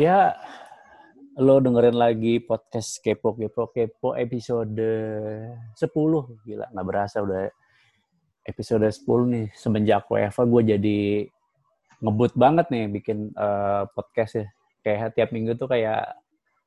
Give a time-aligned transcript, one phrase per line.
[0.00, 0.32] Ya,
[1.36, 5.76] lo dengerin lagi podcast Kepo Kepo Kepo episode 10.
[6.48, 7.52] Gila, nggak berasa udah
[8.48, 9.46] episode 10 nih.
[9.52, 11.00] Semenjak WFA gue jadi
[12.00, 14.46] ngebut banget nih bikin uh, podcast ya.
[14.80, 16.16] Kayak tiap minggu tuh kayak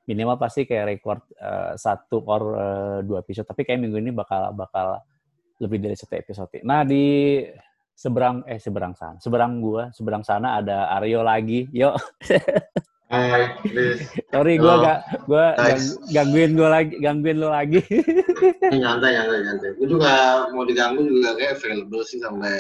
[0.06, 3.50] minimal pasti kayak record uh, satu or uh, dua episode.
[3.50, 5.02] Tapi kayak minggu ini bakal bakal
[5.58, 6.62] lebih dari satu episode.
[6.62, 7.42] Nah di
[7.98, 11.66] seberang eh seberang sana, seberang gua, seberang sana ada Aryo lagi.
[11.74, 11.98] Yuk.
[13.16, 13.44] Hai,
[14.28, 15.46] Sorry, gue gak, gue
[16.12, 17.80] gangguin gue lagi, gangguin lo lagi.
[18.84, 19.70] nyantai, nyantai, nyantai.
[19.80, 22.60] Gue juga mau diganggu juga kayak available sih sampai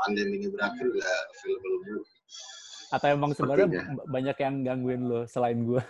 [0.00, 2.00] pandemi ini berakhir juga available dulu.
[2.92, 3.68] Atau emang sebenarnya
[4.08, 5.82] banyak yang gangguin lo selain gue?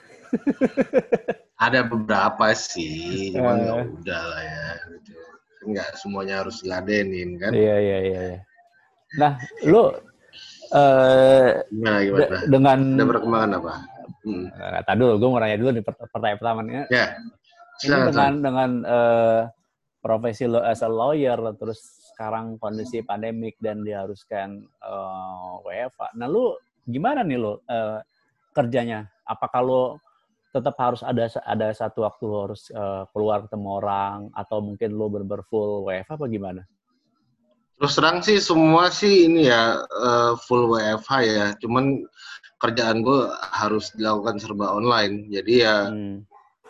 [1.64, 3.62] Ada beberapa sih, cuman uh.
[3.62, 4.66] ya udah lah ya.
[4.98, 5.12] Gitu.
[5.62, 7.54] Enggak semuanya harus diladenin kan?
[7.54, 8.20] Iya, iya, iya.
[8.34, 8.40] iya.
[9.14, 10.10] Nah, lo
[10.72, 12.24] Uh, gimana gimana?
[12.24, 13.74] De dengan perkembangan apa?
[14.22, 14.46] Hmm.
[14.54, 16.72] Uh, tadi dulu, gue mau nanya dulu nih pertanyaan pertama nih.
[16.90, 17.06] Ya.
[17.82, 19.40] Ini dengan dengan uh,
[19.98, 21.80] profesi lo as a lawyer, terus
[22.14, 26.14] sekarang kondisi pandemik dan diharuskan uh, WFA.
[26.14, 26.54] Nah, lu
[26.86, 27.98] gimana nih lo uh,
[28.54, 29.10] kerjanya?
[29.26, 29.82] Apakah lo
[30.52, 35.42] tetap harus ada ada satu waktu harus uh, keluar ketemu orang atau mungkin lo berber
[35.48, 36.62] full WFA apa gimana?
[37.80, 41.46] Terus terang sih semua sih ini ya uh, full WFH ya.
[41.58, 42.06] Cuman
[42.62, 45.26] kerjaan gue harus dilakukan serba online.
[45.34, 46.22] Jadi ya hmm.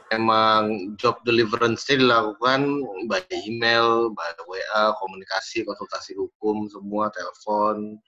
[0.08, 2.80] emang job deliverance dilakukan
[3.12, 8.00] by email, by WA, komunikasi, konsultasi hukum, semua telepon,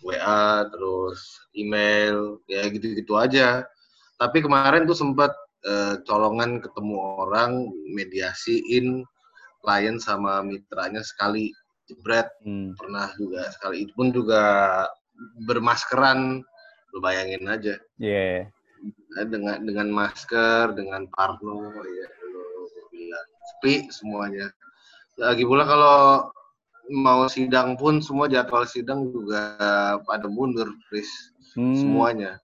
[0.00, 1.20] WA, terus
[1.52, 3.68] email, ya gitu-gitu aja.
[4.16, 5.36] Tapi kemarin tuh sempat
[5.68, 9.04] uh, colongan ketemu orang mediasiin
[9.60, 11.52] klien sama mitranya sekali
[11.84, 12.78] jebret hmm.
[12.80, 14.42] pernah juga sekali itu pun juga
[15.44, 16.40] bermaskeran
[16.94, 17.76] lu bayangin aja.
[18.00, 18.50] Yeah.
[19.28, 22.44] dengan dengan masker dengan parno ya lu
[22.94, 23.28] bilang.
[23.54, 24.48] Sepi semuanya.
[25.20, 26.30] Lagi pula kalau
[26.90, 29.54] mau sidang pun semua jadwal sidang juga
[30.06, 31.10] pada mundur Chris.
[31.58, 31.74] Hmm.
[31.74, 32.38] semuanya.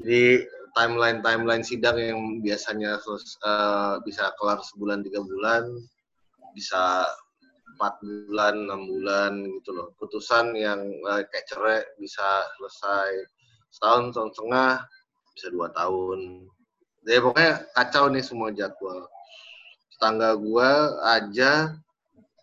[0.00, 5.68] Jadi timeline timeline sidang yang biasanya uh, bisa kelar sebulan tiga bulan
[6.56, 7.04] bisa
[7.76, 9.92] empat bulan enam bulan gitu loh.
[10.00, 12.24] Putusan yang uh, kayak cerai bisa
[12.56, 13.10] selesai
[13.72, 14.72] setahun tahun setengah
[15.32, 16.20] bisa dua tahun.
[17.02, 19.08] Jadi pokoknya kacau nih semua jadwal.
[19.96, 21.74] Tetangga gua aja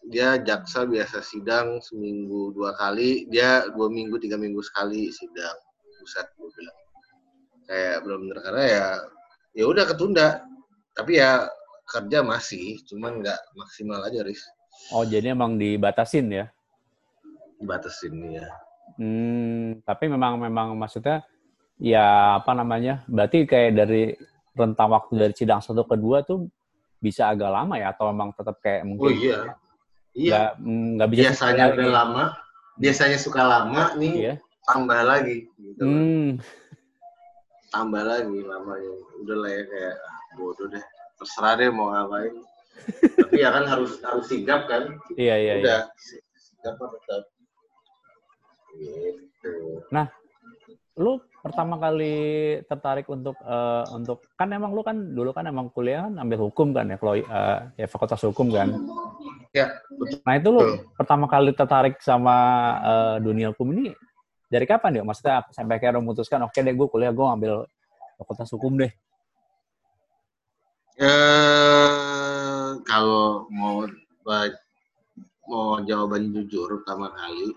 [0.09, 5.57] dia jaksa biasa sidang seminggu dua kali dia dua minggu tiga minggu sekali sidang.
[6.01, 6.79] Buset gue bilang.
[7.69, 8.85] Kayak belum bener karena ya
[9.53, 10.27] ya udah ketunda.
[10.97, 11.47] Tapi ya
[11.87, 14.43] kerja masih cuman nggak maksimal aja ris
[14.93, 16.45] Oh, jadi emang dibatasin ya?
[17.59, 18.47] Dibatasin ya.
[18.97, 21.25] Hmm, tapi memang memang maksudnya
[21.77, 23.03] ya apa namanya?
[23.05, 24.15] Berarti kayak dari
[24.55, 26.49] rentang waktu dari sidang satu ke dua tuh
[26.99, 29.39] bisa agak lama ya atau memang tetap kayak mungkin Oh iya.
[30.17, 30.41] Iya.
[30.59, 32.23] Nggak, bisa biasanya udah lama,
[32.75, 34.33] biasanya suka lama nih iya.
[34.65, 35.83] tambah lagi gitu.
[35.85, 36.41] Hmm.
[37.69, 38.93] Tambah lagi lamanya.
[39.21, 40.85] Udah lah ya kayak ah, bodoh deh.
[41.19, 42.33] Terserah deh mau ngapain
[43.19, 46.19] tapi ya kan harus harus sigap kan iya iya udah iya.
[46.37, 47.23] sigap tetap
[49.89, 50.07] nah
[50.99, 56.03] lu pertama kali tertarik untuk uh, untuk kan emang lu kan dulu kan emang kuliah
[56.11, 58.75] kan ambil hukum kan ya kalau uh, ya fakultas hukum kan
[59.55, 60.19] ya betul.
[60.27, 60.75] nah itu lu betul.
[60.99, 62.35] pertama kali tertarik sama
[62.83, 63.95] uh, dunia hukum ini
[64.51, 67.63] dari kapan ya maksudnya sampai akhirnya memutuskan oke okay deh gue kuliah gue ambil
[68.19, 68.91] fakultas hukum deh
[70.99, 73.87] Eh, kalau mau
[75.47, 77.55] mau jawaban jujur pertama kali,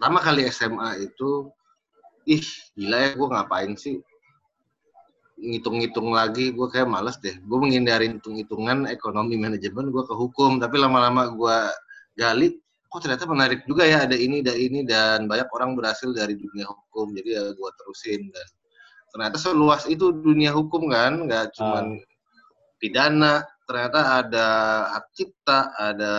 [0.00, 1.52] pertama kali SMA itu,
[2.24, 2.40] ih
[2.72, 4.00] gila ya gue ngapain sih?
[5.36, 7.36] Ngitung-ngitung lagi gue kayak males deh.
[7.44, 11.58] Gue menghindari hitung-hitungan ekonomi manajemen gue ke hukum tapi lama-lama gue
[12.16, 12.56] gali
[12.90, 16.66] kok ternyata menarik juga ya ada ini ada ini dan banyak orang berhasil dari dunia
[16.66, 18.48] hukum jadi ya gue terusin dan
[19.14, 22.10] ternyata seluas itu dunia hukum kan nggak cuman uh
[22.80, 24.48] pidana, ternyata ada
[24.96, 26.14] hak cipta, ada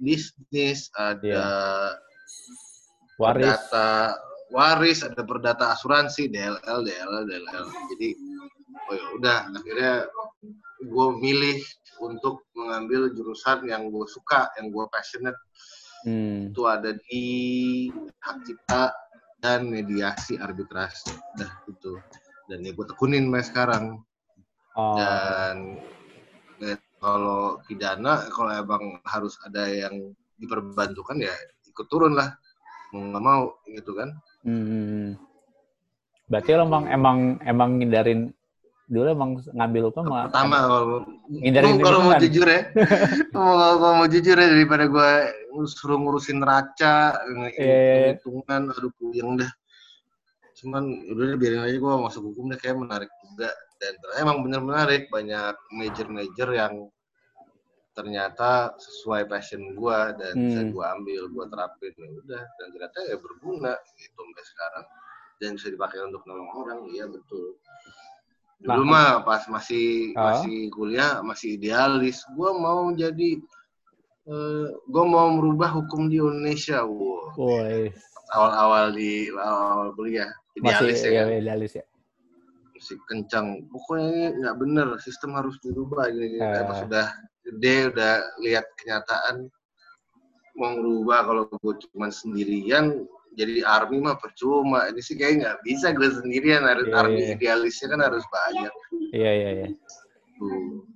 [0.00, 2.09] bisnis, ada yeah.
[3.20, 3.44] Waris.
[3.44, 4.16] perdata
[4.50, 7.66] waris, ada perdata asuransi, DLL, DLL, DLL.
[7.94, 8.08] Jadi,
[8.88, 9.94] oh ya udah, akhirnya
[10.80, 11.60] gue milih
[12.00, 15.36] untuk mengambil jurusan yang gue suka, yang gue passionate.
[16.08, 16.48] Hmm.
[16.48, 17.26] Itu ada di
[18.24, 18.88] hak cipta
[19.44, 21.12] dan mediasi arbitrase.
[21.36, 22.00] Dah itu.
[22.48, 24.00] Dan ya gue tekunin mas sekarang.
[24.74, 24.96] Oh.
[24.96, 25.76] Dan
[26.64, 31.36] ya, kalau pidana, kalau emang harus ada yang diperbantukan ya
[31.68, 32.32] ikut turun lah.
[32.90, 34.08] Mau nggak mau gitu kan.
[34.42, 35.14] Hmm.
[36.30, 38.30] Berarti lo emang emang emang ngindarin
[38.90, 42.74] dulu emang ngambil hukum pertama kalau ngindarin kalau mau jujur ya
[43.30, 45.10] kalau kalau mau jujur ya daripada gue
[45.70, 48.06] suruh ngurusin neraca Iya, iya, iya.
[48.18, 49.50] hitungan aduh puyeng dah
[50.58, 54.60] cuman udah deh, biarin aja gue masuk hukum deh kayak menarik juga dan emang bener
[54.60, 56.74] menarik banyak major-major yang
[58.00, 60.44] ternyata sesuai passion gue dan Hmm.
[60.48, 64.84] bisa gue ambil gue terapin ya udah dan ternyata ya berguna gitu sampai sekarang
[65.36, 67.54] dan bisa dipakai untuk nolong orang iya betul
[68.60, 70.36] dulu Nah, mah pas masih Ah.
[70.36, 73.40] masih kuliah masih idealis gue mau jadi
[74.22, 77.32] eh gue mau merubah hukum di Indonesia wow
[78.30, 81.26] awal-awal di awal kuliah masih idealis ya, ya, kan?
[81.40, 81.84] idealis ya.
[82.76, 86.40] masih kencang pokoknya ini nggak bener sistem harus dirubah -gini.
[86.40, 86.64] Ah.
[86.64, 87.06] pas sudah
[87.50, 89.50] gede udah lihat kenyataan
[90.54, 95.90] mau ngerubah kalau gue cuma sendirian jadi army mah percuma ini sih kayak nggak bisa
[95.90, 97.34] gue sendirian harus Iya, army iya.
[97.34, 98.72] idealisnya kan harus banyak
[99.10, 99.68] Iya iya iya.
[100.36, 100.86] tuh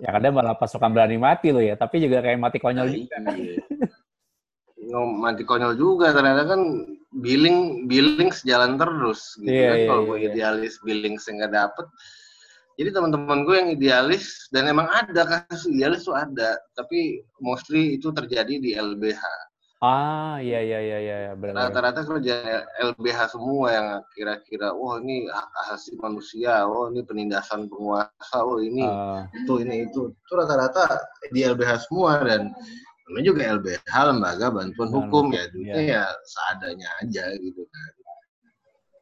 [0.00, 3.16] Ya kadang malah pasukan berani mati lo ya, tapi juga kayak mati konyol Nah, juga.
[3.36, 3.60] iya.
[4.80, 6.60] Ngom- mati konyol juga ternyata kan
[7.12, 10.28] billing billing sejalan terus gitu Iya, kan iya, kalau iya, gue iya.
[10.32, 11.86] idealis billing saya nggak dapet
[12.80, 16.56] jadi teman-teman gue yang idealis dan emang ada kasus idealis tuh ada.
[16.72, 19.20] Tapi mostly itu terjadi di LBH
[19.80, 21.72] Ah, iya iya iya iya iya, benar.
[21.72, 22.36] rata-rata kerja
[22.84, 28.84] LBH semua yang kira-kira wah ini hak asasi manusia wah ini penindasan penguasa wah ini
[28.84, 30.12] Ah, itu ini itu.
[30.12, 30.84] Itu rata-rata
[31.32, 32.52] di LBH semua dan
[33.08, 37.90] namanya juga LBH lembaga bantuan hukum ya duitnya ya seadanya aja gitu kan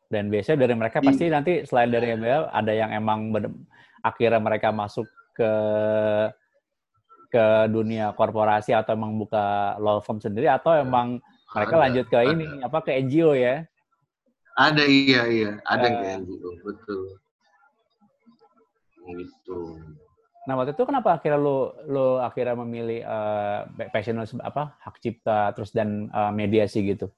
[0.09, 3.53] dan biasanya dari mereka pasti nanti selain dari MBL ada yang emang bener-
[4.01, 5.05] akhirnya mereka masuk
[5.37, 5.53] ke
[7.29, 11.21] ke dunia korporasi atau emang buka law firm sendiri atau emang
[11.53, 12.25] mereka Ada, lanjut ke ada.
[12.27, 13.69] ini apa ke NGO ya?
[14.59, 16.01] ada iya iya ada yang Eh.
[16.03, 17.03] kayak gitu betul
[19.15, 19.61] gitu
[20.49, 23.61] Nah waktu itu kenapa akhirnya lo lo akhirnya memilih eh,
[23.93, 27.13] passion apa hak cipta terus dan eh, mediasi gitu?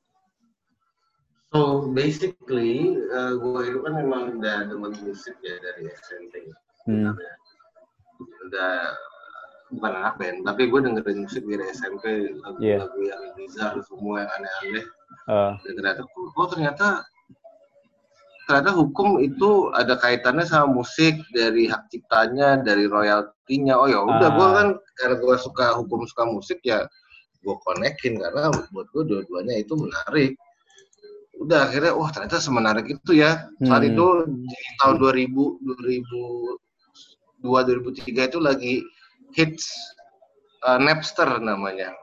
[1.50, 1.60] So
[1.90, 6.34] basically eh, gue itu kan memang udah demen musik ya dari SMP
[6.88, 7.12] Hmm.
[8.48, 8.72] udah
[9.70, 12.04] bukan anak band tapi gue dengerin musik dari SMP
[12.58, 12.82] Iya.
[12.82, 14.84] lagu-lagu yang bizar semua yang aneh-aneh.
[15.28, 16.00] Eh, dan ternyata
[16.34, 16.86] oh ternyata
[18.48, 23.78] ternyata hukum itu ada kaitannya sama musik dari hak ciptanya dari royaltinya.
[23.78, 24.34] Oh ya udah Ah.
[24.34, 24.68] gue kan
[24.98, 26.88] karena gue suka hukum suka musik ya
[27.44, 28.18] gue konekin.
[28.18, 30.34] Karena buat gue dua-duanya itu menarik
[31.40, 33.90] udah akhirnya wah ternyata semenarik itu ya saat Hmm.
[33.90, 36.60] itu di tahun 2000 2002
[37.42, 38.74] 2003 itu lagi
[39.32, 39.64] hits
[40.62, 41.96] uh, Napster namanya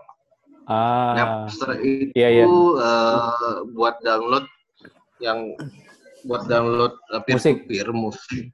[0.66, 2.46] ah, Napster itu Iya, iya.
[2.50, 4.46] eh, buat download
[5.22, 5.54] yang
[6.26, 7.56] buat download uh, peer Musik.
[7.62, 8.46] to peer musik.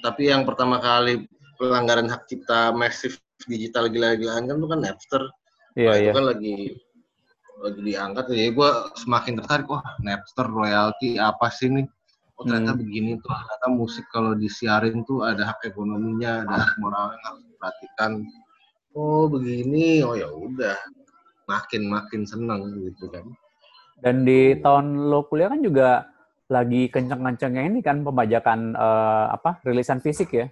[0.00, 5.22] Tapi yang pertama kali pelanggaran hak cipta masif digital gila-gilaan kan itu kan Napster.
[5.76, 6.10] iya Nah, iya.
[6.10, 6.56] Itu kan lagi
[7.58, 11.86] lagi diangkat jadi gue semakin tertarik wah Napster royalti apa sih nih
[12.38, 12.80] oh ternyata Hmm.
[12.80, 17.42] begini tuh ternyata musik kalau disiarin tuh ada hak ekonominya ada hak moral yang harus
[17.44, 18.10] diperhatikan.
[18.94, 20.78] Oh begini oh ya udah.
[21.46, 23.26] Makin makin seneng gitu kan.
[23.98, 26.06] Dan di tahun lo kuliah kan juga
[26.46, 30.46] lagi kenceng-kencengnya ini kan pembajakan eh, apa rilisan fisik ya?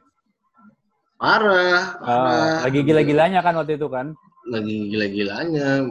[1.16, 2.60] parah Eh, parah.
[2.66, 4.12] lagi gila-gilanya kan waktu itu kan?
[4.46, 5.82] lagi gila-gilanya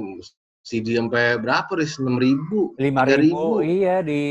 [0.65, 4.21] CD sampai berapa ris enam ribu Lima ribu, iya di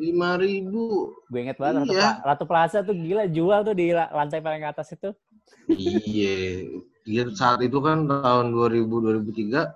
[0.00, 2.00] lima ribu gue inget banget Ratu, Iya.
[2.00, 5.12] Pla- Ratu Plaza tuh gila jual tuh di la- lantai paling atas itu.
[5.68, 6.64] iya
[7.04, 9.68] dia saat itu kan tahun 2000 2003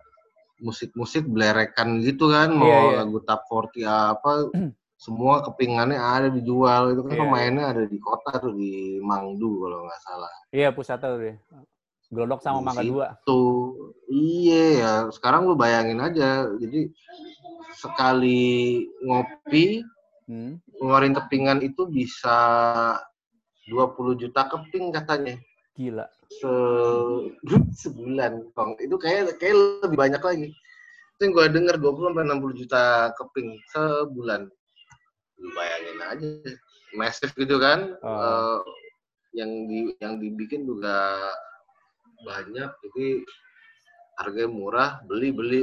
[0.59, 2.97] musik-musik belerekan gitu kan mau Iya, iya.
[3.05, 4.33] lagu top 40 apa
[4.99, 9.85] semua kepingannya ada dijual itu kan Iya, pemainnya ada di kota tuh di Mangdu kalau
[9.87, 11.37] nggak salah Iya pusat tuh dia.
[12.09, 12.83] Glodok sama Mangga.
[12.83, 13.07] Dua.
[13.23, 13.77] tuh
[14.09, 16.89] iya ya sekarang lu bayangin aja jadi
[17.75, 18.49] sekali
[19.03, 19.85] ngopi
[20.25, 20.61] Hmm.
[20.77, 22.37] ngeluarin kepingan itu bisa
[23.65, 25.41] 20 juta keping katanya
[25.73, 26.05] Gila.
[26.29, 26.53] se
[27.81, 28.77] sebulan Bang.
[28.77, 32.85] itu kayak kayak lebih banyak lagi itu yang gue denger 20 sampai 60 juta
[33.17, 34.53] keping sebulan
[35.39, 36.29] lu bayangin aja
[36.93, 38.21] massive gitu kan Oh.
[38.21, 38.59] Eh,
[39.33, 41.25] yang di yang dibikin juga
[42.23, 43.07] banyak jadi
[44.19, 45.61] harganya murah beli beli.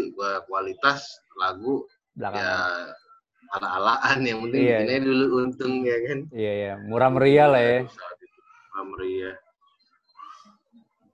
[0.47, 1.03] Kualitas
[1.35, 1.83] lagu
[2.15, 2.39] Belakangan.
[2.39, 2.55] ya
[3.55, 6.19] ala-alaan yang penting Iya, bikin aja dulu untung ya kan?
[6.33, 7.79] Iya iya, murah meriah lah ya.
[7.85, 9.35] Murah meriah.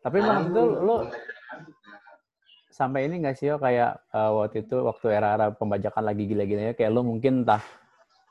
[0.02, 0.96] Tapi emang waktu itu lo
[2.72, 3.56] sampai ini nggak sih yo?
[3.62, 7.62] Kayak eh, waktu itu waktu era-era pembajakan lagi gila-gilanya kayak lo mungkin entah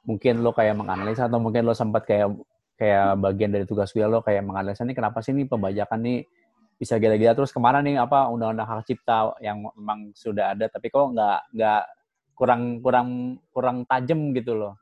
[0.02, 2.32] mungkin lo kayak menganalisa atau mungkin lo sempat kayak
[2.80, 6.18] kayak bagian dari tugas gue lo kayak menganalisa nih kenapa sih nih pembajakan nih
[6.80, 7.36] bisa gila-gila.
[7.36, 11.52] Terus ke mana nih apa undang-undang hak cipta yang memang sudah ada tapi kok nggak
[11.52, 11.84] nggak
[12.32, 14.80] kurang kurang kurang tajam gitu loh.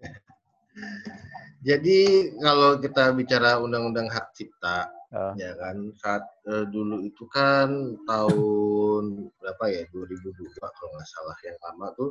[1.68, 7.70] Jadi kalau kita bicara undang-undang hak cipta, Uh, ya kan saat eh, dulu itu kan
[8.02, 9.04] tahun
[9.38, 12.10] berapa ya 2002 kalau nggak salah yang lama tuh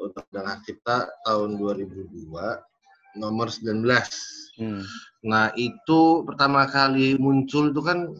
[0.00, 2.32] undang-undang hak cipta tahun 2002
[3.16, 3.82] nomor 19.
[4.58, 4.82] hmm,
[5.24, 8.12] Nah itu pertama kali muncul itu kan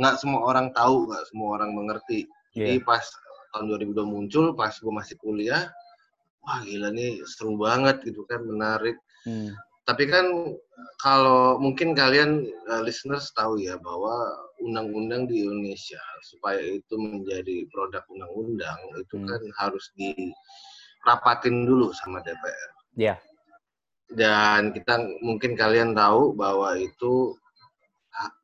[0.00, 2.26] nggak semua orang tahu, nggak semua orang mengerti.
[2.56, 2.74] iya.
[2.74, 3.04] Jadi pas
[3.52, 5.68] tahun 2002 muncul, pas gue masih kuliah,
[6.42, 8.96] wah gila nih seru banget gitu kan, menarik.
[9.28, 9.52] Hmm,
[9.84, 10.56] Tapi kan
[11.02, 14.14] kalau mungkin kalian uh, listeners tahu ya bahwa
[14.62, 19.26] undang-undang di Indonesia supaya itu menjadi produk undang-undang itu Hmm.
[19.28, 22.70] kan harus dirapatin dulu sama DPR.
[22.96, 23.16] Iya.
[24.12, 27.36] Dan kita mungkin kalian tahu bahwa itu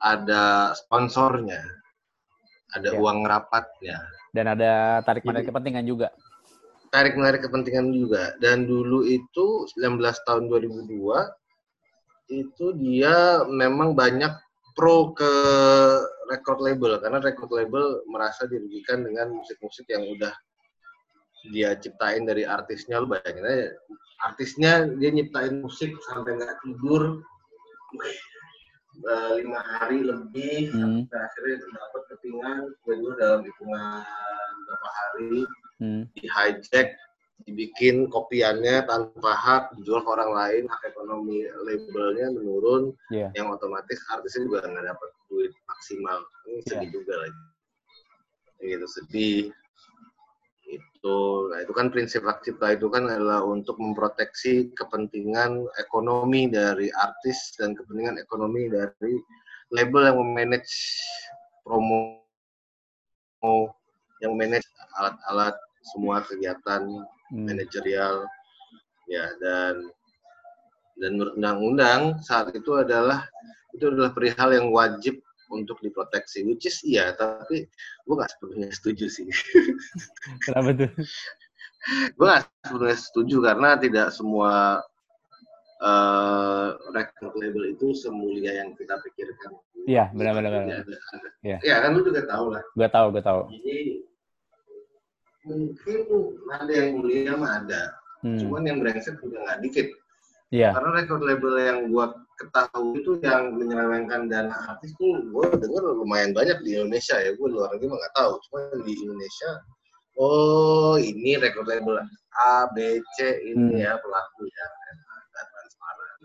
[0.01, 1.61] ada sponsornya,
[2.73, 2.99] ada Ya.
[2.99, 4.01] uang rapatnya.
[4.33, 6.09] Dan ada tarik menarik Jadi- kepentingan juga.
[6.89, 11.21] tarik menarik kepentingan juga dan dulu itu 19 tahun 2002
[12.33, 14.33] itu dia memang banyak
[14.73, 15.29] pro ke
[16.33, 20.33] record label karena record label merasa dirugikan dengan musik-musik yang udah
[21.47, 23.69] dia ciptain dari artisnya lu bayangin aja.
[24.19, 27.23] Artisnya dia nyiptain musik sampai nggak tidur
[29.07, 34.03] eh, lima hari lebih Hmm, sampai akhirnya dapat kepingan tidur dalam hitungan
[34.67, 35.35] berapa hari
[35.81, 36.89] hmm, di hijack
[37.47, 43.31] dibikin kopiannya tanpa hak dijual ke orang lain hak ekonomi labelnya menurun Iya.
[43.39, 46.19] yang otomatis artisnya juga nggak dapat duit maksimal.
[46.51, 46.95] Ini sedih Iya.
[46.99, 47.43] juga lagi.
[48.59, 49.39] Gitu sedih
[50.99, 51.19] itu
[51.55, 57.55] nah itu kan prinsip hak cipta itu kan adalah untuk memproteksi kepentingan ekonomi dari artis
[57.55, 59.15] dan kepentingan ekonomi dari
[59.71, 60.99] label yang memanage
[61.63, 62.19] promo
[64.19, 64.67] yang manage
[64.99, 65.55] alat-alat
[65.95, 66.83] semua kegiatan
[67.31, 68.27] hmm, manajerial.
[69.09, 69.89] Ya dan
[70.99, 73.25] dan menurut undang-undang saat itu adalah
[73.73, 77.65] itu adalah perihal yang wajib untuk diproteksi which is iya tapi
[78.05, 79.27] gue nggak sepenuhnya setuju sih
[80.45, 80.91] Kenapa tuh?
[82.15, 84.83] gue nggak sepenuhnya setuju karena tidak semua
[86.91, 89.55] record label itu semulia yang kita pikirkan
[89.89, 90.85] Iya, benar-benar.
[91.41, 91.57] Iya.
[91.65, 93.41] ya kan lu juga tahu lah Gue tahu, gue tahu.
[93.49, 93.79] jadi
[95.49, 95.99] mungkin
[96.53, 97.83] ada yang mulia mah ada
[98.19, 99.89] Hmm, cuman yang brengsek juga nggak dikit
[100.51, 100.75] Iya.
[100.75, 106.31] karena record label yang gua ketahui itu yang menyelewengkan dana artis tuh gua denger lumayan
[106.31, 107.35] banyak di Indonesia ya.
[107.35, 108.33] Gua luar negeri mah nggak tahu.
[108.47, 109.51] Cuma di Indonesia
[110.19, 111.99] oh ini record label
[112.39, 113.83] A B C ini Hmm.
[113.83, 114.67] ya pelaku ya
[115.35, 116.19] transparan.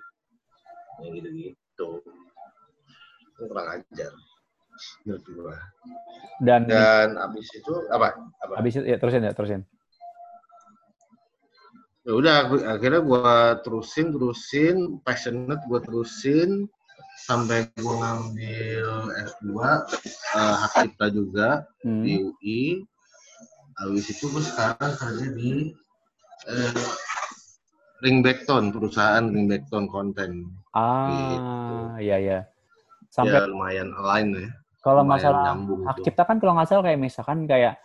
[1.01, 1.89] Yang gitu gitu
[3.33, 4.13] itu kurang ajar.
[5.05, 5.57] Menurut gua
[6.41, 8.17] Dan, dan abis itu apa?
[8.41, 8.53] Apa?
[8.57, 9.61] Habis itu, ya terusin ya, terusin.
[12.03, 12.35] Ya udah
[12.75, 16.67] akhirnya gua terusin terusin passionate gua terusin
[17.23, 18.87] sampai gua ngambil
[19.23, 19.47] S2
[20.35, 21.49] eh, hak cipta juga
[21.83, 22.61] Hmm, di UI
[23.79, 25.71] habis itu gua sekarang kerja di
[26.51, 26.71] eh,
[28.03, 30.51] Ringbackton perusahaan Ringbackton konten.
[30.75, 32.39] Ah, iya, iya.
[33.07, 34.47] Sampai ya lumayan align ya.
[34.83, 35.55] Kalau masalah
[35.87, 37.79] hak cipta kan kalau nggak salah kayak misalkan kayak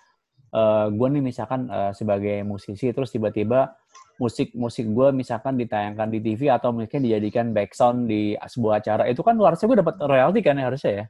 [0.51, 3.78] eh gue nih misalkan eh, sebagai musisi terus tiba-tiba
[4.19, 9.23] musik musik gue misalkan ditayangkan di TV atau mungkin dijadikan background di sebuah acara itu
[9.23, 11.05] kan harusnya gue dapat royalti kan ya harusnya ya?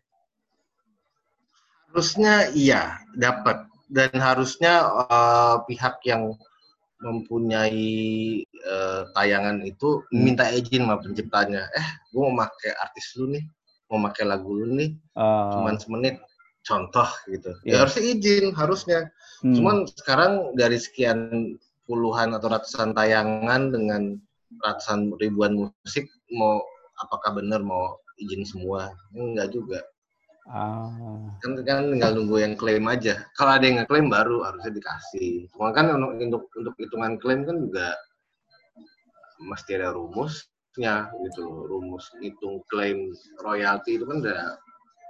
[1.88, 2.82] Harusnya iya
[3.16, 6.36] dapat dan harusnya eh, pihak yang
[7.00, 7.88] mempunyai
[8.44, 10.22] eh, tayangan itu Hmm.
[10.28, 11.64] minta izin sama penciptanya.
[11.72, 13.44] Eh gue mau pakai artis lu nih
[13.88, 16.20] mau pakai lagu lu nih Eh, cuman semenit
[16.60, 17.56] contoh gitu.
[17.64, 17.72] Iya.
[17.72, 19.00] ya harusnya izin harusnya.
[19.40, 21.18] Hmm, cuman sekarang dari sekian
[21.88, 24.20] puluhan atau ratusan tayangan dengan
[24.60, 26.04] ratusan ribuan musik
[26.36, 26.60] mau
[27.00, 28.92] apakah benar mau izin semua?
[29.16, 29.80] Enggak juga.
[30.48, 33.20] Ah, kan kan tinggal nunggu yang klaim aja.
[33.36, 35.44] Kalau ada yang ngeklaim baru harusnya dikasih.
[35.52, 37.92] Cuma kan untuk untuk, untuk hitungan klaim kan juga
[39.44, 41.68] mesti ada rumusnya gitu loh.
[41.68, 43.12] Rumus hitung klaim
[43.44, 44.56] royalti itu kan ada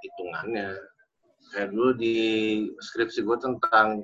[0.02, 0.74] hitungannya.
[1.54, 2.16] Kayak dulu di
[2.82, 4.02] skripsi gue tentang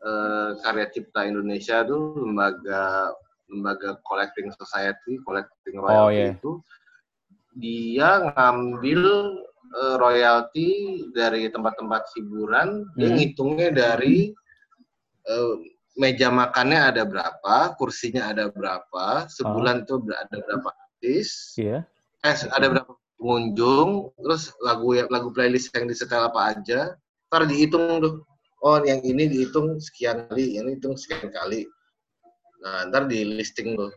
[0.00, 3.14] eh, karya cipta Indonesia tuh lembaga
[3.50, 6.28] lembaga collecting society collecting royalty iya.
[6.34, 6.52] itu
[7.58, 9.02] dia ngambil
[9.70, 10.68] eh, royalti
[11.12, 13.16] dari tempat-tempat hiburan dia Hmm.
[13.18, 14.30] ngitungnya dari
[15.26, 15.54] eh,
[15.98, 21.84] meja makannya ada berapa, kursinya ada berapa, sebulan itu ada berapa artis, Iya.
[22.24, 26.96] eh ada berapa pengunjung, terus lagu ya, lagu playlist yang disetel apa aja,
[27.28, 28.14] ntar dihitung tuh.
[28.60, 31.64] Oh, yang ini dihitung sekian kali, yang ini dihitung sekian kali.
[32.60, 33.88] Nah, ntar di listing tuh.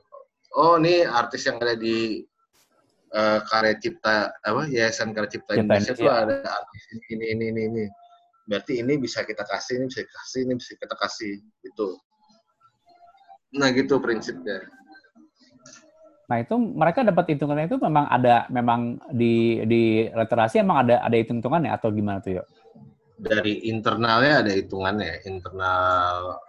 [0.55, 2.23] Oh, ini artis yang ada di
[3.11, 6.39] eh, Karya Cipta apa Yayasan Karya Cipta Indonesia tuh Indonesia.
[6.47, 7.85] ada artis ini ini ini ini.
[8.47, 11.87] Berarti ini bisa kita kasih, ini bisa kita kasih, ini bisa kita kasih gitu.
[13.59, 14.63] Nah, gitu prinsipnya.
[16.33, 21.15] Nah itu mereka dapat hitungannya itu memang ada memang di di literasi emang ada ada
[21.19, 22.47] hitung-hitungannya atau gimana tuh yuk?
[23.23, 26.43] Dari internalnya ada hitungannya internal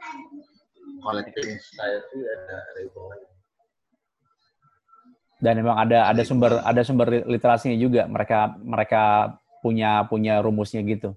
[0.99, 3.31] collective society ada, ada hitungannya
[5.45, 9.03] Dan memang ada ada sumber ada sumber literasinya juga mereka mereka
[9.61, 11.13] punya punya rumusnya gitu.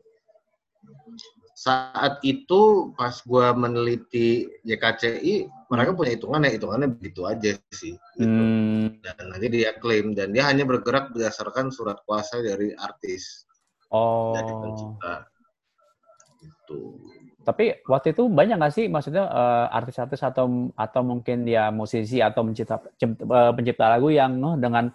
[1.58, 8.30] saat itu pas gua meneliti YKCI mereka punya hitungannya hitungannya begitu aja sih gitu.
[8.30, 9.02] Hmm.
[9.02, 13.48] dan nanti dia klaim dan dia hanya bergerak berdasarkan surat kuasa dari artis
[13.88, 14.60] dari Oh.
[14.60, 15.24] pencipta
[16.68, 17.00] gitu
[17.48, 22.44] Tapi waktu itu banyak nggak sih maksudnya eh, artis-artis atau atau mungkin ya musisi atau
[22.44, 24.92] mencipta cip- eh, pencipta lagu yang oh, dengan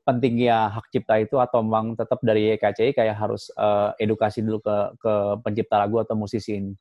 [0.00, 4.76] pentingnya hak cipta itu atau memang tetap dari YKCI kayak harus eh, edukasi dulu ke
[4.96, 5.12] ke
[5.44, 6.72] pencipta lagu atau musisi ini.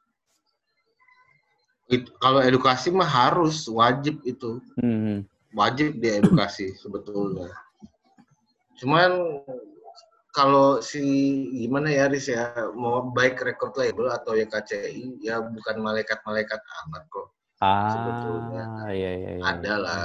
[1.91, 5.27] It- kalau edukasi mah harus wajib itu Hmm.
[5.51, 7.51] wajib dia edukasi sebetulnya.
[8.79, 9.11] Cuman
[10.29, 11.01] kalau si
[11.57, 17.33] gimana ya Riz ya mau baik record label atau YKCI ya bukan malaikat-malaikat amat kok.
[17.59, 18.63] Ah, Sebetulnya.
[18.93, 19.43] iya iya iya.
[19.43, 20.01] Ada lah,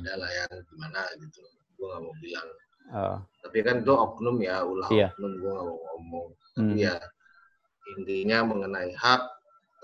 [0.00, 1.44] ada lah yang gimana gitu.
[1.76, 2.48] Gue gak mau bilang.
[2.86, 5.12] Oh, Tapi kan itu oknum ya, ulah Iya.
[5.12, 6.28] oknum gue gak mau ngomong.
[6.56, 6.80] Tapi hmm.
[6.80, 6.94] ya
[7.98, 9.22] intinya mengenai hak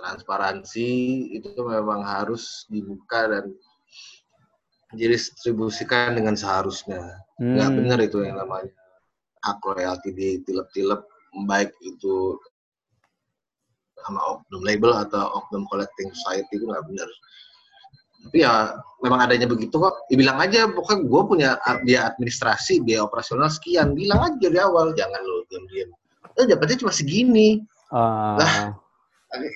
[0.01, 0.89] transparansi
[1.37, 3.53] itu memang harus dibuka dan
[4.97, 7.21] didistribusikan dengan seharusnya.
[7.37, 7.77] Nggak Hmm.
[7.83, 8.73] benar itu yang namanya
[9.43, 11.03] hak royalti ditilep-tilep
[11.47, 12.39] baik itu
[14.03, 17.09] sama oknum label atau oknum collecting society itu nggak benar.
[18.23, 20.07] Tapi ya memang adanya begitu kok.
[20.07, 21.51] Ya, bilang aja pokoknya gue punya
[21.83, 23.99] biaya administrasi, biaya operasional sekian.
[23.99, 25.91] Bilang aja dari awal, jangan lo diam-diam.
[26.39, 27.63] Eh dapatnya cuma segini.
[27.91, 28.55] Ah, Lah.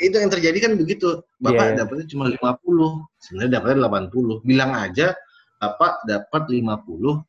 [0.03, 1.23] Itu yang terjadi kan begitu.
[1.39, 1.79] Bapak Iya, iya.
[1.85, 4.43] dapatnya cuma 50, sebenarnya dapatnya 80.
[4.43, 5.15] Bilang aja
[5.63, 7.23] Bapak dapat 50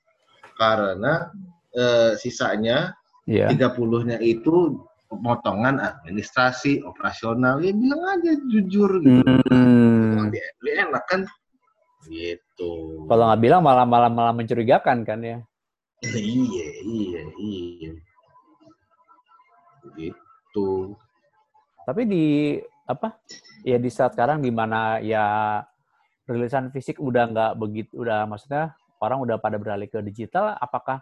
[0.57, 1.31] karena
[1.77, 2.97] eh, sisanya
[3.29, 3.47] iya.
[3.53, 7.63] 30-nya itu pemotongan administrasi, operasional.
[7.63, 9.23] Ya bilang aja jujur gitu.
[9.23, 10.27] Hmm.
[10.27, 11.21] Lebih lebih enak kan?
[12.07, 12.71] Gitu.
[13.07, 15.37] Kalau nggak bilang malah malah malah mencurigakan kan ya.
[16.13, 17.91] iya, iya, iya.
[19.97, 20.93] Gitu.
[21.87, 22.25] Tapi di
[22.87, 23.15] apa?
[23.63, 25.59] Ya di saat sekarang di mana ya
[26.27, 30.53] rilisan fisik udah nggak begitu, udah maksudnya orang udah pada beralih ke digital.
[30.59, 31.01] Apakah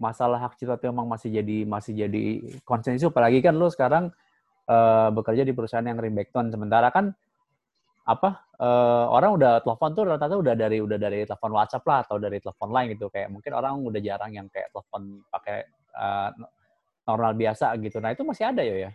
[0.00, 2.20] masalah hak cipta itu memang masih jadi masih jadi
[2.64, 3.12] konsensus?
[3.12, 4.08] Apalagi kan lo sekarang
[4.64, 7.12] eh, bekerja di perusahaan yang Rimbackton, sementara kan
[8.08, 12.16] apa eh, orang udah telepon tuh rata-rata udah dari udah dari telepon WhatsApp lah atau
[12.16, 16.30] dari telepon lain gitu kayak mungkin orang udah jarang yang kayak telepon pakai eh,
[17.04, 18.00] normal biasa gitu.
[18.00, 18.90] Nah itu masih ada ya ya.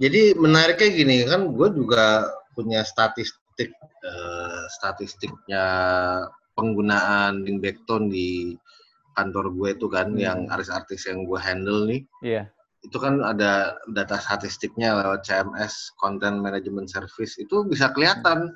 [0.00, 2.26] Jadi menariknya gini kan, gue juga
[2.56, 3.70] punya statistik
[4.02, 5.66] eh, statistiknya
[6.56, 8.56] penggunaan Linkbackton di
[9.16, 10.20] kantor gue itu kan, Hmm.
[10.20, 12.42] yang artis-artis yang gue handle nih, Iya.
[12.82, 18.50] itu kan ada data statistiknya lewat CMS Content Management Service itu bisa kelihatan.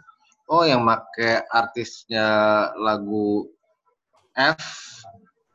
[0.46, 2.26] Oh yang make artisnya
[2.78, 3.50] lagu
[4.34, 4.62] F,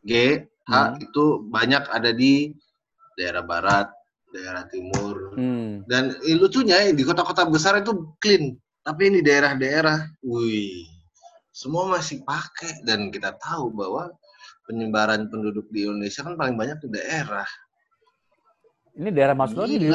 [0.04, 1.00] G, H Hmm.
[1.00, 2.52] itu banyak ada di
[3.16, 3.88] daerah barat,
[4.32, 5.84] daerah timur, Hmm.
[5.88, 10.88] dan eh, lucunya di kota-kota besar itu clean, tapi ini daerah-daerah, wih,
[11.52, 14.08] semua masih pakai dan kita tahu bahwa
[14.72, 17.44] penyebaran penduduk di Indonesia kan paling banyak di daerah,
[18.92, 19.88] Ini daerah Mas di, di,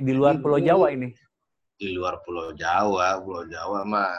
[0.00, 1.08] di luar Ini Pulau Jawa ini.
[1.76, 4.12] di luar Pulau Jawa, Pulau Jawa mah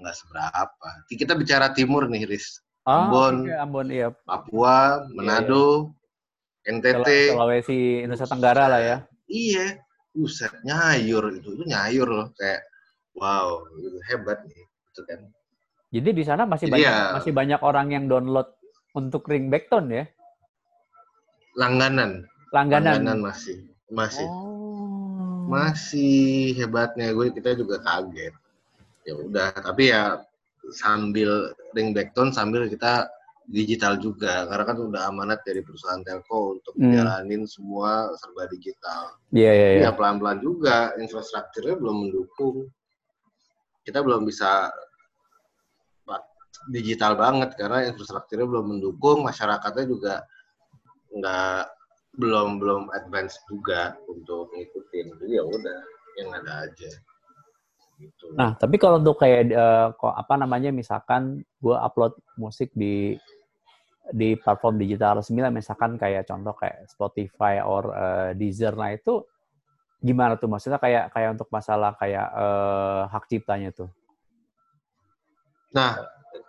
[0.00, 0.88] nggak seberapa.
[1.08, 2.60] Kita bicara timur nih, Riz.
[2.84, 3.48] Ah, Ambon.
[3.48, 4.12] oke, Ambon, iya.
[4.12, 5.96] Papua, Manado,
[6.60, 8.96] NTT, Sula- Sulawesi, Nusa Tenggara lah ya.
[9.24, 9.80] iya,
[10.12, 12.60] buset nyayur itu, itu nyayur loh, kayak
[13.16, 15.20] wow, itu hebat nih, itu kan.
[15.88, 18.52] Jadi di sana masih Jadi banyak ya- masih banyak orang yang download
[18.94, 20.04] untuk ringbackton ya,
[21.54, 22.98] Langganan, langganan.
[23.06, 25.46] langganan masih, masih, Oh.
[25.46, 28.34] masih hebatnya gue kita juga kaget.
[29.04, 30.18] Ya udah, tapi ya
[30.72, 33.06] sambil ring backton sambil kita
[33.44, 36.88] digital juga karena kan udah amanat dari perusahaan telco untuk Hmm.
[36.90, 39.14] menjalanin semua serba digital.
[39.30, 39.82] Iya iya iya.
[39.84, 42.70] Ya pelan-pelan juga infrastrukturnya belum mendukung.
[43.84, 44.72] kita belum bisa
[46.70, 50.14] digital banget karena infrastrukturnya belum mendukung, masyarakatnya juga
[51.14, 51.62] nggak
[52.14, 55.06] belum belum advance juga untuk ngikutin.
[55.18, 55.78] Jadi ya udah
[56.22, 56.90] yang ada aja.
[57.94, 58.26] Gitu.
[58.34, 63.14] Nah, tapi kalau untuk kayak uh, kok apa namanya misalkan gue upload musik di
[64.12, 69.24] di platform digital resmi lah misalkan kayak contoh kayak Spotify or uh, Deezer nah itu
[70.04, 73.88] gimana tuh maksudnya kayak kayak untuk masalah kayak uh, hak ciptanya tuh
[75.72, 75.96] nah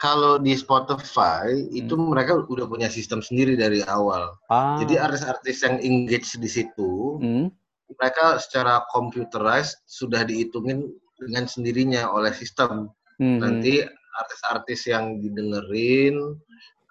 [0.02, 1.76] kalau di Spotify hmm.
[1.76, 4.78] itu mereka udah punya sistem sendiri dari awal ah.
[4.82, 7.48] jadi artis-artis yang engage di situ hmm.
[8.00, 13.40] mereka secara computerized sudah dihitungin dengan sendirinya oleh sistem hmm.
[13.40, 13.84] nanti
[14.16, 16.20] artis-artis yang didengerin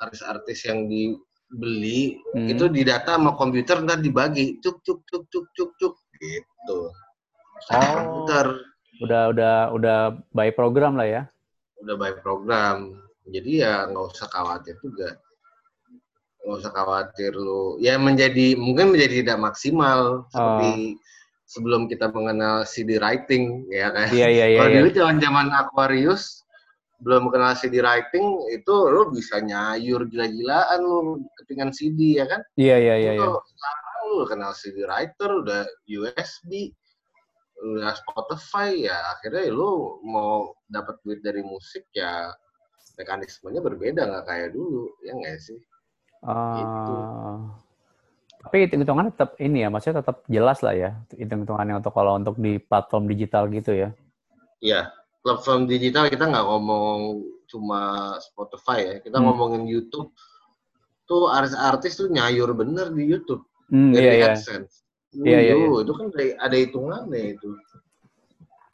[0.00, 2.48] artis-artis yang dibeli hmm.
[2.50, 6.78] itu didata sama komputer ntar dibagi cuk cuk cuk cuk cuk cuk gitu.
[7.70, 7.80] Oh.
[7.80, 8.46] Komputer.
[9.02, 9.98] Udah udah udah
[10.30, 11.22] by program lah ya.
[11.84, 12.96] Udah by program.
[13.28, 15.20] Jadi ya nggak usah khawatir juga.
[16.44, 17.76] Nggak usah khawatir lu.
[17.80, 21.00] Ya menjadi mungkin menjadi tidak maksimal seperti oh.
[21.44, 24.08] sebelum kita mengenal CD writing ya kan.
[24.08, 24.58] Iya iya iya.
[24.64, 24.78] Kalau iya.
[24.80, 26.44] dulu zaman-zaman Aquarius
[27.04, 32.40] belum kenal CD writing itu lo bisa nyayur gila-gilaan lo ketinggalan CD ya kan?
[32.56, 33.12] Iya iya iya.
[33.20, 33.28] iya.
[33.28, 36.72] Sekarang lo kenal CD writer udah USB
[37.54, 42.34] udah Spotify ya akhirnya lo mau dapat duit dari musik ya
[42.98, 45.58] mekanismenya berbeda nggak kayak dulu ya nggak sih?
[46.24, 46.94] Uh, gitu.
[48.44, 52.60] Tapi hitung-hitungannya tetap ini ya, maksudnya tetap jelas lah ya hitung-hitungannya untuk kalau untuk di
[52.60, 53.88] platform digital gitu ya?
[54.60, 54.92] Iya,
[55.24, 59.24] platform digital kita nggak ngomong cuma Spotify ya, kita hmm.
[59.24, 60.12] ngomongin YouTube.
[61.04, 64.32] Tuh artis-artis tuh nyayur bener di YouTube hmm, dari iya, iya.
[64.36, 64.83] AdSense.
[65.22, 65.68] Iya, iya, iya.
[65.70, 66.06] Itu kan
[66.42, 67.48] ada hitungannya itu.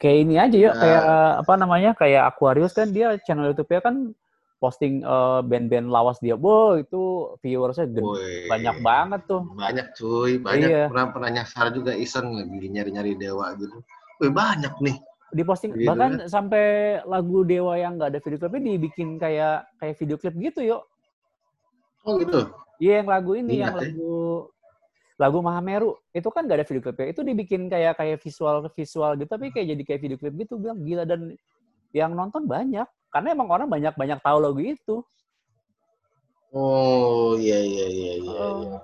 [0.01, 1.03] Kayak ini aja ya, nah, kayak
[1.45, 3.95] apa namanya, kayak Aquarius kan dia channel YouTube-nya kan
[4.57, 9.45] posting uh, band-band lawas dia, wow itu viewersnya gede, banyak banget tuh.
[9.53, 10.85] Banyak cuy, banyak iya.
[10.89, 13.77] pernah pernah nyasar juga iseng lagi nyari-nyari dewa gitu.
[14.21, 14.97] Wih banyak nih
[15.31, 16.27] di posting gitu bahkan ya.
[16.27, 16.65] sampai
[17.07, 20.83] lagu Dewa yang nggak ada video klipnya dibikin kayak kayak video klip gitu yuk
[22.03, 22.51] oh gitu
[22.83, 23.79] iya yang lagu ini Ingat yang ya.
[23.79, 24.15] lagu
[25.21, 29.29] lagu Mahameru itu kan nggak ada video klipnya itu dibikin kayak kayak visual visual gitu
[29.29, 31.37] tapi kayak jadi kayak video klip gitu bilang gila dan
[31.93, 34.95] yang nonton banyak karena emang orang banyak banyak tahu lagu itu
[36.57, 38.57] oh iya iya iya iya, oh.
[38.65, 38.79] iya.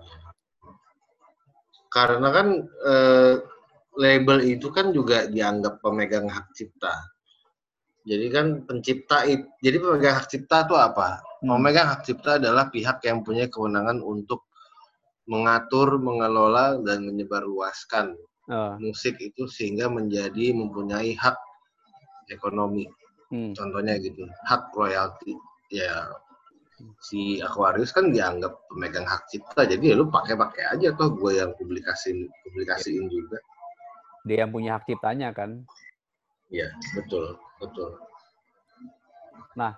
[1.90, 2.48] karena kan
[2.86, 3.36] eh,
[3.98, 6.94] label itu kan juga dianggap pemegang hak cipta.
[8.08, 11.20] Jadi kan pencipta itu, jadi pemegang hak cipta itu apa?
[11.44, 11.60] Hmm.
[11.60, 14.47] Pemegang hak cipta adalah pihak yang punya kewenangan untuk
[15.28, 18.16] mengatur, mengelola dan menyebarluaskan
[18.48, 18.74] oh.
[18.80, 21.36] musik itu sehingga menjadi mempunyai hak
[22.32, 22.88] ekonomi.
[23.28, 23.52] Hmm.
[23.52, 25.36] Contohnya gitu, hak royalti.
[25.68, 26.08] Ya
[27.02, 31.52] si Aquarius kan dianggap pemegang hak cipta, jadi ya lu pakai-pakai aja tuh gue yang
[31.58, 33.42] publikasiin publikasiin juga
[34.28, 35.64] dia yang punya hak ciptanya kan.
[36.52, 37.96] Iya, betul, betul.
[39.56, 39.74] Nah,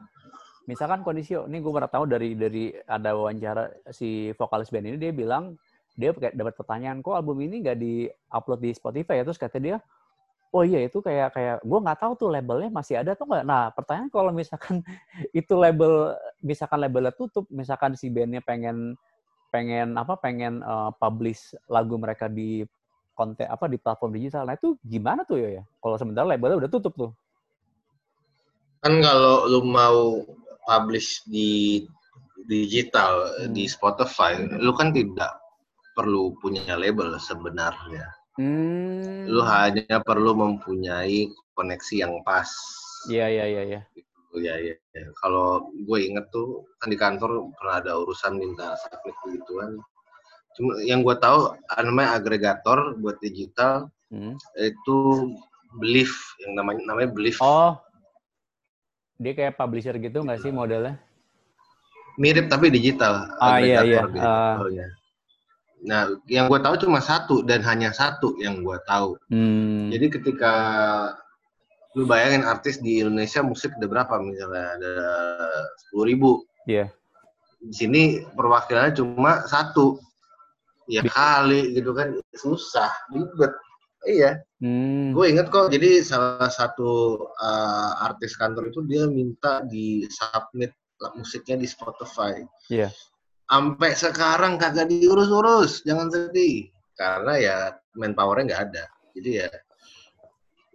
[0.69, 5.09] misalkan kondisi ini gue pernah tahu dari dari ada wawancara si vokalis band ini dia
[5.09, 5.57] bilang
[5.97, 9.81] dia dapat pertanyaan kok album ini nggak di upload di Spotify ya terus kata dia
[10.53, 13.73] oh iya itu kayak kayak gue nggak tahu tuh labelnya masih ada tuh nggak nah
[13.73, 14.85] pertanyaan kalau misalkan
[15.39, 16.13] itu label
[16.45, 18.93] misalkan labelnya tutup misalkan si bandnya pengen
[19.49, 22.61] pengen apa pengen uh, publish lagu mereka di
[23.19, 24.47] konten apa di platform digital.
[24.47, 25.63] Nah itu gimana tuh ya?
[25.83, 27.11] Kalau sementara labelnya udah tutup tuh.
[28.79, 30.23] Kan kalau lu mau
[30.69, 31.81] publish di
[32.45, 33.57] digital hmm.
[33.57, 35.41] di Spotify, lu kan tidak
[35.97, 38.05] perlu punya label sebenarnya.
[38.37, 39.25] Hmm.
[39.25, 42.47] Lu hanya perlu mempunyai koneksi yang pas.
[43.09, 43.63] Iya iya iya.
[43.65, 43.81] iya.
[44.29, 45.09] Ya, ya, ya.
[45.25, 49.81] Kalau gue inget tuh kan di kantor pernah ada urusan minta submit begituan
[50.59, 54.35] Cuma yang gue tahu namanya agregator buat digital hmm.
[54.59, 54.97] itu
[55.77, 56.09] Belief
[56.41, 57.37] yang namanya namanya Belief.
[57.45, 57.77] Oh,
[59.19, 60.95] dia kayak publisher gitu nggak sih modelnya?
[62.15, 63.27] Mirip tapi digital.
[63.43, 64.03] Ah iya iya.
[64.07, 64.71] Uh.
[65.79, 69.15] Nah, yang gue tahu cuma satu dan hanya satu yang gue tahu.
[69.31, 69.87] Hmm.
[69.91, 70.53] Jadi ketika
[71.95, 74.93] lu bayangin artis di Indonesia musik ada berapa misalnya ada
[75.83, 76.31] sepuluh ribu.
[76.67, 76.87] Iya.
[76.87, 76.89] Yeah.
[77.59, 78.01] Di sini
[78.35, 79.99] perwakilannya cuma satu
[80.87, 83.51] ya kali gitu kan susah ribet
[84.07, 85.11] iya hmm.
[85.11, 90.71] gue inget kok jadi salah satu uh, artis kantor itu dia minta di submit
[91.15, 92.39] musiknya di Spotify
[92.71, 92.91] iya yeah.
[93.51, 97.57] sampai sekarang kagak diurus-urus jangan sedih karena ya
[97.95, 98.83] manpowernya nggak ada
[99.15, 99.49] jadi ya,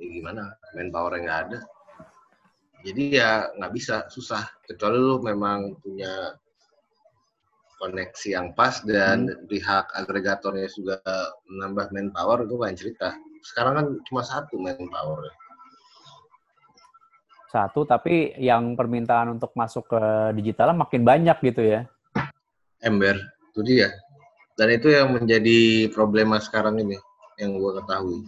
[0.00, 0.42] ya gimana
[0.76, 1.60] manpowernya nggak ada
[2.84, 4.44] Jadi ya nggak bisa, susah.
[4.60, 6.37] Kecuali lu memang punya
[7.78, 9.46] koneksi yang pas dan hmm.
[9.50, 10.98] pihak agregatornya juga
[11.50, 13.14] menambah manpower itu lain cerita.
[13.44, 15.30] Sekarang kan cuma satu manpower.
[17.54, 20.02] Satu, tapi yang permintaan untuk masuk ke
[20.34, 21.80] digital makin banyak gitu ya?
[22.82, 23.14] Ember,
[23.54, 23.94] itu dia.
[24.58, 26.98] Dan itu yang menjadi problema sekarang ini,
[27.38, 28.18] yang gue ketahui.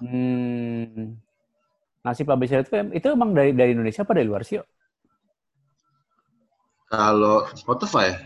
[0.00, 1.16] Hmm.
[2.00, 4.60] Nasib publisher itu, itu emang dari dari Indonesia apa dari luar sih?
[6.90, 8.18] Kalau Spotify,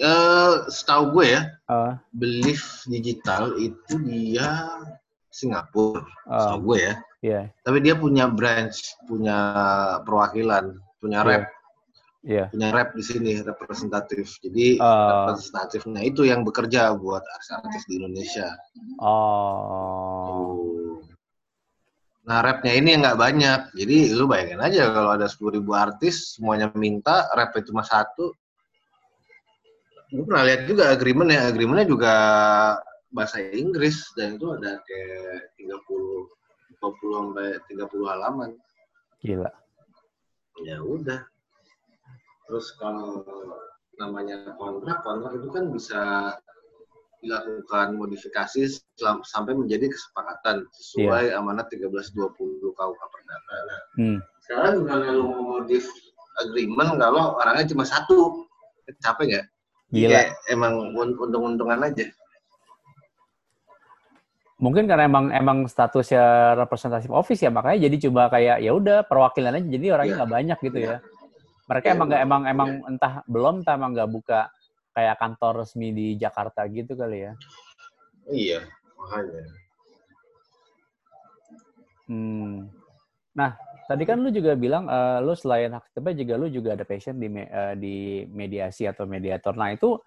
[0.00, 2.00] uh, setahu gue ya, uh.
[2.16, 4.72] Belief Digital itu dia
[5.28, 6.40] Singapura, uh.
[6.40, 6.94] setahu gue ya.
[7.20, 7.44] Yeah.
[7.60, 9.36] Tapi dia punya branch, punya
[10.08, 11.28] perwakilan, punya yeah.
[11.28, 11.44] rep.
[12.26, 12.46] Yeah.
[12.50, 14.40] Punya rep di sini representatif.
[14.40, 15.28] Jadi uh.
[15.28, 18.48] representatifnya itu yang bekerja buat artis-artis di Indonesia.
[18.96, 20.75] Oh.
[22.26, 23.60] Nah, rapnya ini nggak banyak.
[23.78, 28.34] Jadi lu bayangin aja kalau ada sepuluh ribu artis, semuanya minta, rapnya cuma satu.
[30.10, 32.14] Gue pernah lihat juga agreement ya, agreementnya juga
[33.14, 36.26] bahasa Inggris dan itu ada kayak 30
[36.82, 38.50] 20 sampai 30 halaman.
[39.22, 39.50] Gila.
[40.64, 41.20] Ya udah.
[42.46, 43.26] Terus kalau
[43.98, 46.00] namanya kontrak, kontrak itu kan bisa
[47.26, 48.70] dilakukan modifikasi
[49.26, 51.38] sampai menjadi kesepakatan sesuai yeah.
[51.42, 53.56] amanat 1320 KUH Perdata.
[53.98, 54.18] Hmm.
[54.46, 55.26] sekarang dengan lu
[55.58, 55.84] modif
[56.46, 58.46] agreement kalau orangnya cuma satu,
[59.02, 59.46] capek nggak?
[59.90, 60.10] Gila.
[60.10, 62.06] Ya, emang untung-untungan aja.
[64.56, 69.52] Mungkin karena emang emang statusnya representatif office ya makanya jadi coba kayak ya udah perwakilan
[69.52, 70.16] aja jadi orangnya iya.
[70.16, 70.38] nggak yeah.
[70.40, 70.88] banyak gitu yeah.
[70.88, 70.98] ya.
[71.66, 72.88] Mereka yeah, emang nggak emang emang yeah.
[72.88, 74.40] entah belum entah emang nggak buka
[74.96, 77.32] kayak kantor resmi di Jakarta gitu kali ya?
[78.32, 78.60] Iya,
[78.96, 79.44] makanya.
[82.08, 82.72] Hmm.
[83.36, 86.88] Nah, tadi kan lu juga bilang uh, lu selain hak cipta juga lu juga ada
[86.88, 89.52] passion di me, uh, di mediasi atau mediator.
[89.52, 90.00] Nah, itu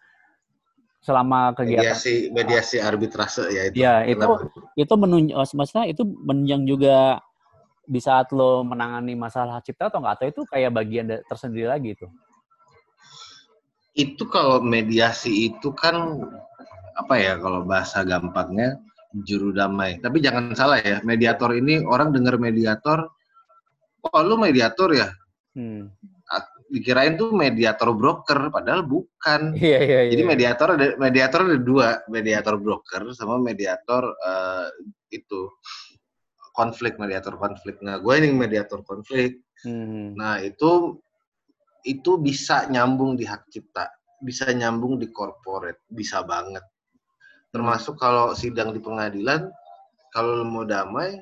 [1.00, 3.78] selama kegiatan mediasi mediasi arbitrase ya itu.
[3.78, 4.50] Ya, itu Kenapa?
[4.76, 6.98] itu menunjuk oh, maksudnya itu menunjang juga
[7.86, 11.94] di saat lo menangani masalah hak cipta atau enggak atau itu kayak bagian tersendiri lagi
[11.94, 12.10] itu?
[14.00, 16.24] Itu kalau mediasi itu kan
[16.96, 18.80] apa ya kalau bahasa gampangnya
[19.14, 19.98] juru damai.
[20.00, 23.10] Tapi jangan salah ya, mediator ini orang dengar mediator,
[24.06, 25.10] oh lu mediator ya?
[25.58, 25.92] Hmm.
[26.70, 29.58] Dikirain tuh mediator broker, padahal bukan.
[29.58, 30.12] Iya, iya, iya.
[30.14, 34.70] Jadi mediator ada mediator ada dua, mediator broker sama mediator uh,
[35.10, 35.50] itu
[36.54, 37.82] konflik mediator konflik.
[37.82, 39.42] Nah, gue ini mediator konflik.
[39.66, 40.14] Hmm.
[40.14, 41.02] Nah itu
[41.84, 43.88] itu bisa nyambung di hak cipta,
[44.20, 46.64] bisa nyambung di corporate, bisa banget.
[47.50, 49.50] Termasuk kalau sidang di pengadilan,
[50.14, 51.18] kalau mau damai,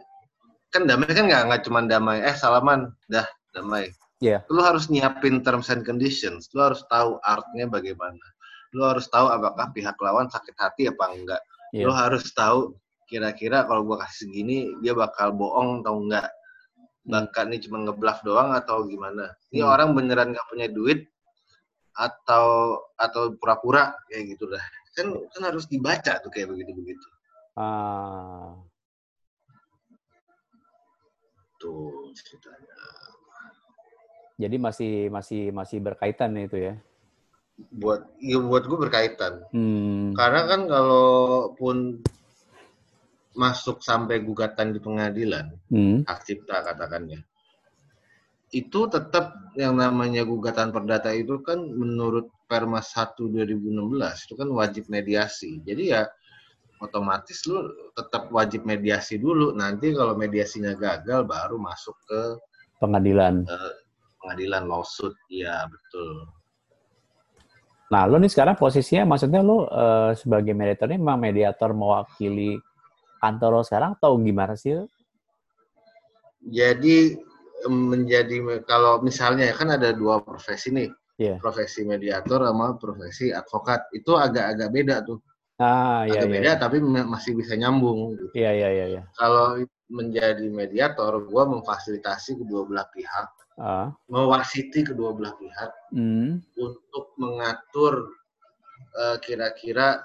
[0.73, 3.91] kan damai kan nggak nggak cuma damai, eh salaman, dah damai.
[4.17, 4.41] Yeah.
[4.49, 8.25] Lu harus nyiapin terms and conditions, lu harus tahu artnya bagaimana.
[8.73, 11.41] Lu harus tahu apakah pihak lawan sakit hati apa enggak.
[11.71, 11.87] Yeah.
[11.87, 12.75] Lu harus tahu
[13.07, 16.27] kira-kira kalau gua kasih segini dia bakal bohong atau enggak
[17.07, 19.31] Bangka ini cuma ngebluff doang atau gimana?
[19.55, 19.71] Ini hmm.
[19.71, 21.07] orang beneran nggak punya duit
[21.95, 24.61] atau atau pura-pura kayak gitu dah.
[24.91, 27.07] Kan kan harus dibaca tuh kayak begitu-begitu.
[27.55, 28.59] Ah.
[31.57, 32.75] Tuh ceritanya.
[34.37, 36.75] Jadi masih masih masih berkaitan itu ya?
[37.73, 39.47] Buat ya buat gue berkaitan.
[39.55, 40.13] Hmm.
[40.13, 42.05] Karena kan kalaupun
[43.37, 46.09] masuk sampai gugatan di pengadilan, hmm.
[46.09, 47.21] hak cipta katakannya,
[48.55, 54.87] itu tetap yang namanya gugatan perdata itu kan menurut Permas 1 2016 itu kan wajib
[54.87, 55.59] mediasi.
[55.67, 56.07] Jadi ya
[56.79, 59.51] otomatis lu tetap wajib mediasi dulu.
[59.51, 62.21] Nanti kalau mediasinya gagal baru masuk ke
[62.79, 63.43] pengadilan.
[63.43, 63.75] Uh,
[64.23, 65.11] pengadilan lawsuit.
[65.27, 66.31] Ya, betul.
[67.91, 72.59] Nah, lu nih sekarang posisinya maksudnya lu uh, sebagai mediator ini memang mediator mewakili
[73.19, 74.77] kantor lo sekarang atau gimana sih?
[76.47, 77.17] Jadi
[77.65, 81.37] menjadi kalau misalnya kan ada dua profesi nih, yeah.
[81.41, 85.19] profesi mediator sama profesi advokat itu agak-agak beda tuh.
[85.57, 86.61] Ah, iya, agak iya, beda iya.
[86.61, 88.13] tapi masih bisa nyambung.
[88.13, 88.25] Gitu.
[88.37, 88.85] Iya iya iya.
[88.93, 89.03] iya.
[89.17, 89.57] Kalau
[89.89, 93.89] menjadi mediator, gue memfasilitasi kedua belah pihak, ah.
[94.11, 96.53] mewasiti kedua belah pihak mm.
[96.61, 98.05] untuk mengatur
[98.99, 100.03] uh, kira-kira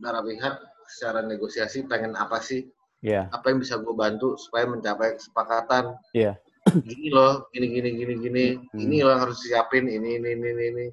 [0.00, 0.54] para pihak
[0.88, 2.66] secara negosiasi pengen apa sih?
[3.04, 3.28] Yeah.
[3.30, 5.94] Apa yang bisa gue bantu supaya mencapai kesepakatan?
[6.16, 6.40] Yeah.
[6.66, 8.46] Gini loh, gini gini gini gini.
[8.58, 8.78] Hmm.
[8.82, 9.86] Ini loh yang harus siapin.
[9.86, 10.86] Ini ini ini ini.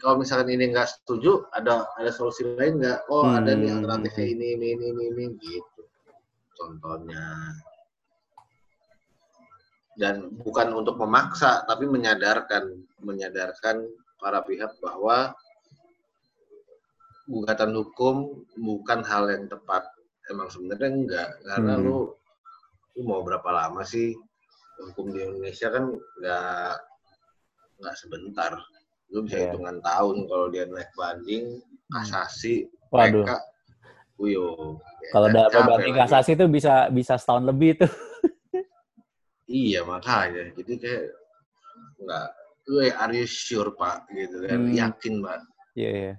[0.00, 3.06] Kalau misalkan ini nggak setuju, ada ada solusi lain nggak?
[3.12, 3.38] Oh hmm.
[3.38, 5.24] ada nih alternatifnya ini ini ini ini, ini.
[5.38, 5.82] gitu.
[6.58, 7.24] Contohnya.
[10.00, 12.72] dan bukan untuk memaksa tapi menyadarkan
[13.04, 13.84] menyadarkan
[14.16, 15.36] para pihak bahwa
[17.30, 19.86] gugatan hukum bukan hal yang tepat
[20.26, 21.84] emang sebenarnya enggak karena Hmm.
[21.86, 21.98] lu
[22.98, 24.18] lu mau berapa lama sih
[24.82, 26.74] hukum di Indonesia kan nggak
[27.80, 28.52] nggak sebentar
[29.10, 29.44] lu bisa Iya.
[29.48, 33.22] hitungan tahun kalau dia naik banding kasasi Waduh.
[33.22, 33.30] PK
[34.20, 34.76] Uyo.
[35.10, 37.92] Kalau Dan dapat capek banding kasasi itu bisa bisa setahun lebih tuh.
[39.48, 41.04] Iya makanya, jadi kayak
[41.98, 42.26] nggak,
[42.70, 44.06] "Weh, are you sure pak?
[44.12, 44.76] Gitu kan, Hmm.
[44.76, 45.40] yakin pak,
[45.74, 46.14] Iya, iya.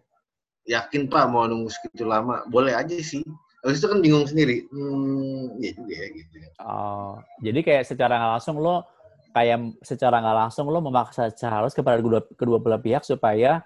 [0.69, 3.26] Yakin pak mau nunggu segitu lama, boleh aja sih.
[3.62, 6.36] Habis itu kan bingung sendiri, hmm, iya juga ya gitu.
[6.62, 7.13] Oh,
[7.45, 8.86] jadi kayak secara nggak langsung lo
[9.32, 13.62] kayak secara nggak langsung lo memaksa harus kepada kedua, kedua belah pihak supaya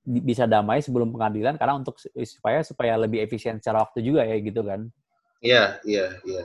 [0.00, 4.36] di- bisa damai sebelum pengadilan karena untuk supaya supaya lebih efisien secara waktu juga ya
[4.40, 4.88] gitu kan.
[5.40, 6.44] Iya, iya, iya.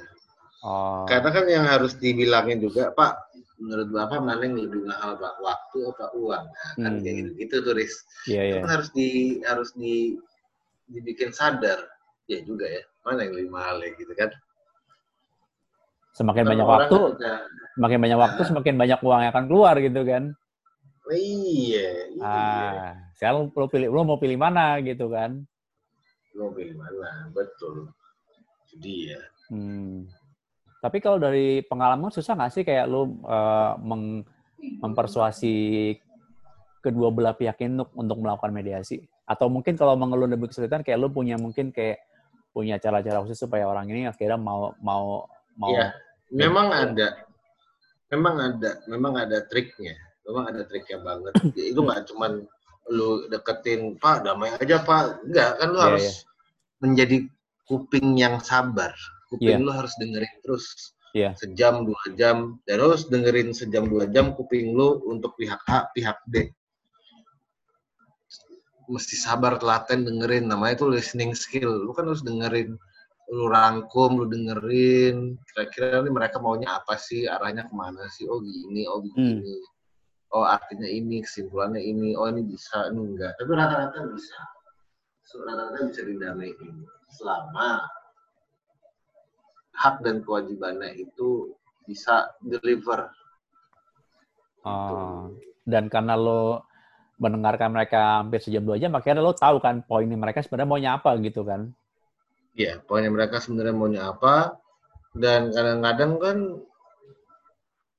[0.63, 1.03] Oh.
[1.07, 5.39] Karena kan yang harus dibilangin juga, Pak, menurut Bapak mana yang lebih mahal, Pak?
[5.39, 6.45] Waktu apa uang?
[6.45, 7.03] Nah, kan Hmm.
[7.03, 7.93] kayak gitu, gitu turis.
[8.27, 8.53] Iya, iya.
[8.61, 9.07] Kan harus di
[9.47, 10.19] harus di
[10.91, 11.79] dibikin sadar.
[12.25, 14.33] Ya juga ya, mana yang lebih mahal ya gitu kan.
[16.15, 17.33] Semakin Kan banyak waktu, ketika,
[17.75, 20.23] semakin banyak waktu semakin banyak uang yang akan keluar gitu kan.
[21.11, 21.87] iya,
[22.17, 22.23] iya.
[22.25, 25.43] Ah, sekarang lo pilih lo mau pilih mana gitu kan.
[26.33, 27.29] Mau pilih mana?
[27.29, 27.93] Betul.
[28.73, 29.21] Jadi ya.
[29.53, 30.09] Hmm.
[30.85, 34.21] Tapi kalau dari pengalaman susah nggak sih kayak lu eh, meng-
[34.85, 35.53] mempersuasi
[36.79, 39.01] kedua belah pihak ini untuk, untuk melakukan mediasi?
[39.25, 42.05] Atau mungkin kalau mengeluh lebih kesulitan kayak lu punya mungkin kayak
[42.53, 45.25] punya cara-cara khusus supaya orang ini akhirnya mau mau
[45.57, 45.89] mau Iya.
[46.29, 47.25] Memang ada.
[48.13, 49.97] Memang ada, memang ada triknya.
[50.29, 51.33] Memang ada triknya banget.
[51.57, 52.45] Ya, itu nggak cuman
[52.85, 55.25] lu deketin, Pak, damai aja, Pak.
[55.25, 56.13] Enggak, kan lu Iya, harus iya.
[56.85, 57.17] menjadi
[57.65, 58.93] kuping yang sabar.
[59.35, 59.65] Kuping Iya.
[59.67, 60.65] lu harus dengerin terus.
[61.15, 61.35] Iya.
[61.35, 62.59] Sejam, dua jam.
[62.63, 66.47] Dan lu harus dengerin sejam, dua jam kuping lu untuk pihak A, pihak B.
[68.87, 70.45] Mesti sabar, telaten, dengerin.
[70.45, 71.83] Namanya itu listening skill.
[71.83, 72.77] Lu kan harus dengerin
[73.33, 78.37] lu rangkum, lu dengerin, kira-kira ini mereka maunya apa sih, arahnya ke mana sih, oh
[78.37, 79.65] gini, oh begini,
[80.29, 83.33] oh artinya ini, kesimpulannya ini, oh ini bisa, ini enggak.
[83.41, 84.37] Tapi rata-rata bisa.
[85.25, 86.85] So, rata-rata bisa didamaiin.
[87.17, 87.81] Selama
[89.75, 91.53] hak dan kewajibannya itu
[91.85, 93.11] bisa deliver.
[94.65, 95.29] Oh.
[95.61, 96.65] dan karena lo
[97.21, 101.13] mendengarkan mereka hampir sejam dua jam, akhirnya lo tahu kan poinnya mereka sebenarnya maunya apa
[101.21, 101.69] gitu kan?
[102.57, 104.57] Ya, pokoknya mereka sebenarnya maunya apa,
[105.15, 106.37] dan kadang-kadang kan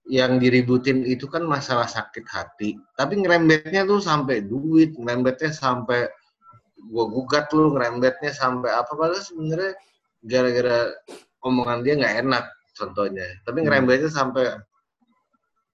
[0.06, 2.78] yang diributin itu kan masalah sakit hati.
[2.94, 6.06] Tapi ngerembetnya tuh sampai duit, ngerembetnya sampai
[6.92, 9.72] gua gugat lu, ngerembetnya sampai apa padahal sebenarnya
[10.22, 10.92] gara-gara
[11.42, 13.26] omongan dia nggak enak contohnya.
[13.44, 13.66] Tapi Hmm.
[13.68, 14.56] ngerembetnya sampai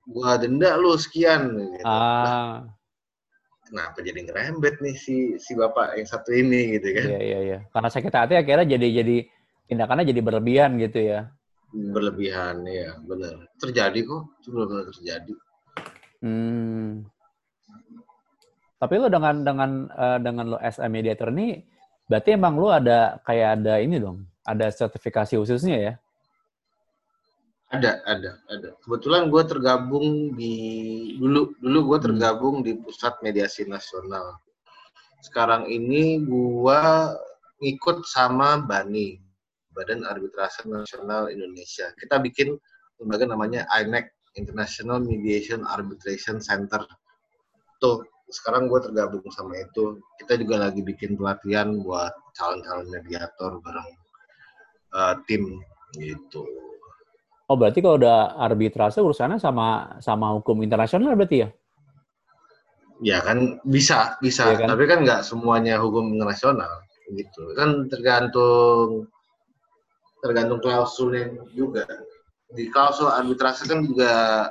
[0.09, 1.87] gua denda lu sekian gitu.
[1.87, 2.67] Ah,
[3.63, 7.07] Kenapa jadi ngerembet nih si si bapak yang satu ini gitu kan?
[7.09, 7.59] iya iya iya.
[7.73, 9.17] Karena sakit hati akhirnya jadi jadi
[9.71, 11.33] tindakannya jadi berlebihan gitu ya.
[11.73, 13.49] Berlebihan ya, benar.
[13.57, 15.35] Terjadi kok, itu benar-benar terjadi.
[16.21, 17.09] Hmm.
[18.77, 21.65] Tapi lo dengan dengan eh, dengan lo a mediator ini,
[22.11, 25.95] berarti emang lo ada kayak ada ini dong, ada sertifikasi khususnya ya?
[27.73, 28.69] Ada, ada, ada.
[28.85, 30.57] Kebetulan gue tergabung di
[31.17, 32.07] dulu dulu gue Hmm.
[32.13, 34.37] tergabung di pusat mediasi nasional.
[35.25, 36.81] Sekarang ini gue
[37.65, 39.17] ngikut sama BANI,
[39.73, 41.95] Badan Arbitrase Nasional Indonesia.
[41.97, 42.59] Kita bikin
[43.01, 46.85] lembaga namanya INEC, International Mediation Arbitration Center.
[47.81, 49.97] Tuh, sekarang gue tergabung sama itu.
[50.21, 54.02] Kita juga lagi bikin pelatihan buat calon-calon mediator bareng
[54.93, 55.61] eh, tim
[55.97, 56.45] gitu.
[57.51, 61.49] Oh berarti kalau udah arbitrase urusannya sama sama hukum internasional berarti ya?
[63.03, 64.55] Ya kan bisa, bisa.
[64.55, 64.69] Iya kan?
[64.73, 67.53] Tapi kan nggak semuanya hukum internasional gitu.
[67.59, 69.11] Kan tergantung
[70.23, 71.85] tergantung klausulnya juga.
[72.53, 74.49] Di klausul arbitrase kan juga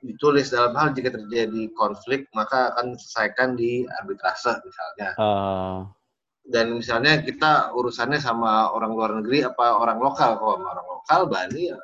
[0.00, 5.10] ditulis dalam hal jika terjadi konflik maka akan diselesaikan di arbitrase misalnya.
[5.20, 5.78] Eh,
[6.40, 11.20] Dan misalnya kita urusannya sama orang luar negeri apa orang lokal kalau sama orang lokal
[11.30, 11.78] Bani ya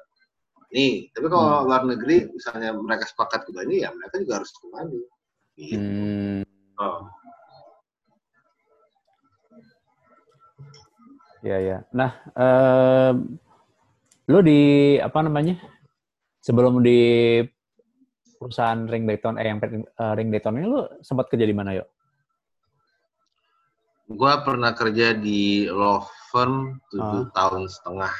[0.74, 1.08] nih.
[1.14, 1.64] Tapi kalau Hmm.
[1.70, 5.00] luar negeri misalnya mereka sepakat ke Bani ya mereka juga harus ke Bani.
[5.56, 5.80] Gitu.
[5.80, 6.40] hmm,
[6.76, 7.08] Oh.
[11.40, 11.78] ya ya.
[11.96, 13.12] Nah, eh,
[14.28, 14.60] lo di
[15.00, 15.56] apa namanya?
[16.44, 17.40] Sebelum di
[18.36, 19.58] perusahaan ring Dayton, eh yang
[20.14, 21.88] ring Dayton ini lo sempat kerja di mana yuk?
[24.06, 25.98] Gua pernah kerja di law
[26.30, 27.30] firm tujuh Ah.
[27.34, 28.14] tahun setengah.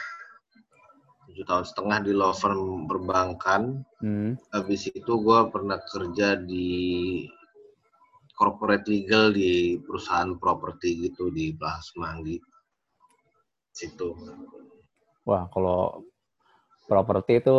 [1.27, 3.83] tujuh tahun setengah di law firm perbankan.
[3.99, 4.39] Hmm.
[4.51, 7.27] Habis itu gue pernah kerja di
[8.33, 12.39] corporate legal di perusahaan properti gitu di Plaza Semanggi.
[13.69, 14.15] Situ.
[15.27, 16.07] Wah, kalau
[16.87, 17.57] properti itu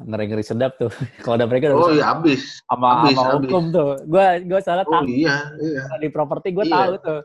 [0.00, 0.88] ngeri-ngeri sedap tuh.
[1.26, 2.62] kalau ada mereka Oh iya habis.
[2.64, 3.50] sama habis, sama habis.
[3.50, 3.90] hukum tuh.
[4.06, 5.82] Gua gua salah Oh tahu iya, iya.
[5.98, 6.74] di properti gua Iya.
[6.78, 7.20] tahu tuh.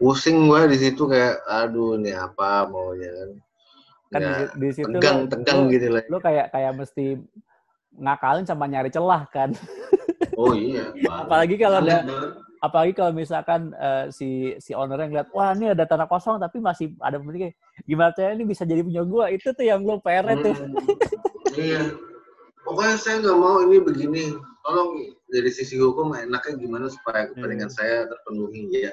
[0.00, 3.30] Pusing gue di situ kayak aduh nih apa maunya kan.
[4.10, 6.02] Kan Ya, di, di situ tegang, tegang gitu lah.
[6.08, 7.20] lu kayak kayak mesti
[7.94, 9.52] ngakalin sama nyari celah kan.
[10.36, 10.88] Oh iya.
[11.06, 12.04] Apalagi kalau ada-.
[12.60, 16.92] Apalagi kalau misalkan eh, si si ownernya ngeliat, wah ini ada tanah kosong tapi masih
[17.00, 17.52] ada pemiliknya.
[17.84, 19.28] Gimana caranya ini bisa jadi punya gua?
[19.28, 20.52] Itu tuh yang lu PR tuh.
[20.56, 20.76] Hmm,
[21.56, 21.92] iya.
[22.64, 24.24] Pokoknya saya nggak mau ini begini.
[24.60, 24.90] Tolong
[25.28, 27.76] dari sisi hukum enaknya gimana supaya kepentingan Hmm.
[27.80, 28.92] saya terpenuhi ya.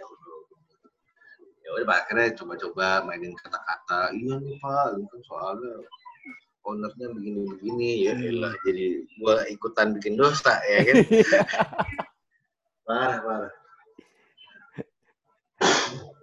[1.67, 4.15] Ya udah Pak, akhirnya coba-coba mainin kata-kata.
[4.15, 5.73] Iya nih Pak, ini kan soalnya
[6.63, 8.27] ownernya begini-begini ya Hmm.
[8.27, 8.85] elah jadi
[9.19, 10.95] gua ikutan bikin dosa ya kan.
[12.87, 13.53] parah parah.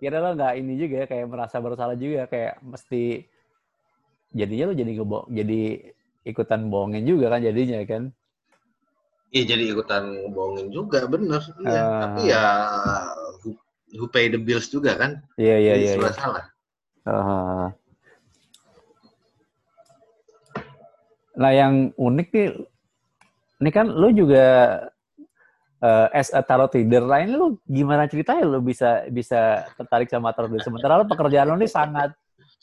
[0.01, 3.28] Kira lo nggak ini juga ya, kayak merasa bersalah juga kayak mesti
[4.32, 5.61] jadinya lo jadi ngebo jadi
[6.24, 8.16] ikutan bohongin juga kan jadinya kan.
[9.28, 11.45] Iya jadi ikutan ngebohongin juga bener.
[11.68, 11.80] Iya.
[11.84, 12.01] Ah.
[12.01, 12.45] Tapi ya
[13.95, 15.11] who, pay the bills juga kan.
[15.38, 15.92] Iya iya iya.
[15.97, 16.12] iya.
[16.12, 16.45] salah.
[17.07, 17.68] Ah.
[21.34, 22.49] Nah yang unik nih,
[23.62, 24.45] ini kan lu juga
[25.82, 30.51] eh, as a tarot reader lain lu gimana ceritanya lu bisa bisa tertarik sama tarot
[30.51, 30.66] reader?
[30.66, 32.14] Sementara lu pekerjaan lu ini sangat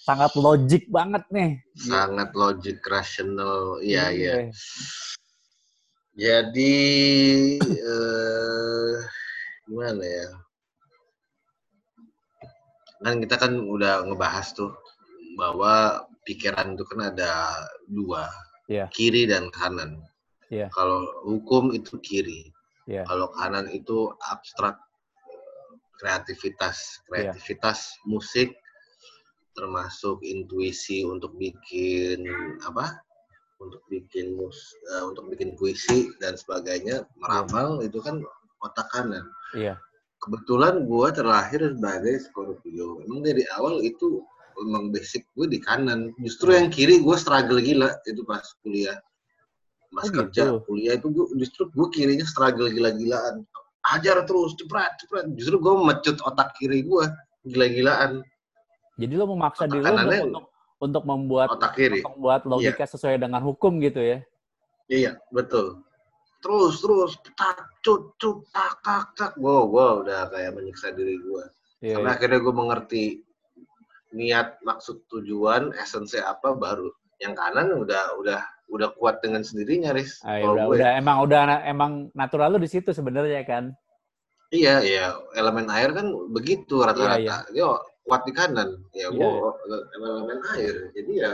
[0.01, 1.61] sangat logik banget nih.
[1.77, 4.49] sangat logik rasional iya iya Iya.
[6.17, 6.75] jadi
[7.61, 8.95] eh
[9.69, 10.27] gimana ya
[13.01, 14.71] kan kita kan udah ngebahas tuh
[15.35, 17.31] bahwa pikiran itu kan ada
[17.89, 18.29] dua
[18.69, 18.87] Iya.
[18.93, 19.99] kiri dan kanan
[20.47, 20.69] Iya.
[20.71, 22.53] kalau hukum itu kiri
[22.87, 23.03] Iya.
[23.03, 24.77] kalau kanan itu abstrak
[25.99, 28.53] kreativitas kreativitas musik
[29.53, 32.23] termasuk intuisi untuk bikin
[32.63, 33.01] apa
[33.61, 34.57] untuk bikin mus
[34.97, 38.21] eh, untuk bikin puisi dan sebagainya meramal itu kan
[38.63, 39.75] otak kanan Iya.
[40.21, 44.21] Kebetulan gua terlahir sebagai Scorpio emang dari awal itu
[44.61, 46.13] emang basic gue di kanan.
[46.21, 48.99] Justru yang kiri gue struggle gila itu pas kuliah.
[49.91, 50.57] Pas Oh, kerja gitu.
[50.69, 53.43] kuliah itu gua, justru gue kirinya struggle gila-gilaan.
[53.89, 57.03] Ajar terus cepet cepet justru gue mecut otak kiri gue
[57.49, 58.21] gila-gilaan.
[59.01, 60.45] Jadi lu memaksa Otak diri untuk, untuk
[60.81, 62.05] untuk membuat otak kiri.
[62.05, 64.21] untuk membuat logika sesuai dengan hukum gitu ya.
[64.91, 65.81] Iya, betul.
[66.41, 69.31] Terus, terus, tak, cut, cut, tak, tak, tak.
[69.37, 71.45] Wow, wow, udah kayak menyiksa diri gue.
[71.85, 72.01] Iya.
[72.01, 72.17] Sampai iya.
[72.17, 73.03] akhirnya gue mengerti
[74.17, 76.89] niat, maksud, tujuan, esensi apa baru.
[77.21, 78.41] Yang kanan udah, udah,
[78.73, 80.17] udah kuat dengan sendirinya, Riz.
[80.25, 80.75] Ah, ya Kalau udah, gue.
[80.81, 83.77] udah emang udah emang natural lu di situ sebenarnya kan.
[84.49, 85.05] Iya, iya.
[85.37, 87.21] Elemen air kan begitu rata-rata.
[87.21, 87.69] Iya, Dia
[88.03, 88.81] kuat di kanan.
[88.97, 90.75] Ya, gue Iya, elemen air.
[90.97, 91.31] Jadi ya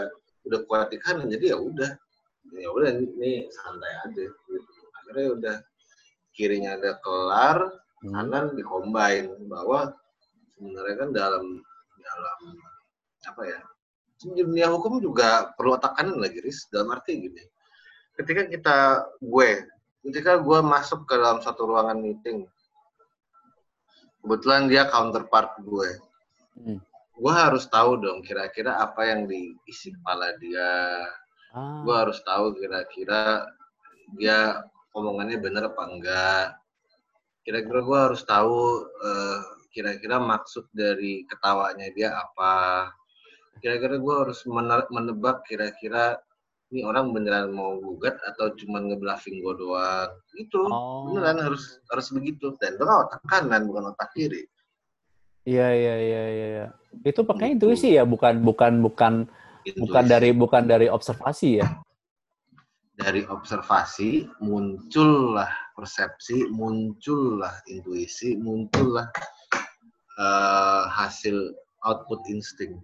[0.52, 1.32] udah kuat di kanan.
[1.32, 1.96] Jadi ya udah.
[2.52, 4.24] Ya udah, ini santai aja.
[4.28, 4.77] Gitu.
[5.08, 5.58] Akhirnya udah
[6.36, 7.58] kirinya ada kelar,
[7.98, 8.14] Hmm.
[8.14, 9.90] kanan dicombine bahwa
[10.54, 11.44] sebenarnya kan dalam
[11.98, 12.40] dalam
[13.26, 13.60] apa ya
[14.38, 17.42] dunia hukum juga perlu otak kanan lagi Riz dalam arti gini
[18.14, 18.78] ketika kita
[19.18, 19.66] gue
[20.06, 22.46] ketika gue masuk ke dalam satu ruangan meeting
[24.22, 25.90] kebetulan dia counterpart gue
[26.58, 26.78] Hmm.
[27.18, 30.70] gue harus tahu dong kira-kira apa yang diisi kepala dia
[31.50, 33.46] Ah, gue harus tahu kira-kira
[34.14, 34.62] dia
[34.98, 36.46] omongannya bener apa enggak
[37.46, 39.40] kira-kira gue harus tahu eh,
[39.70, 42.90] kira-kira maksud dari ketawanya dia apa
[43.62, 44.42] kira-kira gue harus
[44.90, 46.18] menebak kira-kira
[46.68, 51.08] ini orang beneran mau gugat atau cuma ngebluffing gue doang itu Oh.
[51.08, 54.44] beneran harus harus begitu dan itu kan otak kanan bukan otak kiri
[55.48, 56.48] Iya iya iya iya.
[56.52, 56.66] iya.
[57.08, 57.72] Itu pakai Gitu.
[57.72, 59.14] intuisi ya, bukan bukan bukan
[59.80, 61.72] bukan dari bukan dari observasi ya.
[62.98, 69.06] Dari observasi muncullah persepsi, muncullah intuisi, muncullah
[70.18, 71.54] eh, hasil
[71.86, 72.82] output insting.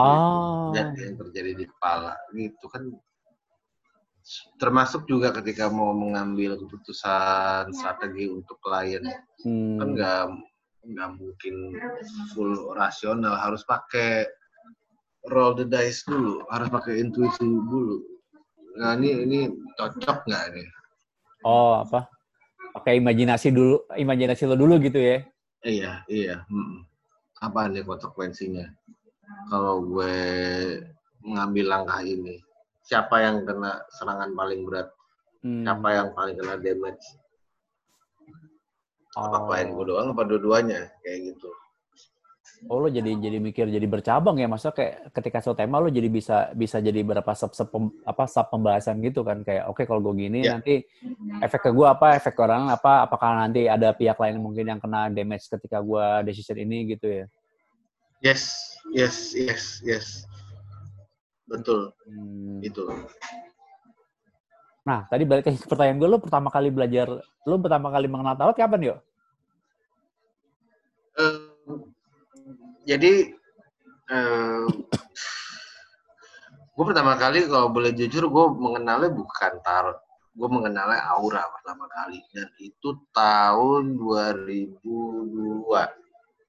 [0.00, 0.72] Oh.
[0.72, 2.16] Dan yang terjadi di kepala.
[2.32, 2.88] Gitu kan.
[4.56, 9.04] Termasuk juga ketika mau mengambil keputusan strategi untuk klien.
[9.44, 9.76] Hmm.
[9.80, 10.24] kan nggak
[10.96, 11.54] nggak mungkin
[12.32, 13.36] full rasional.
[13.36, 14.24] Harus pakai
[15.28, 16.40] roll the dice dulu.
[16.48, 18.09] Harus pakai intuisi dulu
[18.80, 19.38] nah ini ini
[19.76, 20.68] cocok nggak nih
[21.40, 22.04] Oh, apa?
[22.76, 25.24] Pakai imajinasi dulu, imajinasi lo dulu gitu ya.
[25.64, 26.84] iya iya mm.
[27.40, 28.64] apa nih konsekuensinya
[29.48, 30.16] kalau gue
[31.24, 32.40] mengambil langkah ini.
[32.84, 34.88] Siapa yang kena serangan paling berat?
[35.40, 35.62] Hmm.
[35.64, 37.04] Siapa yang paling kena damage?
[39.16, 39.46] Apa Oh.
[39.50, 41.50] main gue doang apa dua-duanya kayak gitu.
[42.68, 46.12] Oh lo jadi jadi mikir jadi bercabang ya masa kayak ketika satu tema lo jadi
[46.12, 50.04] bisa bisa jadi berapa sub, sub pem- apa sub pembahasan gitu kan kayak oke kalau
[50.04, 50.60] gue gini Ya.
[50.60, 50.84] nanti
[51.40, 54.76] efek ke gue apa efek ke orang apa apakah nanti ada pihak lain mungkin yang
[54.76, 57.26] kena damage ketika gue decision ini gitu ya
[58.20, 60.06] Yes, yes, yes, yes.
[61.48, 62.60] Betul, Hmm.
[62.60, 62.84] itu.
[64.84, 67.08] Nah tadi balik ke pertanyaan gue lo pertama kali belajar
[67.42, 68.96] lo pertama kali mengenal tarot kapan yo?
[72.88, 73.12] Jadi
[74.10, 74.64] eh,
[76.74, 79.98] gue pertama kali kalau boleh jujur gue mengenalnya bukan tarot.
[80.32, 82.22] Gue mengenalnya aura pertama kali.
[82.32, 84.80] Dan itu tahun 2002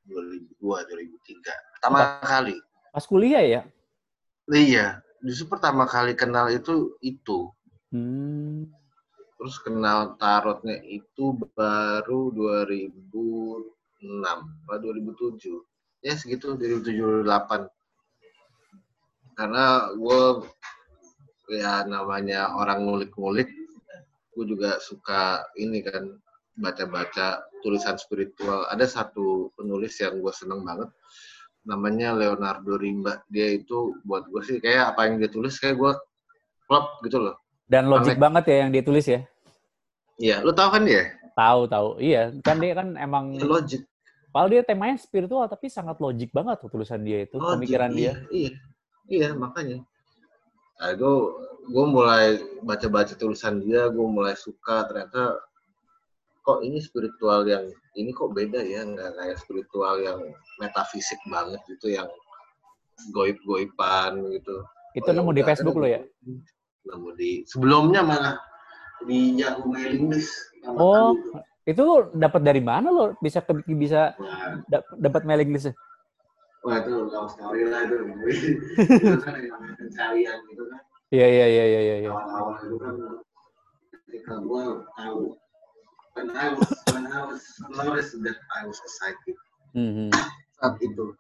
[0.08, 2.56] 2002 2003 pertama kali.
[2.96, 3.62] Pas kuliah ya?
[4.52, 5.04] iya.
[5.22, 7.52] Justru pertama kali kenal itu itu.
[7.92, 8.72] Hmm.
[9.36, 15.71] terus kenal tarotnya itu baru 2006 apa 2007
[16.02, 17.70] ya segitu 2007 2008
[19.38, 20.22] karena gue
[21.52, 23.50] ya namanya orang ngulik-ngulik
[24.32, 26.18] gue juga suka ini kan
[26.56, 30.90] baca-baca tulisan spiritual ada satu penulis yang gue seneng banget
[31.62, 35.94] namanya Leonardo Rimba dia itu buat gue sih kayak apa yang dia tulis kayak gue
[36.66, 37.36] klop gitu loh
[37.66, 38.20] Dan logik Aneh.
[38.20, 39.22] banget ya yang dia tulis ya?
[40.18, 41.96] iya lu tahu kan dia Tahu tahu.
[41.96, 43.88] Iya, kan dia kan emang Ya, logic
[44.32, 48.00] Padahal dia temanya spiritual tapi sangat logik banget tuh tulisan dia itu, Logic, pemikiran dia.
[48.02, 48.52] iya, Iya,
[49.12, 49.84] iya makanya.
[50.80, 51.16] Nah, gue
[51.68, 52.26] gue mulai
[52.64, 55.36] baca-baca tulisan dia, gue mulai suka ternyata
[56.42, 60.20] kok ini spiritual yang ini kok beda ya, nggak kayak spiritual yang
[60.58, 62.08] metafisik banget gitu, yang
[63.12, 64.64] goib-goiban gitu.
[64.96, 66.02] Itu Oh, nemu ya di udah, Facebook lo ya?
[66.88, 68.36] Nemu di sebelumnya malah
[69.06, 70.34] di Yahoo mailing list.
[70.66, 71.14] Oh,
[71.64, 74.18] itu dapat dari mana lo bisa ke, bisa
[74.66, 75.72] da- dapat mailing list?
[76.62, 77.98] wah itu love story lah itu.
[79.02, 80.82] itu kan yang pencarian gitu kan.
[81.10, 81.96] Iya iya iya iya iya.
[82.06, 82.12] iya.
[82.14, 82.96] awal-awal itu kan
[84.06, 85.22] ketika gue tahu
[86.14, 89.36] when I was when I was noticed that I was excited
[89.72, 90.12] Mhm.
[90.56, 91.16] saat itu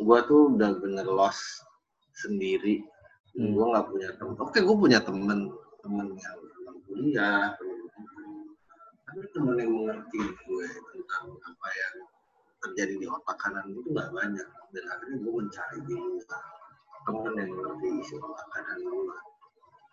[0.00, 1.42] gue tuh udah bener lost
[2.14, 2.84] sendiri
[3.30, 3.54] Hmm.
[3.54, 7.69] gue nggak punya temen oke gue punya temen temen yang temen kuliah temen
[9.10, 11.96] tapi temen yang mengerti gue tentang apa yang
[12.62, 14.48] terjadi di otak kanan itu nggak banyak.
[14.70, 16.42] Dan akhirnya gue mencari di luar
[17.02, 19.18] temen yang mengerti isi otak kanan gue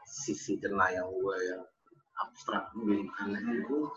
[0.06, 1.66] sisi cenayang gue yang
[2.22, 3.90] abstrak gue aneh itu.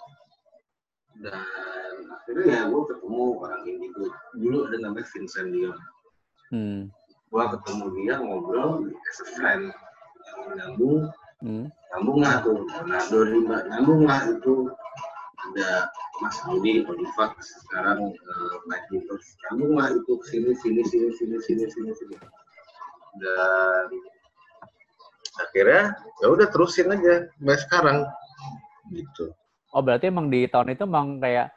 [1.20, 4.08] Dan akhirnya ya gue ketemu orang indigo
[4.40, 5.76] dulu ada namanya Vincent Dion.
[6.48, 6.80] Hmm.
[7.30, 9.68] gue ketemu dia ngobrol as a friend.
[9.68, 11.00] Yang nyambung.
[11.44, 11.66] Hmm.
[11.92, 12.64] nyambung lah tuh.
[12.64, 14.72] Leonardo Rimba nyambung lah itu
[15.50, 15.90] ada
[16.20, 21.64] Mas Audi Olivac sekarang uh, Mike Rivers nyambung lah itu sini sini sini sini sini
[21.66, 22.16] sini sini
[23.20, 23.86] dan
[25.40, 25.82] akhirnya
[26.22, 27.98] ya udah terusin aja sampai sekarang
[28.94, 29.32] gitu
[29.70, 31.54] Oh berarti emang di tahun itu emang kayak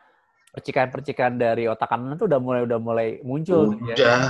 [0.54, 3.98] percikan-percikan dari otak kanan itu udah mulai udah mulai muncul gitu ya.
[3.98, 4.22] udah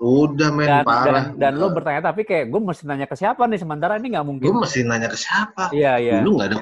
[0.00, 3.44] udah main Dan, dan, parah dan lo bertanya tapi kayak gue mesti nanya ke siapa
[3.44, 4.46] nih sementara ini nggak mungkin.
[4.48, 6.12] gue mesti nanya ke siapa Iya iya.
[6.24, 6.58] dulu nggak ada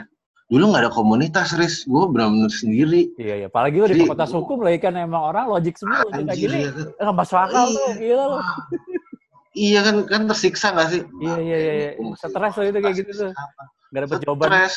[0.46, 3.46] dulu nggak ada komunitas ris gue benar-benar sendiri Iya iya.
[3.50, 6.70] Apalagi lo di fakultas hukum lagi kan emang orang logik semua kayak gini.
[7.02, 7.90] Nggak masuk akal tuh.
[7.98, 8.40] Gila lo.
[9.56, 11.02] Iya kan kan tersiksa nggak sih?
[11.18, 11.90] Iya, iya, iya, iya.
[12.14, 13.32] Stres lo itu kayak gitu tuh.
[13.90, 14.48] Nggak dapet jawaban.
[14.52, 14.76] Stres.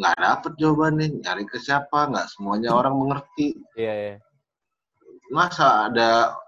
[0.00, 1.06] Nggak dapet jawabannya.
[1.20, 1.98] Nyari ke siapa?
[2.08, 3.58] Nggak semuanya orang mengerti.
[3.76, 4.14] Iya iya.
[5.28, 6.38] Masa ada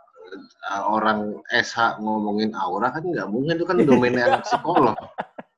[0.73, 4.97] uh, orang SH ngomongin aura kan nggak mungkin itu kan domainnya anak psikolog.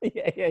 [0.05, 0.49] Iya iya.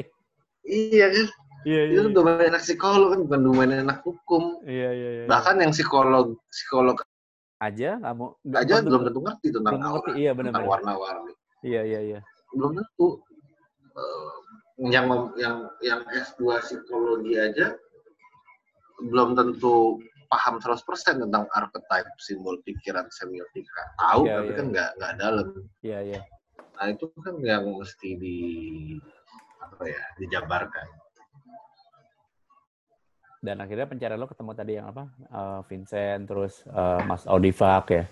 [0.65, 1.27] Iya kan?
[1.63, 1.95] Iya iya.
[1.99, 4.43] Itu domain anak psikolog kan bukan domain anak hukum.
[4.63, 5.09] Iya iya.
[5.17, 5.23] iya.
[5.27, 6.97] Bahkan yang psikolog psikolog
[7.59, 8.25] aja kamu
[8.59, 10.09] aja belum tentu ngerti tentang belum ngerti.
[10.11, 10.71] aura, Iya tentang benar-benar.
[10.71, 11.33] warna-warni.
[11.63, 12.19] Iya iya iya.
[12.53, 13.07] belum tentu
[13.93, 15.05] Eh, yang
[15.37, 17.77] yang yang S2 psikologi aja
[19.05, 20.81] belum tentu paham 100%
[21.21, 24.57] tentang archetype simbol pikiran semiotika tahu Iya, tapi iya.
[24.57, 25.47] kan nggak nggak dalam
[25.85, 26.21] Iya iya.
[26.73, 28.37] nah itu kan yang mesti di
[29.61, 30.87] apa ya dijabarkan
[33.43, 35.03] Dan akhirnya pencarian lo ketemu tadi yang apa?
[35.11, 38.05] Eh, Vincent terus eh, Mas Audivak ya.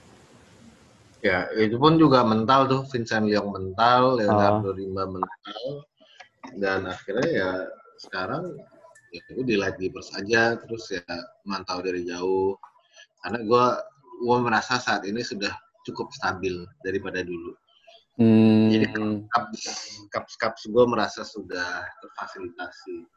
[1.21, 4.19] ya itu pun juga mental tuh Vincent Leong mental.
[4.19, 5.63] Leonardo Rimba mental
[6.57, 7.49] dan akhirnya ya
[8.01, 8.57] sekarang
[9.13, 11.05] ya gue di light givers aja terus ya
[11.45, 12.57] mantau dari jauh
[13.21, 13.65] karena gue
[14.25, 15.53] gue merasa saat ini sudah
[15.85, 17.53] cukup stabil daripada dulu
[18.19, 18.67] Hmm.
[18.67, 18.91] Jadi
[19.31, 19.63] cups
[20.11, 23.07] cups cups gue merasa sudah terfasilitasi.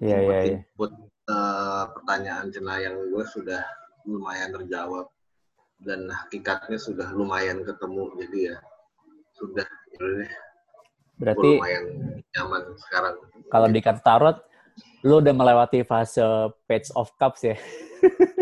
[0.00, 0.58] Iya, iya, iya.
[0.64, 0.92] Input
[1.28, 3.62] eh, pertanyaan cenayang gue sudah
[4.08, 5.06] lumayan terjawab
[5.80, 8.08] dan hakikatnya sudah lumayan ketemu.
[8.18, 8.56] Jadi ya
[9.36, 10.24] sudah gue
[11.20, 11.84] Berarti lumayan
[12.32, 13.14] nyaman sekarang.
[13.52, 14.36] kalau di kartu tarot,
[15.04, 16.24] lu udah melewati fase
[16.64, 17.56] Page of Cups ya?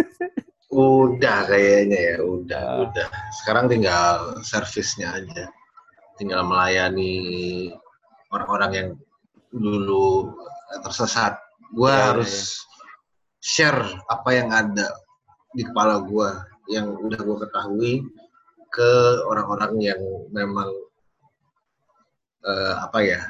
[0.68, 2.76] Udah kayaknya ya, udah, Ah.
[2.84, 3.08] udah.
[3.40, 5.48] Sekarang tinggal servisnya aja.
[6.14, 7.72] Tinggal melayani
[8.28, 8.88] orang-orang yang
[9.48, 10.28] dulu
[10.84, 11.40] tersesat.
[11.72, 12.34] Gua Iya, iya, harus
[13.38, 14.88] share apa yang ada
[15.52, 18.04] di kepala gua yang udah gua ketahui
[18.68, 18.90] ke
[19.24, 20.00] orang-orang yang
[20.32, 20.68] memang
[22.44, 23.20] eh, apa ya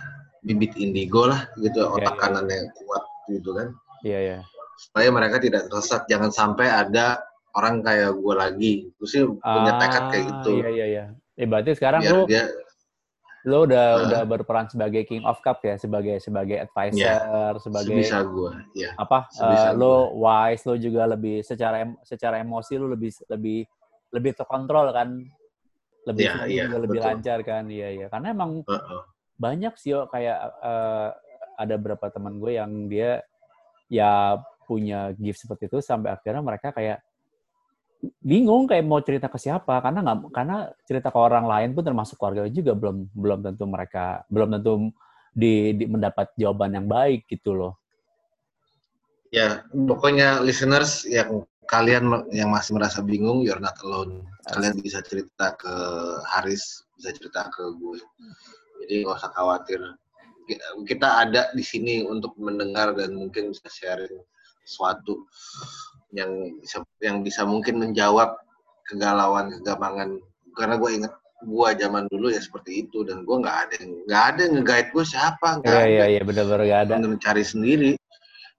[0.43, 2.20] bibit indigo lah gitu otak iya.
[2.20, 3.68] kanannya kuat gitu kan
[4.07, 4.39] Iya, iya.
[4.78, 7.18] supaya mereka tidak tersesat jangan sampai ada
[7.59, 11.05] orang kayak gue lagi gue sih punya tekad kayak gitu Iya, iya, iya.
[11.39, 12.45] Eh, berarti sekarang biar lu dia
[13.47, 14.03] lu udah Ah.
[14.03, 19.30] udah berperan sebagai King of Cup ya, sebagai sebagai advisor, sebagai sebisa gue ya apa?
[19.30, 23.62] sebisa eh, lu wise, lu juga lebih secara em- secara emosi lu lebih lebih
[24.11, 25.09] lebih terkontrol kan?
[26.09, 27.09] Lebih Iya, flow iya, juga lebih betul.
[27.12, 27.64] lancar kan?
[27.68, 28.07] Iya, iya.
[28.11, 29.01] Karena emang Heeh.
[29.39, 31.09] banyak sih yo kayak eh,
[31.59, 33.22] ada beberapa teman gue yang dia
[33.86, 34.34] ya
[34.66, 37.01] punya gift seperti itu sampai akhirnya mereka kayak
[38.23, 42.15] bingung kayak mau cerita ke siapa karena nggak karena cerita ke orang lain pun termasuk
[42.15, 44.95] keluarga juga belum belum tentu mereka belum tentu
[45.35, 47.75] di, di- mendapat jawaban yang baik gitu loh.
[49.29, 54.25] ya pokoknya listeners yang kalian yang masih merasa bingung you're not alone.
[54.49, 55.75] Kalian bisa cerita ke
[56.33, 58.01] Haris bisa cerita ke gue.
[58.87, 59.81] Jadi nggak usah khawatir.
[60.49, 64.17] Ki- kita ada di sini untuk mendengar dan mungkin bisa sharing
[64.65, 65.29] sesuatu
[66.13, 68.41] yang bisa yang bisa mungkin menjawab
[68.89, 70.17] kegalauan kegamangan
[70.57, 73.77] karena gue inget gue zaman dulu ya seperti itu dan gue nggak ada
[74.09, 76.93] nggak ada nge-guide gue siapa nggak ada iya iya benar-benar gak ada.
[76.99, 77.93] Bener cari sendiri.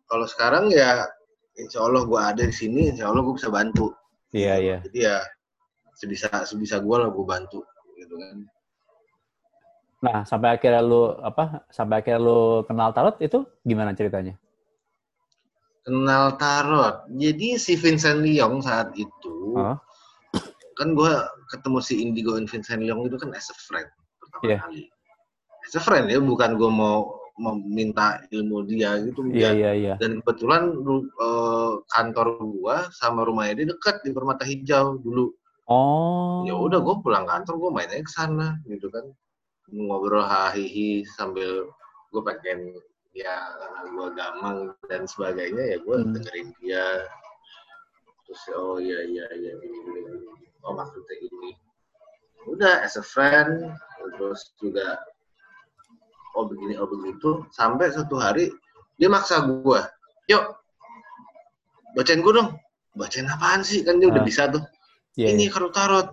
[0.10, 1.06] Kalau sekarang ya,
[1.54, 3.94] insya Allah gue ada di sini, insya Allah gue bisa bantu.
[4.34, 4.78] Iya iya.
[4.82, 5.22] Jadi ya
[5.94, 7.62] sebisa sebisa gue lah gue bantu,
[7.94, 8.38] gitu kan.
[10.02, 11.62] Nah sampai akhirnya lu apa?
[11.70, 14.34] Sampai akhirnya lu kenal tarot itu gimana ceritanya?
[15.90, 17.10] Kenal tarot.
[17.18, 19.82] Jadi si Vincent Leong saat itu, Hah?
[20.78, 21.10] kan gue
[21.50, 23.90] ketemu si Indigo and Vincent Leong itu kan as a friend
[24.22, 24.58] pertama Iya.
[24.62, 24.82] kali.
[25.66, 29.26] As a friend ya, bukan gue mau meminta ilmu dia gitu.
[29.34, 29.54] Iya enggak.
[29.58, 29.94] iya iya.
[29.98, 35.34] Dan kebetulan eh, kantor gua sama rumahnya dia dekat di Permata Hijau dulu.
[35.70, 36.42] Oh.
[36.50, 39.06] ya udah gue pulang kantor gue main aja ke sana gitu kan
[39.70, 41.70] ngobrol hahihi sambil
[42.10, 42.74] gue pengen
[43.12, 46.14] ya karena gue gamang dan sebagainya ya gue Hmm.
[46.14, 46.86] dengerin dia
[48.24, 50.38] terus oh iya iya iya gini, gini, gini.
[50.62, 51.52] oh maksudnya ini
[52.46, 53.74] udah as a friend
[54.16, 55.02] terus juga
[56.38, 58.54] oh begini oh begitu sampai satu hari
[58.96, 59.82] dia maksa gue
[60.30, 60.44] yuk
[61.98, 62.54] bacain gue dong
[62.94, 64.28] bacain apaan sih kan dia udah Ah.
[64.28, 64.62] bisa tuh
[65.18, 65.52] Iya, ini iya.
[65.52, 66.08] kartu tarot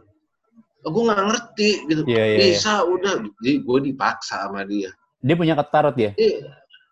[0.82, 2.40] gue nggak ngerti gitu Iya, iya, iya.
[2.56, 4.88] bisa udah jadi gue dipaksa sama dia
[5.20, 6.10] Dia punya kartu tarot ya?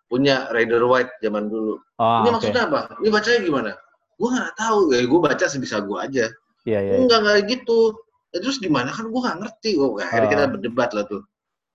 [0.05, 1.81] Punya Rider White zaman dulu.
[1.97, 2.33] Oh, ini oke.
[2.39, 2.79] maksudnya apa?
[3.01, 3.71] Ini bacanya gimana?
[4.15, 4.79] Gue nggak tahu.
[4.93, 6.25] Ya gue baca sebisa gue aja.
[6.65, 6.93] Iya, iya.
[7.01, 7.93] enggak enggak gitu.
[8.33, 9.71] Ya, terus gimana kan gue nggak ngerti.
[9.77, 10.31] Oh, akhirnya Ah.
[10.31, 11.23] kita berdebat lah tuh.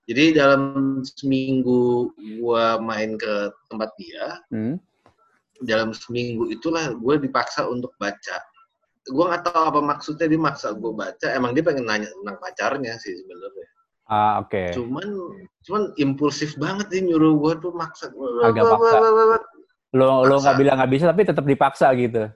[0.09, 0.61] Jadi dalam
[1.05, 3.33] seminggu gue main ke
[3.69, 4.75] tempat dia Hmm.
[5.61, 8.41] dalam seminggu itulah gue dipaksa untuk baca.
[9.05, 11.27] Gue nggak tahu apa maksudnya dia maksa gue baca.
[11.31, 13.67] Emang dia pengen nanya tentang pacarnya sih sebenarnya
[14.11, 14.75] Ah, oke.
[14.75, 15.07] cuman
[15.63, 18.11] cuman impulsif banget dia nyuruh gue tuh maksa
[18.43, 18.97] Agak paksa.
[19.91, 20.59] Lo lo nggak Paksa.
[20.59, 22.27] bilang nggak bisa tapi tetap dipaksa gitu.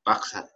[0.00, 0.46] paksa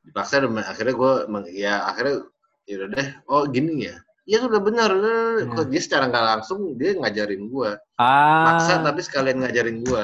[0.00, 1.12] dipaksa dan akhirnya gue
[1.52, 2.24] ya akhirnya
[2.64, 3.96] ya udah deh oh gini ya
[4.26, 5.70] Iya udah benar, Hmm.
[5.70, 8.42] dia secara nggak langsung dia ngajarin gue, Ah.
[8.50, 10.02] maksa tapi sekalian ngajarin gue,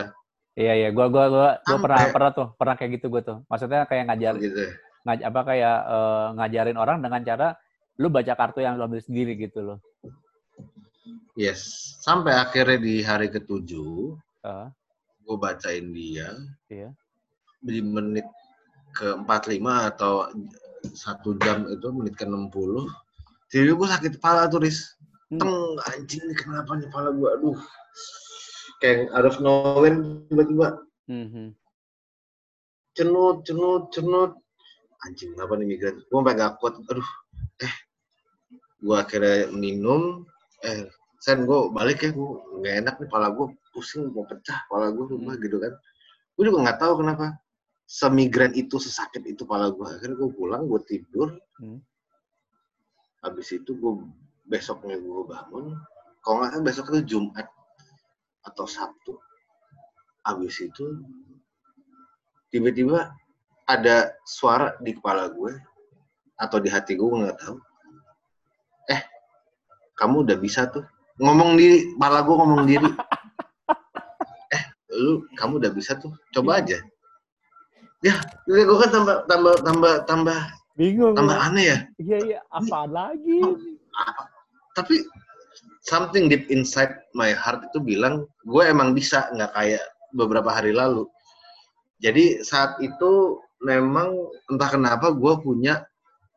[0.55, 3.39] Iya iya, gua gua gua, gua Sampai- pernah pernah tuh, pernah kayak gitu gua tuh.
[3.51, 4.63] Maksudnya kayak ngajar gitu.
[5.03, 7.49] ngaj apa kayak eh, ngajarin orang dengan cara
[8.03, 9.79] lu baca kartu yang lu ambil sendiri gitu loh.
[11.39, 11.63] Yes,
[12.03, 14.69] sampai akhirnya di hari ketujuh, Ah,
[15.23, 16.35] gue bacain dia,
[16.67, 16.91] iya.
[17.63, 18.27] di menit
[18.93, 20.29] ke 45 atau
[20.93, 22.91] satu jam itu menit ke 60
[23.53, 24.97] jadi gue sakit kepala tuh Riz.
[25.29, 25.41] Hmm.
[25.41, 25.53] teng
[25.93, 27.59] anjing kenapa nih kepala gue aduh.
[28.81, 29.97] Kayak out of nowhere
[30.29, 30.69] tiba-tiba.
[31.09, 31.53] Mhm.
[32.97, 34.33] cenut cenut cenut.
[35.05, 36.75] Anjing kenapa nih migran gue sampai gak kuat.
[36.81, 37.09] Aduh.
[37.61, 37.75] Eh
[38.83, 40.26] gue akhirnya minum
[40.66, 40.91] eh
[41.22, 45.07] sen gue balik ya gue nggak enak nih kepala gue pusing mau pecah kepala gue
[45.14, 45.72] rumah gitu kan.
[46.35, 47.39] Gue juga nggak tahu kenapa
[47.87, 51.39] semigran itu sesakit itu kepala gue akhirnya gue pulang gue tidur.
[51.62, 51.78] Hmm.
[53.22, 54.03] habis itu gue
[54.51, 55.78] besoknya gue bangun
[56.26, 57.47] kalau nggak salah besok itu Jumat
[58.43, 59.14] atau Sabtu.
[60.26, 61.03] Habis itu
[62.51, 63.14] tiba-tiba
[63.70, 65.55] ada suara di kepala gue
[66.35, 67.62] atau di hati gue nggak tahu
[69.99, 70.84] kamu udah bisa tuh
[71.20, 72.88] ngomong diri kepala gue ngomong diri
[74.57, 74.62] eh
[74.97, 76.78] lu kamu udah bisa tuh coba aja
[78.03, 78.14] ya
[78.49, 80.40] gue kan tambah tambah tambah tambah
[80.72, 81.12] Bingung.
[81.14, 81.47] tambah ya.
[81.53, 82.40] aneh ya Iya, iya.
[82.49, 83.38] Apa lagi?
[83.93, 84.24] apa
[84.72, 85.05] tapi
[85.84, 89.84] something deep inside my heart itu bilang gue emang bisa nggak kayak
[90.16, 91.05] beberapa hari lalu
[92.01, 94.11] jadi saat itu memang
[94.51, 95.84] entah kenapa gue punya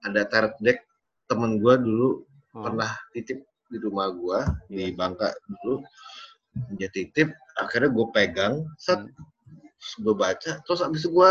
[0.05, 0.83] ada tarot deck
[1.25, 2.21] temen gue dulu
[2.55, 4.39] Oh, pernah titip di rumah gue
[4.71, 4.95] di Iya.
[4.95, 5.83] Bangka dulu
[6.73, 10.01] dia titip akhirnya gue pegang set Hmm.
[10.01, 11.29] gue baca terus abis itu gue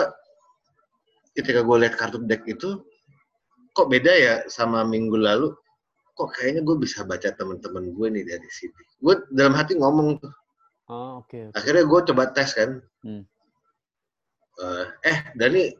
[1.34, 2.78] ketika gue lihat kartu deck itu
[3.72, 5.50] kok beda ya sama minggu lalu
[6.14, 10.30] kok kayaknya gue bisa baca teman-teman gue nih dari sini gue dalam hati ngomong tuh
[10.86, 11.48] Oh, oke.
[11.48, 11.56] oke.
[11.56, 13.24] akhirnya gue coba tes kan Hmm.
[14.54, 15.72] Eh, eh Dani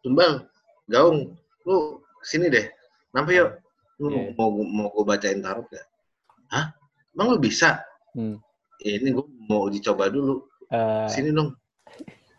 [0.00, 0.46] tumbal
[0.88, 2.64] gaung lu sini deh
[3.12, 3.50] nampak yuk
[3.96, 4.36] lu Iya.
[4.36, 5.86] mau mau gue bacain tarot gak
[6.48, 6.68] hah?
[7.12, 7.80] Emang lu bisa?
[8.12, 8.36] Hmm.
[8.78, 10.44] "Ya, ini gue mau dicoba dulu.
[10.68, 11.56] Eh, sini dong.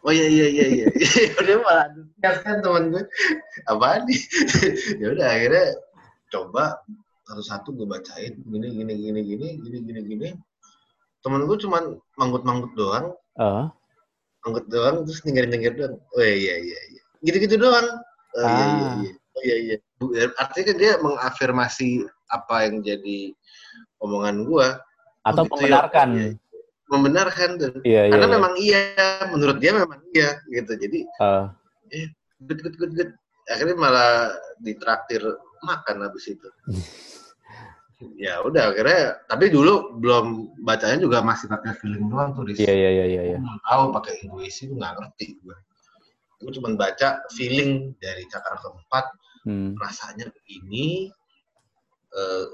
[0.02, 0.86] Oh iya iya iya iya.
[1.42, 3.04] Udah malah antusias kan teman gue
[3.66, 4.22] apaan nih?
[5.02, 5.66] Ya udah akhirnya
[6.28, 6.64] coba
[7.26, 8.34] satu-satu gue bacain.
[8.40, 10.28] Gini gini gini gini gini gini gini.
[11.20, 11.84] Temen gue cuman
[12.16, 13.12] manggut-manggut doang.
[13.36, 13.66] Eh,
[14.46, 15.96] manggut doang terus nyengir-nyengir doang.
[16.14, 17.02] Oh iya iya iya.
[17.20, 17.88] Gitu-gitu doang.
[18.38, 18.96] Oh iya iya Ah.
[19.02, 21.90] iya oh iya iya Bu- artinya kan dia mengafirmasi
[22.28, 23.34] apa yang jadi
[24.02, 24.68] omongan gue
[25.24, 25.54] atau gitu ya.
[25.54, 26.10] membenarkan.
[26.16, 26.30] Iya.
[26.88, 28.12] membenarkan dan Iya, iya.
[28.16, 28.34] karena iya.
[28.40, 28.82] memang iya
[29.28, 31.00] menurut dia memang iya gitu jadi
[31.88, 32.08] Eh,
[32.42, 33.12] good good good good
[33.46, 35.20] akhirnya malah ditraktir
[35.62, 36.48] makan habis itu
[38.24, 40.26] ya udah akhirnya tapi dulu belum
[40.62, 43.38] bacanya juga masih pakai feeling doang tuh iya, iya, iya, iya, iya.
[43.38, 45.58] Gua belum tahu pakai intuisi nggak ngerti gue
[46.38, 49.06] gue cuma baca feeling dari cakra keempat
[49.48, 49.80] Hmm.
[49.80, 51.08] rasanya begini
[52.12, 52.46] eh,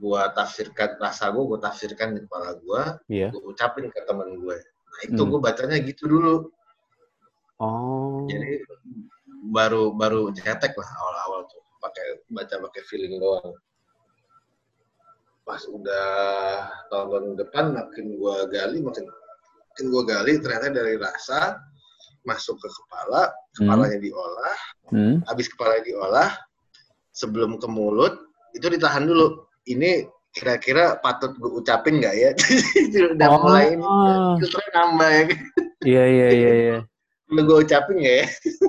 [0.00, 3.28] gua tafsirkan rasa gue gue tafsirkan di kepala gue Iya.
[3.32, 5.30] gue ucapin ke temen gue nah itu Hmm.
[5.32, 6.52] gue bacanya gitu dulu
[7.56, 8.26] Oh.
[8.28, 8.60] jadi
[9.48, 13.54] baru baru cetek lah awal-awal tuh pakai baca pakai feeling doang
[15.44, 16.08] pas udah
[16.88, 19.04] tahun depan makin gua gali makin
[19.70, 21.60] makin gua gali ternyata dari rasa
[22.24, 25.24] masuk ke kepala kepalanya diolah Hmm.
[25.24, 26.28] habis kepala diolah
[27.10, 28.12] sebelum ke mulut
[28.52, 32.30] itu ditahan dulu ini kira-kira patut gue ucapin nggak ya
[33.16, 33.38] udah Oh.
[33.40, 33.86] mulai ini
[34.38, 35.24] filternya nambah ya
[35.84, 36.78] Iya, iya, iya, iya.
[37.28, 38.26] Gue ucapin nggak ya?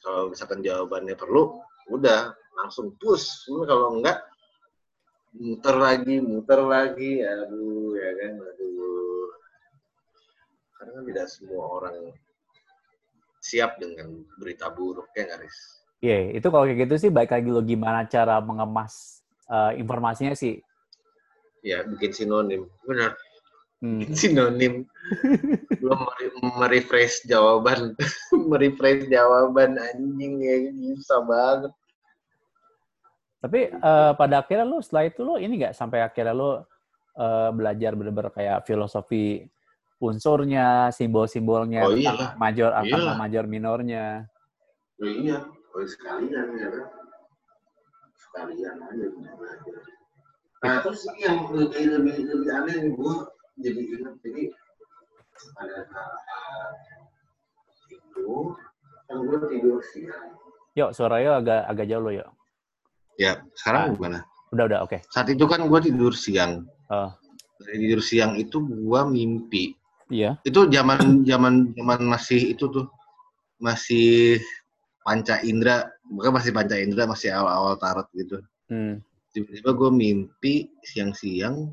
[0.00, 1.60] kalau misalkan jawabannya perlu,
[1.92, 3.44] udah langsung push.
[3.44, 4.24] Kalau enggak,
[5.36, 9.09] muter lagi, muter lagi, aduh ya kan, aduh.
[10.80, 11.96] Karena kan tidak semua orang
[13.44, 15.84] siap dengan berita buruk ya Riz?
[16.00, 19.20] Iya, itu kalau kayak gitu sih baik lagi lo gimana cara mengemas
[19.52, 20.56] eh, informasinya sih.
[21.60, 22.64] Ya, bikin sinonim.
[22.88, 23.12] Benar,
[23.80, 24.08] Hmm.
[24.12, 24.84] sinonim.
[25.80, 27.96] Belum mere- merefresh jawaban.
[28.52, 30.56] merefresh jawaban, anjing ya,
[30.96, 31.72] susah banget.
[33.40, 36.64] Tapi eh, pada akhirnya lo setelah itu lo ini nggak sampai akhirnya lo
[37.16, 39.44] eh, belajar bener-bener kayak filosofi
[40.00, 42.32] unsurnya, simbol-simbolnya, Oh, iyalah.
[42.34, 43.14] major, apa Iyalah.
[43.14, 44.24] major minornya.
[44.96, 46.86] Oh, iya, oh, sekalian ya kan.
[48.16, 49.80] Sekalian aja belajar.
[50.60, 53.14] Nah terus ini yang lebih lebih lebih aneh gue
[53.64, 54.42] jadi ingat jadi
[55.56, 56.76] pada saat
[57.88, 58.28] itu
[59.08, 60.36] kan gue tidur siang.
[60.76, 62.28] Yuk, suaranya agak agak jauh lo yuk.
[63.16, 64.20] Ya sekarang gimana?
[64.52, 65.00] Udah, udah, oke.
[65.08, 66.68] Saat itu kan gue tidur siang.
[66.92, 67.08] Oh.
[67.64, 69.72] Tidur siang itu gue mimpi.
[70.10, 70.36] Iya.
[70.42, 72.86] Itu zaman zaman zaman masih itu tuh
[73.62, 74.42] masih
[75.00, 78.42] panca indera, bukan masih panca indera masih awal-awal tarot gitu.
[78.70, 79.02] Hmm.
[79.30, 81.70] tiba-tiba gue mimpi siang-siang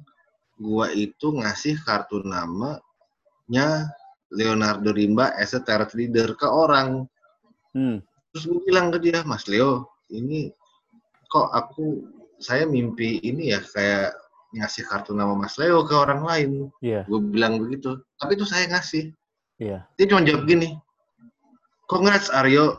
[0.58, 3.90] gue itu ngasih kartu namanya
[4.34, 7.06] Leonardo Rimba as a tarot reader ke orang
[7.78, 8.02] Hmm.
[8.34, 10.50] terus gue bilang ke dia Mas Leo ini
[11.30, 12.10] kok aku
[12.42, 14.18] saya mimpi ini ya kayak
[14.58, 16.49] ngasih kartu nama Mas Leo ke orang lain
[16.80, 17.03] Iya.
[17.03, 19.12] gue bilang begitu tapi itu saya ngasih
[19.58, 19.86] Iya.
[19.93, 20.76] dia cuma jawab gini
[21.86, 22.78] congrats Aryo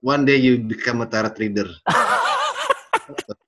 [0.00, 1.66] one day you become a tarot reader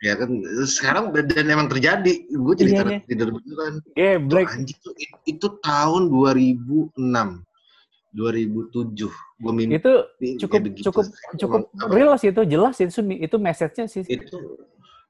[0.00, 0.28] ya kan
[0.64, 3.00] sekarang dan emang terjadi gue jadi tarot iya.
[3.04, 4.46] reader beneran Geblek.
[4.48, 7.44] anjing tuh it- itu tahun 2006
[8.10, 9.06] 2007
[9.40, 9.92] gue mimpi Itu
[10.40, 10.84] cukup begitu.
[10.88, 11.04] cukup
[11.36, 14.02] cukup Emang- real sih itu jelas itu itu message-nya sih.
[14.02, 14.36] itu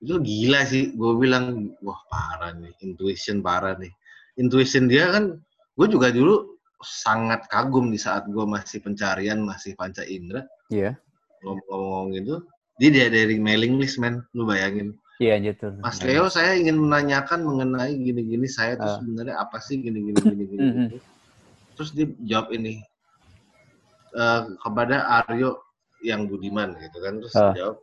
[0.00, 0.92] itu gila sih.
[0.96, 3.92] Gue bilang wah parah nih intuition parah nih.
[4.40, 5.36] Intuition dia kan
[5.76, 10.96] gue juga dulu sangat kagum di saat gue masih pencarian masih panca indera Iya.
[11.44, 12.34] ngomong-ngomong gitu
[12.80, 14.24] dia dia dari mailing list men.
[14.32, 14.96] Lu bayangin.
[15.20, 15.76] Iya gitu.
[15.84, 18.48] Mas Leo saya ingin menanyakan mengenai gini-gini.
[18.48, 18.96] Saya tuh Ah.
[18.96, 20.96] sebenarnya apa sih gini-gini gini-gini gitu.
[21.76, 22.80] terus dia jawab ini
[24.12, 25.60] eh, kepada Aryo
[26.00, 27.20] yang Budiman gitu kan.
[27.20, 27.76] Terus dia jawab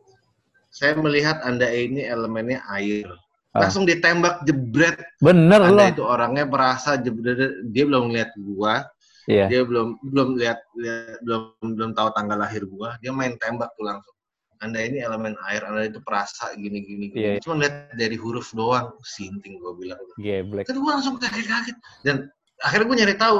[0.68, 3.08] saya melihat anda ini elemennya air
[3.48, 3.64] Ah.
[3.64, 5.72] langsung ditembak jebret Bener loh.
[5.72, 8.84] anda itu orangnya merasa jebret dia belum lihat gua
[9.24, 9.44] Iya.
[9.44, 11.40] dia belum belum lihat, lihat- belum
[11.70, 14.14] belum tahu tanggal lahir gua dia main tembak tuh langsung
[14.58, 17.16] anda ini elemen air anda itu perasa gini gini, gini.
[17.16, 17.40] Iya, iya.
[17.40, 20.64] cuma lihat dari huruf doang sinting gua bilang Geblek.
[20.64, 23.38] kan gue langsung kaget-kaget dan akhirnya gue nyari tahu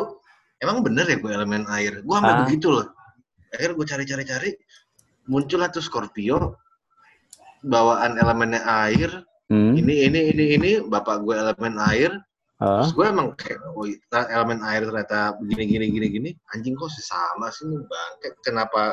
[0.59, 2.41] emang bener ya gue elemen air gue sampai Ah.
[2.45, 2.87] begitu loh
[3.51, 4.51] akhirnya gue cari-cari-cari
[5.26, 6.57] muncullah tuh Scorpio
[7.62, 9.11] bawaan elemennya air
[9.48, 9.72] Hmm.
[9.72, 12.12] ini ini ini ini bapak gue elemen air
[12.61, 12.84] Ah.
[12.84, 17.00] terus gue emang kayak oh elemen air ternyata begini gini gini gini anjing kok sih
[17.00, 18.92] sama sih nih bangke kenapa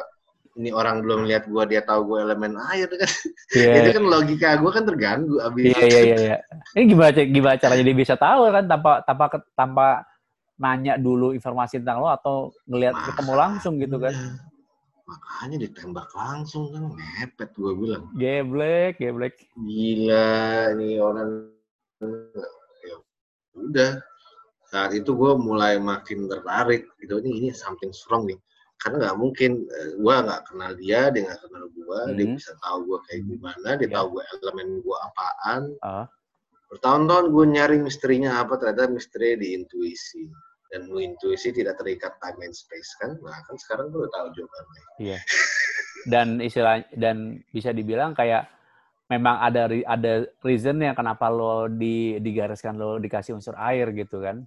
[0.55, 3.09] ini orang belum lihat gue dia tahu gue elemen air kan
[3.51, 3.71] Iya.
[3.83, 6.17] itu kan logika gue kan terganggu abis Iya iya iya.
[6.23, 6.37] iya.
[6.71, 9.25] Ini gimana gimana caranya dia bisa tahu kan tanpa tanpa
[9.59, 9.87] tanpa
[10.55, 14.15] nanya dulu informasi tentang lo atau ngelihat ketemu langsung gitu kan?
[15.05, 18.09] Makanya ditembak langsung kan mepet gue bilang.
[18.17, 19.37] Geblek, geblek.
[19.53, 21.29] Gila nih orang.
[22.81, 22.95] Ya,
[23.53, 23.91] udah.
[24.65, 27.21] Saat itu gue mulai makin tertarik gitu.
[27.21, 28.39] Ini ini something wrong nih.
[28.81, 29.51] Karena nggak mungkin
[29.95, 32.35] gue nggak kenal dia, dia nggak kenal gue, dia Hmm.
[32.35, 33.93] bisa tahu gue kayak gimana, dia Ya.
[34.01, 35.61] tahu gue elemen gue apaan.
[35.79, 36.05] Ah.
[36.73, 40.27] Bertahun-tahun gue nyari misterinya apa, ternyata misteri di intuisi.
[40.73, 43.15] Dan lu intuisi tidak terikat time and space kan?
[43.21, 44.83] Nah kan sekarang gue udah tahu jawabannya.
[44.99, 45.19] Iya.
[46.05, 48.49] Dan istilah dan bisa dibilang kayak
[49.09, 54.45] memang ada ada reasonnya kenapa lo di digariskan lo dikasih unsur air gitu kan?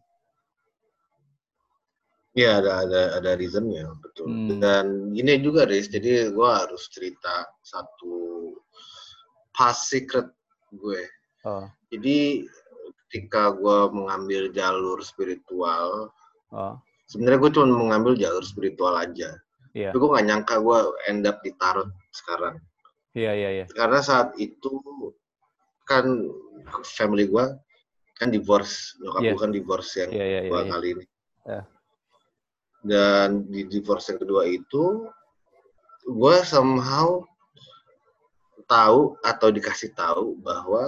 [2.39, 4.27] Iya ada ada ada reasonnya betul.
[4.31, 4.59] Hmm.
[4.63, 8.15] Dan gini juga Riz, jadi gue harus cerita satu
[9.51, 10.31] past secret
[10.71, 11.03] gue.
[11.47, 12.47] Oh, Jadi
[13.09, 16.13] ketika gue mengambil jalur spiritual,
[16.53, 16.75] oh,
[17.09, 19.33] sebenarnya gue cuma mengambil jalur spiritual aja.
[19.73, 20.79] iya, Tapi gue gak nyangka gue
[21.09, 22.61] end up di tarot sekarang.
[23.17, 23.67] iya, iya, iya.
[23.73, 24.77] Karena saat itu
[25.89, 26.05] kan
[26.85, 27.49] family gue
[28.21, 29.31] kan divorce, nyokap Iya.
[29.33, 30.51] gue kan divorce yang Iya, iya, iya.
[30.53, 30.69] dua iya.
[30.69, 31.05] kali ini.
[31.49, 31.61] Ya.
[32.85, 34.85] Dan di divorce yang kedua itu,
[36.05, 37.25] gue somehow
[38.69, 40.85] tahu atau dikasih tahu bahwa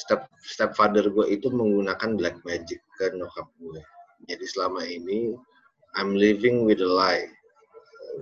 [0.00, 3.80] step stepfather gue itu menggunakan black magic ke nyokap gue.
[4.24, 5.36] Jadi selama ini
[5.96, 7.28] I'm living with a lie.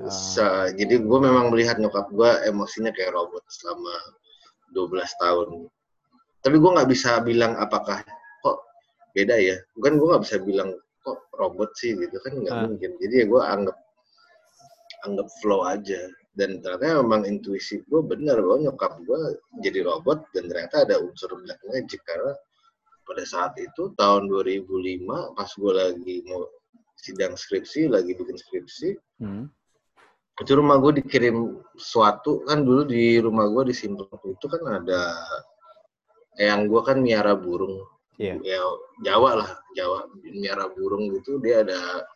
[0.03, 0.11] Ah.
[0.11, 3.95] Sa- jadi gue memang melihat nyokap gue emosinya kayak robot selama
[4.75, 5.49] 12 tahun.
[6.43, 8.03] Tapi gue nggak bisa bilang apakah
[8.43, 8.59] kok
[9.15, 9.57] beda ya.
[9.79, 10.71] Bukan gue nggak bisa bilang
[11.03, 12.63] kok robot sih gitu kan nggak Ah.
[12.67, 12.91] mungkin.
[12.99, 13.77] Jadi ya gue anggap
[15.07, 16.01] anggap flow aja.
[16.39, 19.21] Dan ternyata memang intuisi gue benar bahwa nyokap gue
[19.59, 22.31] jadi robot dan ternyata ada unsur black magic karena
[23.03, 25.03] pada saat itu tahun 2005
[25.35, 26.47] pas gue lagi mau
[26.95, 29.51] sidang skripsi lagi bikin skripsi Hmm.
[30.39, 35.11] itu rumah gue dikirim suatu kan dulu di rumah gue di Simpang itu kan ada
[36.39, 37.83] yang gue kan miara burung
[38.19, 38.39] Iya.
[38.43, 38.63] ya
[39.03, 42.07] Jawa lah Jawa miara burung gitu dia ada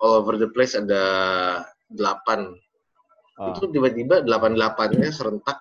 [0.00, 1.04] all over the place ada
[1.92, 2.56] delapan
[3.36, 5.60] Oh, itu tiba-tiba delapan delapannya serentak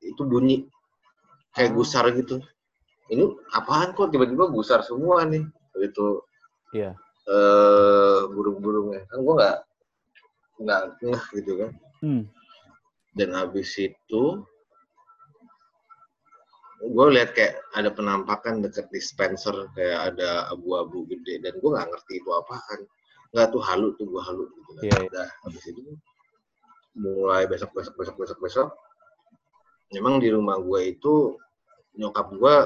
[0.00, 0.64] itu bunyi.
[1.52, 1.84] Kayak Oh.
[1.84, 2.40] gusar gitu.
[3.08, 5.44] Ini apaan kok tiba-tiba gusar semua nih?
[5.78, 6.24] Itu
[6.72, 6.96] Iya.
[7.28, 9.04] eh burung-burungnya.
[9.06, 9.56] Kan gue nggak
[10.58, 11.70] nggak ngeh gitu kan.
[11.98, 12.22] Hmm.
[13.12, 14.22] dan habis itu
[16.78, 21.42] gue lihat kayak ada penampakan deket dispenser kayak ada abu-abu gede.
[21.42, 22.80] Dan gue nggak ngerti itu apaan.
[23.34, 24.82] Nggak tuh halu tuh gue halu gitu kan.
[24.86, 25.08] Iya, iya.
[25.10, 25.80] Udah, habis itu
[26.96, 28.68] mulai besok besok besok besok besok
[29.92, 31.36] memang di rumah gue itu
[31.98, 32.56] nyokap gue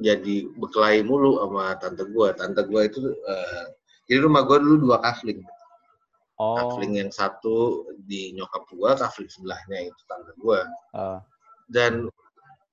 [0.00, 3.64] jadi berkelahi mulu sama tante gue tante gue itu eh,
[4.10, 5.40] jadi rumah gue dulu dua kafling
[6.40, 6.56] Oh.
[6.56, 10.64] kafling yang satu di nyokap gua, kafling sebelahnya itu tante gua.
[10.96, 11.20] ah.
[11.68, 12.08] Dan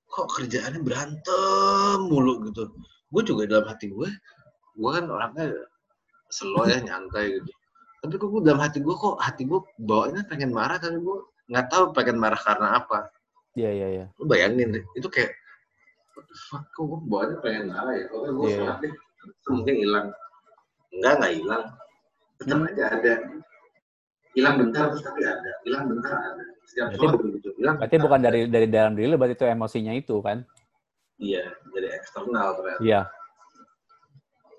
[0.08, 2.72] kok kerjaannya berantem mulu gitu.
[3.12, 4.08] Gue juga dalam hati gue,
[4.80, 5.52] gue kan orangnya
[6.32, 7.52] slow ya, nyantai gitu.
[7.98, 11.18] Tapi kok gue dalam hati gue kok hati gue bawaannya pengen marah tapi gue
[11.50, 13.10] nggak tahu pengen marah karena apa.
[13.58, 14.06] Iya, iya, iya.
[14.16, 15.34] Lu bayangin deh, itu kayak
[16.14, 18.06] what the fuck, kok gue bawaannya pengen marah ya?
[18.08, 18.58] Kalau gue Iya.
[18.60, 18.94] sholat deh,
[19.50, 20.08] mungkin hilang.
[20.94, 21.64] Enggak, nggak hilang.
[22.38, 22.70] tetap Hmm.
[22.70, 23.14] aja ada
[24.38, 28.20] hilang bentar terus tapi ada hilang bentar ada setiap Berarti sholat begitu hilang Berarti bukan
[28.22, 28.26] ada.
[28.30, 30.38] dari dari dalam diri lu, berarti itu emosinya itu kan?
[31.18, 31.42] iya
[31.74, 33.02] dari eksternal ternyata Iya.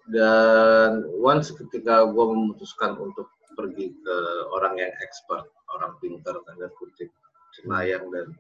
[0.09, 4.17] Dan once ketika gue memutuskan untuk pergi ke
[4.55, 7.11] orang yang expert orang pintar tanda kutip
[7.59, 8.33] cenayang dan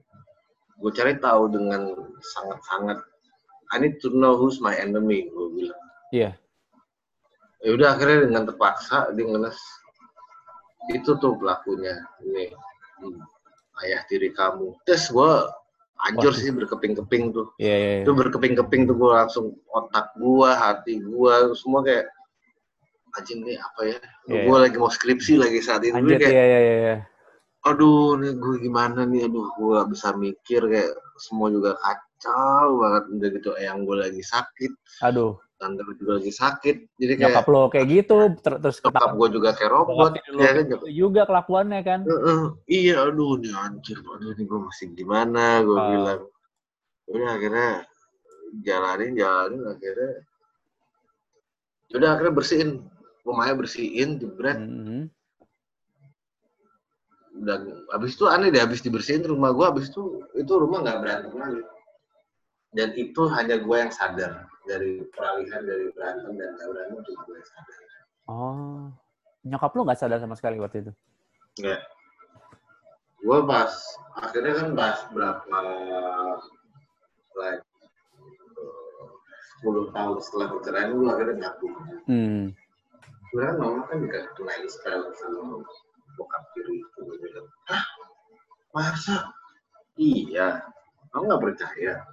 [0.78, 1.92] gue cari tahu dengan
[2.22, 2.98] sangat-sangat
[3.68, 6.32] I need to know who's my enemy gue bilang Iya.
[7.60, 9.58] ya udah akhirnya dengan terpaksa dia ngeles
[10.88, 12.48] itu tuh pelakunya ini
[13.02, 13.20] hmm,
[13.84, 15.32] ayah tiri kamu terus gue
[15.98, 17.50] hancur sih berkeping-keping tuh.
[17.58, 18.02] Iya, iya, iya.
[18.06, 22.06] itu berkeping-keping tuh gue langsung otak gue hati gue semua kayak
[23.18, 23.98] anjing nih apa ya?
[24.30, 26.96] Iya, gue lagi mau skripsi lagi saat itu Anjir, kayak iya, iya, iya, iya.
[27.66, 29.26] aduh nih gue gimana nih?
[29.26, 34.22] Aduh gue gak bisa mikir kayak semua juga kacau banget udah gitu yang gue lagi
[34.22, 34.72] sakit.
[35.02, 36.76] Aduh, tante gue juga lagi sakit.
[36.96, 40.22] Jadi kayak nyokap lo kayak gitu, ter- terus nyokap gue juga kayak robot ya
[40.54, 42.00] kan gitu juga kelakuannya kan?
[42.06, 45.60] Heeh, iya aduh nih anjir aduh nih gue masih gimana?
[45.66, 45.86] Gue Ah.
[45.90, 46.20] bilang
[47.10, 47.68] udah akhirnya
[48.62, 50.12] jalanin jalanin akhirnya
[51.92, 52.70] udah akhirnya bersihin.
[53.26, 54.56] Rumahnya bersihin jebret.
[54.56, 55.10] Mhm.
[57.38, 61.38] dan abis itu aneh deh abis dibersihin rumah gue abis itu itu rumah nggak berantem
[61.38, 61.62] lagi
[62.76, 67.48] dan itu hanya gue yang sadar dari peralihan dari berantem dan berantem cuma gue yang
[67.48, 67.88] sadar
[68.28, 68.92] Oh,
[69.40, 70.92] nyokap lo nggak sadar sama sekali waktu itu?
[71.64, 71.80] Enggak.
[73.24, 73.72] Gue pas
[74.20, 75.58] akhirnya kan pas berapa
[77.40, 77.64] like
[78.60, 79.08] uh,
[79.64, 81.68] 10 tahun setelah perceraian gue akhirnya ngaku.
[82.04, 82.44] Hmm.
[83.32, 85.64] Sebenarnya mama kan juga nangis sekali sama
[86.20, 86.98] bokap tiri itu.
[87.00, 87.84] Gue bilang, Hah?
[88.76, 89.32] Masa?
[89.96, 90.68] Iya.
[91.16, 92.04] Kamu nggak percaya?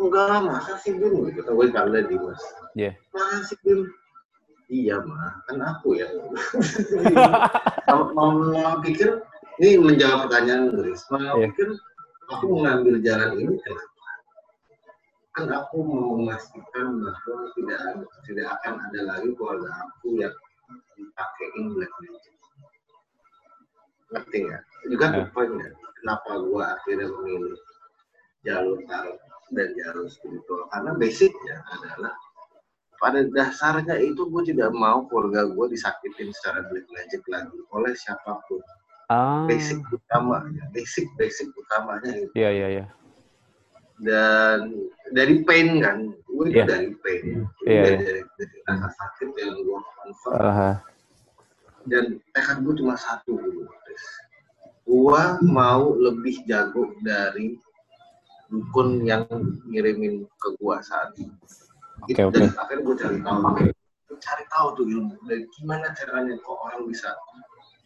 [0.00, 1.28] Enggak lah, masa sih Bim?
[1.28, 1.44] Gitu.
[1.44, 2.40] Gue panggilnya Dimas.
[2.72, 2.96] Iya.
[3.12, 3.84] Masa sih Bim?
[4.70, 6.14] Iya mah, kan aku yang
[8.14, 9.18] mau mau pikir
[9.58, 11.50] ini menjawab pertanyaan Risma Iya.
[11.50, 11.74] pikir
[12.30, 13.90] aku mengambil jalan ini kenapa?
[15.34, 17.82] Kan aku mau memastikan bahwa tidak
[18.30, 20.34] tidak akan ada lagi keluarga aku yang
[20.94, 22.34] dipakein black magic.
[24.14, 24.62] Ngerti nggak?
[24.86, 25.26] Juga Ya.
[25.34, 25.68] poinnya.
[25.98, 27.58] Kenapa gua akhirnya memilih
[28.46, 29.18] jalur tarot
[29.54, 30.66] dan jalur spiritual?
[30.70, 32.14] Karena basicnya adalah
[33.00, 38.44] pada dasarnya itu gue tidak mau keluarga gue disakitin secara black magic lagi oleh siapa
[38.44, 38.60] pun.
[39.10, 39.48] Ah.
[39.48, 42.30] Basic utamanya, basic basic utamanya itu.
[42.36, 42.86] Iya, iya, iya.
[44.00, 46.64] Dan dari pain kan, gue Iya.
[46.64, 48.04] dari pain, Iya, dari, iya.
[48.06, 50.40] dari, dari rasa sakit yang gue confront.
[50.40, 50.72] Aha.
[51.88, 52.04] Dan
[52.36, 53.34] tekad gue cuma satu.
[54.84, 57.56] Gue mau lebih jago dari
[58.50, 59.22] dukun yang
[59.70, 61.14] ngirimin ke gue saat
[62.06, 62.34] Itu- oke.
[62.34, 63.40] Dan akhirnya gue cari tahu,
[64.18, 65.14] cari tahu tuh ilmu.
[65.28, 67.12] Dan gimana caranya kok orang bisa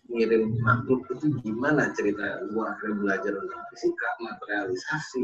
[0.08, 5.22] ngirim makhluk itu gimana cerita gue akhirnya belajar tentang fisika, materialisasi,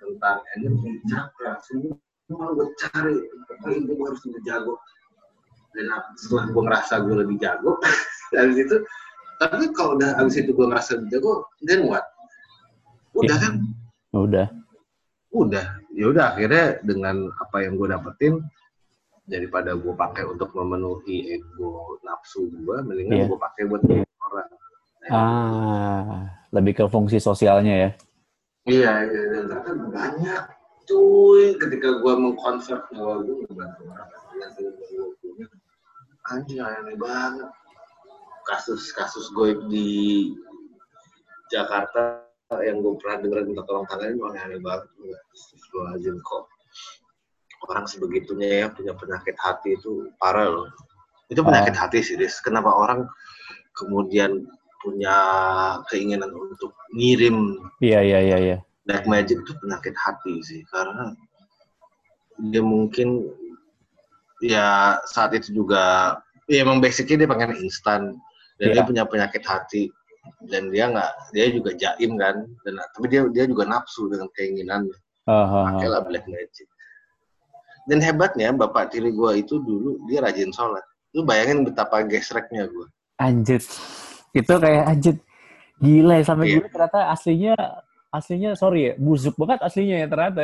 [0.00, 3.16] tentang energi, cakra, semua gue cari.
[3.46, 4.74] Pokoknya gue harus lebih jago.
[5.74, 7.72] Dan setelah gue ngerasa gue lebih jago,
[8.34, 8.76] dari situ,
[9.36, 11.32] tapi kalau udah abis itu gue ngerasa lebih jago,
[11.66, 12.06] then what?
[13.14, 13.42] Udah Iya.
[13.42, 13.54] kan?
[14.14, 14.46] Udah.
[15.34, 18.38] Udah ya udah akhirnya dengan apa yang gue dapetin
[19.26, 23.26] daripada gue pakai untuk memenuhi ego nafsu gue mendingan Iya.
[23.26, 24.48] gue pakai buat orang.
[25.12, 27.90] Ah, lebih ke fungsi sosialnya ya.
[28.64, 30.42] iya iya, dan ternyata banyak
[30.88, 31.52] cuy.
[31.60, 34.08] Ketika gue mengkonvert bahwa gue ngebantu orang.
[36.24, 37.52] Anjing aneh banget.
[38.48, 39.88] Kasus-kasus gue di
[41.52, 44.84] Jakarta yang gue pernah dengar minta tolong tangan itu aneh-aneh banget
[45.32, 46.44] Astagfirullahaladzim kok
[47.64, 50.68] orang sebegitunya ya punya penyakit hati itu parah loh
[51.32, 52.36] itu penyakit hati sih Riz.
[52.44, 53.08] kenapa orang
[53.72, 54.44] kemudian
[54.84, 55.16] punya
[55.88, 58.56] keinginan untuk ngirim Iya, iya, iya, iya.
[58.84, 61.16] black magic itu penyakit hati sih karena
[62.52, 63.32] dia mungkin
[64.44, 68.20] ya saat itu juga ya emang basicnya dia pengen instan
[68.60, 68.74] dan Iya.
[68.76, 69.88] dia punya penyakit hati
[70.48, 74.88] dan dia nggak dia juga jaim kan dan tapi dia dia juga nafsu dengan keinginan
[75.28, 75.72] ah.
[75.76, 76.68] pakailah black magic
[77.84, 82.88] dan hebatnya bapak tiri gua itu dulu dia rajin sholat lu bayangin betapa gesreknya gua
[83.14, 83.62] Anjir.
[84.34, 85.14] Itu kayak anjir.
[85.78, 86.56] Gila ya, sampai Iya.
[86.58, 87.54] gue ternyata aslinya
[88.10, 90.40] aslinya sorry ya, busuk banget aslinya ya ternyata.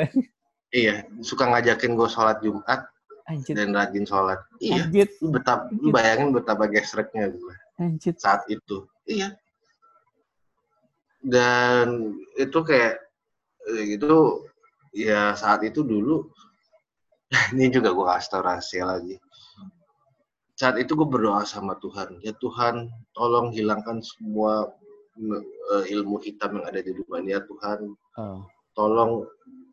[0.71, 2.87] iya suka ngajakin gua sholat jumat
[3.27, 3.59] Anjir.
[3.59, 5.11] dan rajin sholat iya Anjir.
[5.19, 8.15] betapa lu bayangin betapa gesreknya gua Anjir.
[8.15, 8.87] saat itu.
[9.03, 9.35] Iya.
[11.21, 12.97] Dan itu kayak
[13.69, 14.45] eh, itu
[14.91, 16.27] ya saat itu dulu
[17.55, 19.17] ini juga gue kasih tau rahasia lagi.
[20.61, 24.69] saat itu gue berdoa sama Tuhan ya Tuhan tolong hilangkan semua
[25.17, 28.45] uh, ilmu hitam yang ada di dunia ya Tuhan Oh.
[28.77, 29.25] tolong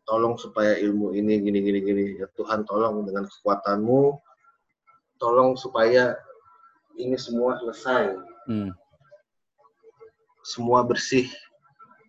[0.08, 4.16] tolong supaya ilmu ini gini gini gini ya Tuhan tolong dengan kekuatanmu
[5.20, 6.16] tolong supaya
[6.96, 8.16] ini semua selesai
[8.48, 8.72] Hmm.
[10.48, 11.28] Semua bersih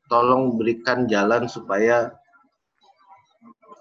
[0.08, 2.16] tolong berikan jalan supaya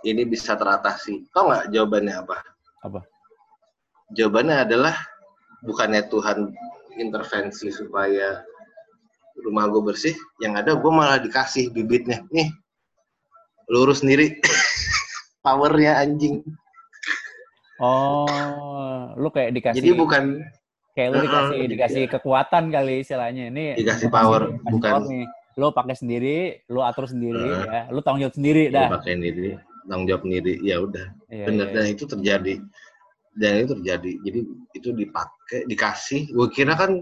[0.03, 1.31] ini bisa teratasi.
[1.31, 2.37] Tau nggak jawabannya apa?
[2.83, 3.01] Apa?
[4.13, 4.97] jawabannya adalah
[5.65, 6.49] bukannya Tuhan
[6.97, 8.41] intervensi supaya
[9.39, 12.25] rumah gue bersih yang ada gue malah dikasih bibitnya.
[12.33, 12.49] Nih
[13.69, 14.41] lurus sendiri.
[15.45, 16.43] Powernya anjing.
[17.79, 18.27] Oh,
[19.15, 20.43] lu kayak dikasih jadi bukan
[20.99, 23.45] kayak lu dikasih Heeh, dikasih kekuatan kali istilahnya.
[23.49, 25.27] Ini Dikasih power, kasih- kasih bukan- power nih.
[25.55, 26.37] Lu pakai sendiri,
[26.67, 27.67] lu atur sendiri Heeh.
[27.69, 27.83] ya.
[27.89, 28.91] Lu tanggung jawab sendiri dah.
[28.93, 29.55] pakai diri
[29.87, 32.55] tanggung jawab sendiri ya udah Iya, benar iya, dan itu terjadi
[33.33, 34.41] dan itu terjadi jadi
[34.75, 37.01] itu dipakai dikasih gue kira kan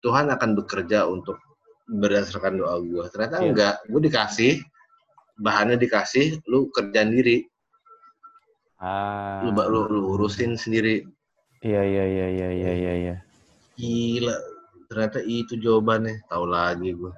[0.00, 1.38] Tuhan akan bekerja untuk
[1.86, 3.46] berdasarkan doa gue ternyata Iya.
[3.46, 4.52] enggak gue dikasih
[5.36, 7.46] bahannya dikasih lu kerjaan diri
[8.76, 9.40] Ah.
[9.42, 11.06] lu, lu, lu urusin sendiri
[11.62, 13.14] Iya, iya, iya, iya, iya, iya, iya.
[13.74, 14.36] Gila
[14.88, 17.12] ternyata itu jawabannya tahu lagi gue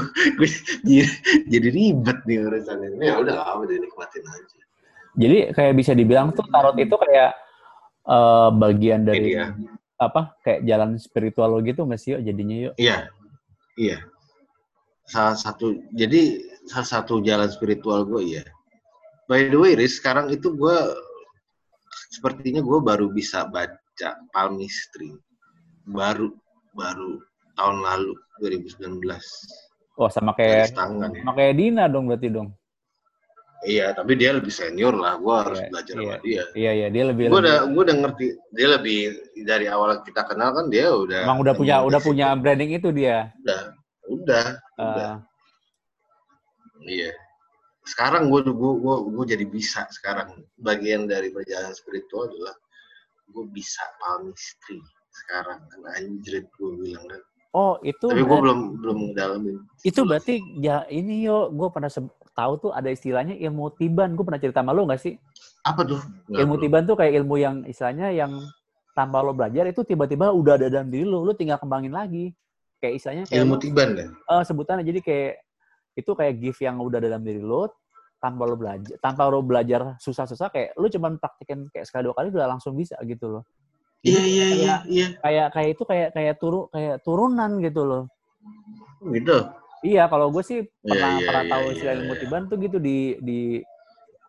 [0.38, 0.48] gue
[0.86, 1.04] jadi,
[1.50, 4.58] jadi ribet nih urusannya ya udah apa deh nikmatin aja
[5.18, 7.34] Jadi kayak bisa dibilang tuh tarot itu kayak
[8.06, 9.50] eh, bagian dari Media.
[9.98, 10.38] apa?
[10.46, 12.74] Kayak jalan spiritual lo gitu nggak sih yuk jadinya yuk?
[12.78, 13.10] Iya,
[13.74, 13.98] iya.
[15.10, 18.46] Salah satu, jadi salah satu jalan spiritual gue ya.
[19.26, 20.78] By the way, Riz, sekarang itu gue
[22.14, 23.79] sepertinya gue baru bisa baca
[24.30, 25.12] palmistry.
[25.90, 26.32] Baru,
[26.72, 27.18] baru
[27.56, 29.04] tahun lalu 2019.
[30.00, 31.12] Wah sama kayak tangan.
[31.12, 32.48] sama kayak Dina dong berarti dong.
[33.60, 35.20] Iya, tapi dia lebih senior lah.
[35.20, 36.00] Gue harus Iya, belajar iya.
[36.00, 36.42] sama dia.
[36.56, 38.26] Iya iya dia lebih Gue udah, gue udah ngerti.
[38.56, 38.98] Dia lebih
[39.44, 41.28] dari awal kita kenal kan dia udah.
[41.28, 43.28] emang udah punya udah punya branding itu dia.
[43.44, 43.60] Udah,
[44.08, 44.46] udah,
[44.80, 45.12] udah.
[45.20, 45.28] Eh,
[47.04, 47.12] Iya.
[47.84, 52.56] Sekarang gue gue gue gue jadi bisa sekarang bagian dari perjalanan spiritual adalah
[53.30, 54.78] gue bisa palmistry
[55.10, 57.20] sekarang kan anjrit gue bilang kan.
[57.50, 59.56] oh itu Tapi gue belum belum ngedalamin.
[59.82, 61.90] itu berarti ya ini yo gue pernah
[62.30, 64.14] tahu tuh ada istilahnya ilmu tiban.
[64.14, 65.18] Gue pernah cerita sama lo nggak sih?
[65.62, 65.98] Apa tuh?
[66.26, 66.62] Nggak, ilmu bro.
[66.62, 68.32] tiban tuh kayak ilmu yang istilahnya yang
[68.90, 72.30] tanpa lo belajar itu tiba-tiba udah ada dalam diri lo, lo tinggal kembangin lagi.
[72.78, 74.06] Kayak istilahnya kayak Ilmu tiban ya.
[74.08, 75.32] eh, sebutannya jadi kayak
[75.96, 77.68] itu kayak gift yang udah ada dalam diri lo
[78.20, 82.28] tanpa lo belajar tanpa lo belajar susah-susah kayak lo cuman praktekin kayak sekali dua kali
[82.28, 83.44] udah langsung bisa gitu loh.
[84.00, 85.06] Iya iya iya kayak- iya.
[85.20, 88.04] Kayak kayak itu kayak kayak turun kayak turunan gitu loh.
[89.00, 89.36] Gitu.
[89.80, 92.20] Iya, kalau gue sih Iya, pernah iya, pernah iya, tahu iya, istilah ilmu iya.
[92.20, 93.38] tiban tuh gitu di di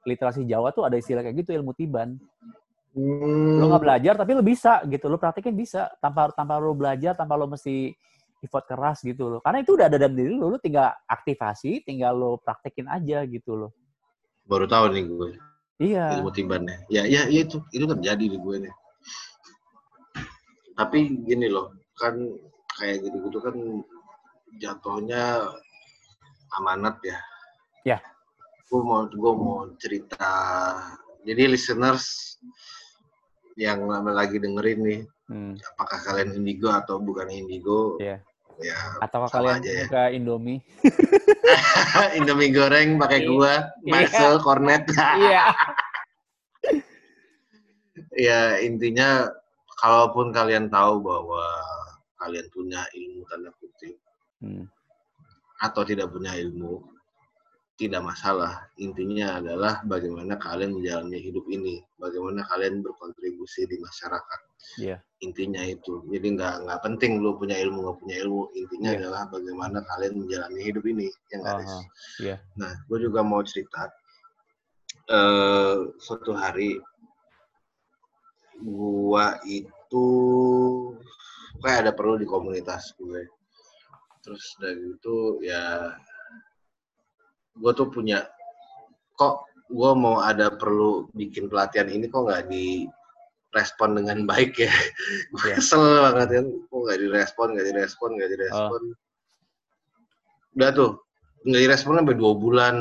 [0.07, 2.15] literasi Jawa tuh ada istilah kayak gitu ilmu tiban.
[2.95, 3.59] Hmm.
[3.59, 7.35] Lo nggak belajar tapi lo bisa gitu, lo praktekin bisa tanpa tanpa lo belajar, tanpa
[7.35, 7.91] lo mesti
[8.43, 9.39] effort keras gitu loh.
[9.39, 13.55] Karena itu udah ada dalam diri lo, lo tinggal aktivasi, tinggal lo praktekin aja gitu
[13.55, 13.71] loh.
[14.45, 15.29] Baru tahu nih gue
[15.81, 16.21] Iya.
[16.21, 16.85] ilmu tibannya.
[16.93, 18.73] Ya ya iya itu itu terjadi di gue nih.
[20.77, 22.15] Tapi gini loh, kan
[22.77, 23.55] kayak gitu-gitu kan
[24.61, 25.41] jatuhnya
[26.61, 27.17] amanat ya.
[27.85, 27.97] Ya.
[28.69, 30.29] Gue mau gue mau cerita.
[31.25, 32.37] Jadi listeners
[33.57, 35.01] yang lagi dengerin nih,
[35.31, 37.95] Hmm, apakah kalian indigo atau bukan indigo?
[38.03, 38.19] Iya.
[38.61, 39.85] Ya, Atau kalian aja ya.
[39.89, 40.61] suka Indomie?
[42.17, 43.27] Indomie goreng pakai Iya.
[43.27, 44.85] gua, bakso, kornet.
[44.93, 45.45] Iya.
[48.15, 49.29] ya intinya
[49.79, 51.45] kalaupun kalian tahu bahwa
[52.17, 53.97] kalian punya ilmu tanda kutip
[54.41, 54.65] Hmm,
[55.61, 56.81] atau tidak punya ilmu
[57.81, 64.39] tidak masalah intinya adalah bagaimana kalian menjalani hidup ini bagaimana kalian berkontribusi di masyarakat
[64.77, 65.01] Iya.
[65.25, 68.97] intinya itu jadi nggak nggak penting lu punya ilmu nggak punya ilmu intinya Iya.
[69.01, 71.73] adalah bagaimana kalian menjalani hidup ini yang Aha, Riz?
[72.21, 72.35] iya.
[72.61, 73.89] Nah, gue juga mau cerita.
[75.11, 76.77] eh suatu hari
[78.61, 80.05] gua itu
[81.59, 83.25] kayak ada perlu di komunitas gue.
[84.21, 85.89] Terus dari itu ya
[87.53, 88.23] gue tuh punya
[89.13, 92.87] kok gue mau ada perlu bikin pelatihan ini kok nggak di
[93.51, 94.71] respon dengan baik ya?
[95.31, 95.55] Gue Iya.
[95.59, 98.81] kesel banget kan kok nggak direspon nggak direspon nggak direspon
[100.51, 100.91] udah tuh
[101.47, 102.75] nggak direspon sampai dua bulan.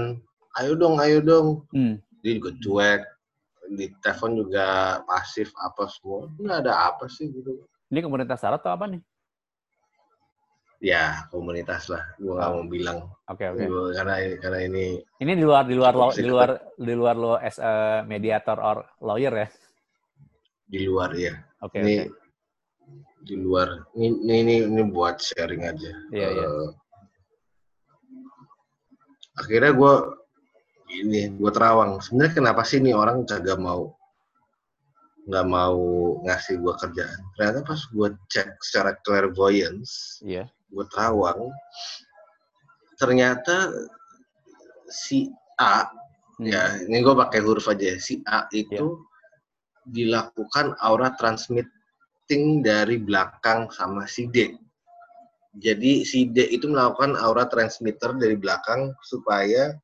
[0.59, 1.49] Ayo dong ayo dong.
[1.71, 1.97] Hmm.
[2.21, 3.01] dia juga cuek
[3.73, 4.67] di telepon juga
[5.07, 6.29] pasif apa semua.
[6.37, 7.65] Nggak ada apa sih gitu.
[7.89, 9.01] Ini komunitas tarot atau apa nih?
[10.81, 12.99] Ya komunitas lah gue nggak mau bilang
[13.29, 13.63] Oke, oke.
[13.69, 14.85] Gua- karena karena ini
[15.21, 18.77] Ini di luar di luar lo, di luar di luar lo as a mediator or
[19.05, 19.49] lawyer ya.
[20.71, 21.35] di luar ya.
[21.63, 22.15] Oke, ini oke.
[23.23, 23.69] di luar.
[23.95, 25.91] Ini, ini ini ini buat sharing aja.
[26.11, 26.47] Iya, iya.
[26.47, 26.69] Eh,
[29.39, 29.95] Akhirnya gue
[31.03, 31.99] ini gue terawang.
[31.99, 33.95] Sebenarnya kenapa sih nih orang kagak mau
[35.27, 35.79] nggak mau
[36.27, 37.19] ngasih gue kerjaan?
[37.35, 40.51] Ternyata pas gue cek secara clairvoyance, Iya.
[40.71, 41.51] Gue terawang,
[42.97, 43.71] ternyata
[44.91, 45.91] si A
[46.41, 46.49] Hmm.
[46.49, 47.97] ya ini gue pakai huruf aja ya.
[48.01, 48.97] si A itu
[49.85, 54.57] dilakukan aura transmitting dari belakang sama si D
[55.61, 59.77] jadi si D itu melakukan aura transmitter dari belakang supaya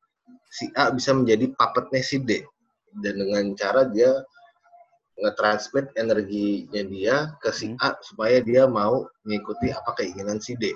[0.49, 2.41] si A bisa menjadi puppetnya si D
[3.05, 4.17] dan dengan cara dia
[5.17, 7.81] nge-transmit energinya dia ke si Hmm.
[7.81, 10.71] A supaya dia mau mengikuti apa keinginan si D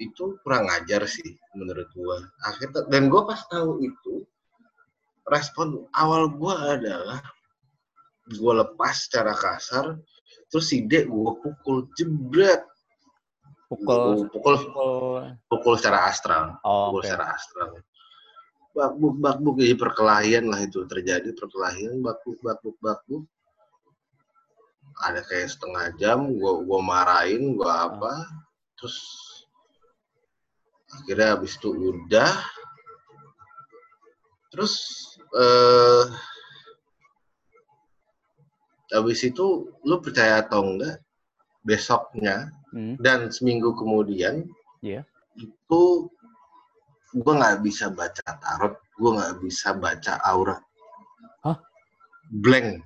[0.00, 2.24] itu kurang ajar sih menurut gua.
[2.48, 4.24] Akhirnya dan gua pas tahu itu
[5.28, 7.20] respon awal gua adalah
[8.40, 10.00] gua lepas secara kasar
[10.48, 12.64] terus si D gua pukul jebret
[13.70, 15.22] Pukul, Gua pukul pukul.
[15.46, 17.06] pukul secara astral Oh, pukul oke.
[17.06, 17.68] secara astral
[18.72, 19.56] bakbuk bakbuk.
[19.58, 20.84] Jadi perkelahian lah itu.
[20.86, 23.24] Terjadi perkelahian bakbuk bakbuk bakbuk.
[25.00, 28.14] Ada kayak setengah jam gua gua marahin gua apa.
[28.76, 28.98] Terus
[30.90, 32.32] akhirnya habis itu udah.
[34.50, 34.74] Terus
[35.30, 36.04] eh
[38.90, 40.98] habis itu lu percaya atau enggak
[41.62, 42.94] besoknya Hmm.
[43.02, 44.46] dan seminggu kemudian
[44.78, 45.02] Iya.
[45.34, 45.82] itu
[47.10, 50.56] gue nggak bisa baca tarot gue nggak bisa baca aura.
[51.44, 51.56] Hah?
[52.30, 52.84] blank.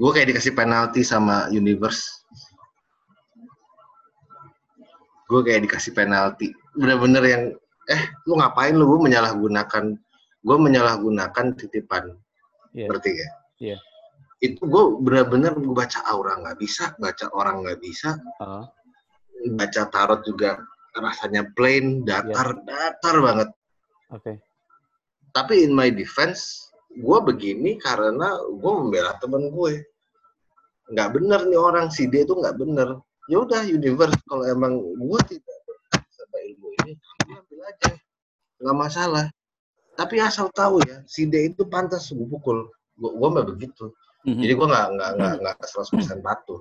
[0.00, 2.24] Gue kayak dikasih penalti sama universe.
[5.30, 6.50] Gue kayak dikasih penalti.
[6.74, 7.42] Bener-bener yang
[7.90, 8.86] eh lu ngapain lu?
[8.86, 9.84] Gue menyalahgunakan
[10.44, 12.14] gue menyalahgunakan titipan.
[12.74, 12.90] Iya.
[12.90, 13.28] ngerti ya
[13.62, 13.78] Iya.
[14.42, 18.18] itu gue bener-bener gue baca aura nggak bisa baca orang nggak bisa.
[18.42, 18.66] Oh,
[19.54, 20.58] baca tarot juga
[20.94, 23.48] rasanya plain, datar, datar banget.
[24.14, 24.38] Oke.
[25.34, 29.82] Tapi in my defense, gue begini karena gue membela temen gue.
[30.94, 33.02] Nggak bener nih orang, si D itu nggak bener.
[33.26, 36.92] Ya udah universe, kalau emang gue tidak berkat sama ilmu ini,
[37.24, 37.92] gue ambil aja.
[38.62, 39.26] Nggak masalah.
[39.94, 42.70] Tapi asal tahu ya, si D itu pantas gue pukul.
[42.94, 43.90] Gue gue mah begitu.
[44.22, 44.40] Mhm.
[44.40, 46.60] Jadi gue nggak nggak nggak nggak 100% patuh.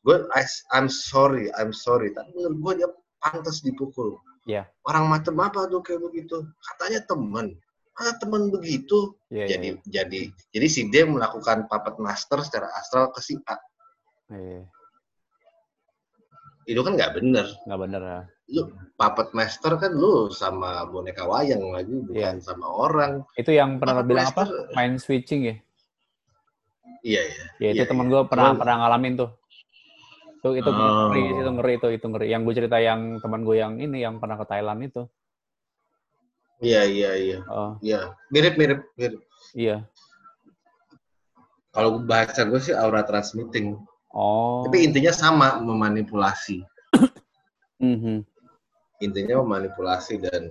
[0.00, 0.24] Gue
[0.72, 2.14] I'm sorry, I'm sorry.
[2.16, 2.88] Tapi menurut gue dia
[3.18, 4.18] pantas dipukul.
[4.44, 4.64] Iya.
[4.82, 6.40] Orang macam apa tuh kayak begitu?
[6.64, 7.52] Katanya teman.
[7.94, 9.18] Ah teman begitu.
[9.28, 10.20] Iya, iya, jadi jadi
[10.54, 13.58] jadi si D melakukan puppet master secara astral ke si A.
[14.30, 14.62] iya.
[14.62, 14.62] Iya.
[16.68, 17.46] Itu kan nggak bener.
[17.64, 18.20] Nggak bener ya.
[18.48, 18.62] Lu
[18.94, 23.24] puppet master kan lu sama boneka wayang lagi bukan sama orang.
[23.34, 24.42] Itu yang pernah Puppet bilang apa?
[24.46, 25.56] master- Main switching ya?
[27.00, 27.44] Iya iya.
[27.58, 28.12] Ya itu Iya, temen iya.
[28.14, 29.30] gue pernah Cuman- pernah ngalamin tuh.
[30.38, 31.10] Itu itu Oh.
[31.10, 32.26] ngeri, itu ngeri itu itu ngeri.
[32.30, 35.02] Yang gue cerita yang teman gue yang ini yang pernah ke Thailand itu.
[36.58, 37.38] Iya iya iya.
[37.46, 38.14] Oh, Iya.
[38.30, 39.22] Mirip mirip mirip.
[39.54, 39.86] iya.
[41.70, 43.78] Kalau bahasa gue sih aura transmitting.
[44.10, 44.66] Oh.
[44.66, 46.62] Tapi intinya sama memanipulasi.
[47.78, 48.26] Mhm.
[48.98, 50.50] Intinya memanipulasi dan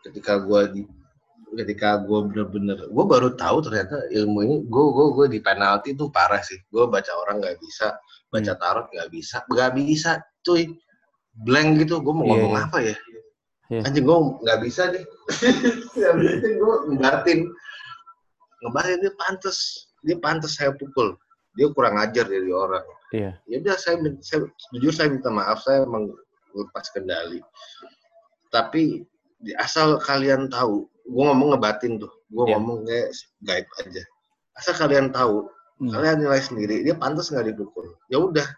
[0.00, 0.82] ketika gue di
[1.52, 6.08] ketika gue bener-bener gue baru tahu ternyata ilmu ini gue gue gue di penalti tuh
[6.08, 7.92] parah sih gue baca orang nggak bisa
[8.32, 9.44] baca tarot nggak bisa.
[9.46, 10.10] Nggak bisa
[10.40, 10.72] cuy.
[11.44, 12.00] Blank gitu.
[12.00, 12.64] Gue mau Iya, ngomong iya.
[12.64, 12.96] apa ya?
[13.72, 13.80] Iya.
[13.88, 15.04] anjing gue nggak bisa nih.
[15.96, 17.38] Yang penting gue ngebatin.
[18.62, 19.58] Ngebatin dia pantas.
[20.02, 21.14] Dia pantas saya pukul.
[21.54, 22.84] Dia kurang ajar dari orang.
[23.12, 23.36] Iya.
[23.44, 25.60] ya udah saya, saya jujur saya minta maaf.
[25.60, 26.08] Saya emang
[26.56, 27.44] lepas kendali.
[28.48, 29.04] Tapi
[29.60, 32.12] asal kalian tahu gue ngomong ngebatin tuh.
[32.28, 32.56] Gue Iya.
[32.56, 33.08] ngomong kayak
[33.44, 34.02] gaib aja.
[34.52, 35.48] Asal kalian tahu
[35.80, 35.90] Hmm.
[35.90, 38.48] kalian nilai sendiri dia pantas nggak dipukul ya udah.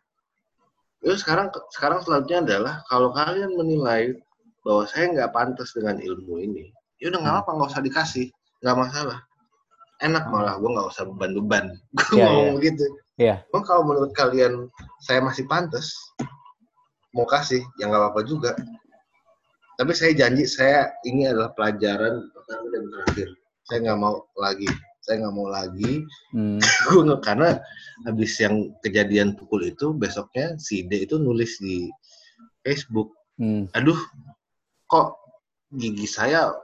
[1.04, 4.16] Ya sekarang sekarang selanjutnya adalah kalau kalian menilai
[4.64, 7.42] bahwa saya nggak pantas dengan ilmu ini ya udah nggak Hmm.
[7.44, 8.26] apa nggak usah dikasih.
[8.64, 9.18] Nggak masalah.
[10.00, 10.32] Enak Hmm.
[10.32, 11.64] malah gue nggak usah beban-beban.
[12.10, 12.84] Gue Iya, ngomong begitu.
[13.14, 13.34] Iya.
[13.46, 14.66] Emang kalau menurut kalian
[14.98, 15.92] saya masih pantas
[17.14, 18.52] mau kasih ya nggak apa-apa juga.
[19.74, 23.28] Tapi saya janji saya ini adalah pelajaran pertama dan terakhir.
[23.64, 24.66] Saya nggak mau lagi
[25.04, 26.00] saya nggak mau lagi
[26.32, 26.56] Hmm.
[26.88, 27.60] gue karena
[28.02, 31.92] habis yang kejadian pukul itu besoknya si D itu nulis di
[32.60, 33.66] Facebook Hmm.
[33.70, 33.98] aduh
[34.86, 35.18] kok
[35.70, 36.54] gigi saya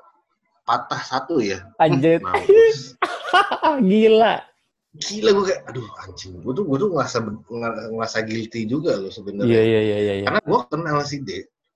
[0.62, 2.22] patah satu ya Anjir.
[3.82, 4.38] Gila.
[4.92, 9.06] gila gue kayak aduh anjing gue tuh gue tuh ngerasa nger- ngerasa guilty juga loh
[9.08, 10.14] sebenarnya Iya iya iya iya.
[10.16, 10.24] iya.
[10.26, 11.30] karena gue kenal si D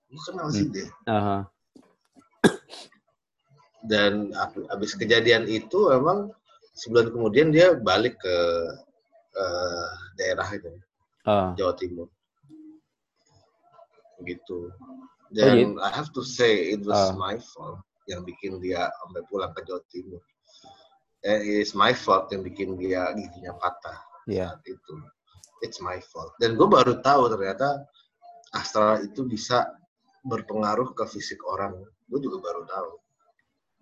[0.05, 0.71] gue kenal si Hmm.
[0.71, 1.37] D Aha.
[3.85, 6.33] dan ab- abis kejadian itu emang
[6.75, 8.35] sebulan kemudian dia balik ke
[9.35, 9.89] uh,
[10.19, 10.71] daerah itu
[11.25, 12.05] Uh, Jawa Timur.
[14.21, 14.69] Gitu.
[14.69, 17.17] Oh, dan I have to say it was Ah.
[17.17, 20.21] my fault yang bikin dia sampai pulang ke Jawa Timur.
[21.25, 23.97] Eh, it is my fault yang bikin dia giginya patah
[24.29, 24.53] Iya.
[24.53, 24.93] saat itu.
[25.65, 26.37] It's my fault.
[26.37, 27.81] Dan gue baru tahu ternyata
[28.53, 29.65] astral itu bisa
[30.29, 31.73] berpengaruh ke fisik orang.
[32.05, 32.91] Gue juga baru tahu.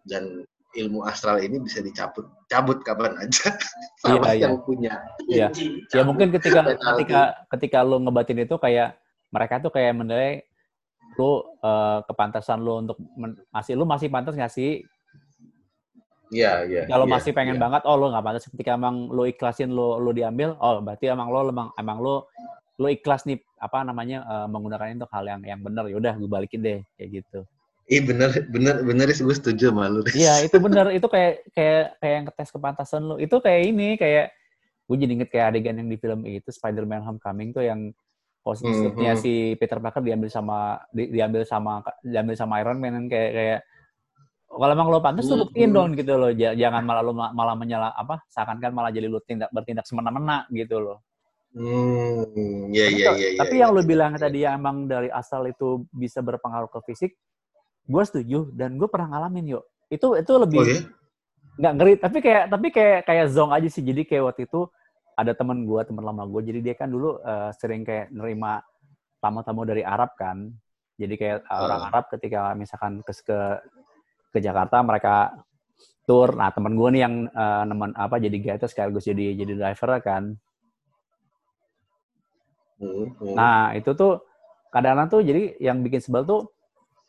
[0.07, 3.54] Dan ilmu astral ini bisa dicabut cabut kapan aja
[4.02, 4.44] sama Iya, iya.
[4.50, 4.94] yang punya
[5.30, 5.48] Iya.
[5.94, 7.22] Ya mungkin ketika ketika
[7.54, 8.98] ketika lu ngebatin itu kayak
[9.34, 10.45] mereka tuh kayak menilai
[11.18, 14.82] lu eh, kepantasan lu untuk men- masih lu masih pantas nggak sih?
[16.34, 16.82] Iya, iya.
[16.90, 17.62] Kalau iya, masih pengen iya.
[17.62, 18.50] banget, oh lu nggak pantas.
[18.50, 22.26] Ketika emang lu ikhlasin lu lu diambil, oh berarti emang lu emang emang lu
[22.82, 25.86] lu ikhlas nih apa namanya eh, menggunakan itu hal yang yang benar.
[25.86, 27.45] Ya udah gue balikin deh kayak gitu.
[27.84, 30.07] Ih bener bener bener sih gue setuju sama lu.
[30.07, 30.15] Riz.
[30.15, 33.15] Iya itu benar itu kayak kayak kayak yang ngetes kepantasan lu.
[33.19, 34.31] Itu kayak ini kayak
[34.88, 37.91] gue jadi inget kayak adegan yang di film itu Spider-Man Homecoming tuh yang
[38.43, 39.19] posisinya Mhm.
[39.19, 43.60] si Peter Parker diambil sama di- diambil sama diambil sama Iron Man kan kayak kayak
[44.53, 45.76] kalau emang lo pantas tuh buktiin Mhm.
[45.76, 49.23] dong gitu loh Ja- jangan malah lo ma- malah menyala apa seakan-kan malah jadi lo
[49.23, 50.99] tindak bertindak semena-mena gitu loh
[51.53, 53.39] Hmm, iya tapi, iya iya.
[53.39, 53.88] tapi iya, yang lo iya.
[53.88, 57.14] bilang tadi yang emang dari asal itu bisa berpengaruh ke fisik
[57.84, 60.80] gue setuju dan gue pernah ngalamin yuk itu itu lebih Oh ya?
[61.53, 64.65] nggak ngeri tapi kayak tapi kayak kayak zong aja sih jadi kayak waktu itu
[65.14, 68.64] ada teman gue teman lama gue jadi dia kan dulu eh, sering kayak nerima
[69.22, 70.49] tamu-tamu dari Arab kan
[70.97, 71.88] jadi kayak eh, orang Ah.
[71.93, 73.39] Arab ketika misalkan ke ke
[74.34, 75.38] ke Jakarta mereka
[76.10, 79.99] tour nah teman gue nih yang eh, nemen apa jadi guide sekaligus jadi jadi driver
[80.01, 80.34] kan
[82.84, 83.35] Hmm, hmm.
[83.38, 84.19] Nah, itu tuh
[84.68, 86.51] kadang-kadang tuh jadi yang bikin sebel tuh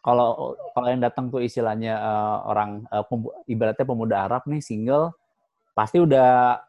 [0.05, 5.16] kalau kalau yang datang tuh istilahnya eh, orang eh, pemu- ibaratnya pemuda Arab nih single
[5.72, 6.60] pasti udah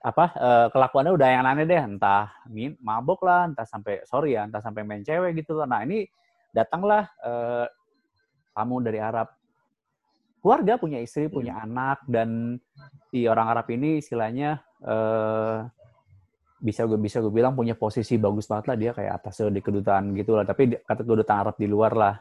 [0.00, 1.82] apa eh, kelakuannya udah yang aneh deh.
[1.82, 5.82] Entah min mabok lah entah sampai sorry ya entah sampai main cewek gitu loh nah
[5.82, 6.06] ini
[6.54, 7.66] datanglah eh,
[8.54, 9.26] tamu dari Arab.
[10.40, 12.56] Keluarga punya istri punya anak dan
[13.10, 15.56] di orang Arab ini istilahnya eh,
[16.60, 20.12] bisa gue bisa gue bilang punya posisi bagus banget lah dia kayak atas di kedutaan
[20.12, 20.44] gitu lah.
[20.44, 22.14] Tapi kata kedutaan Arab di luar lah.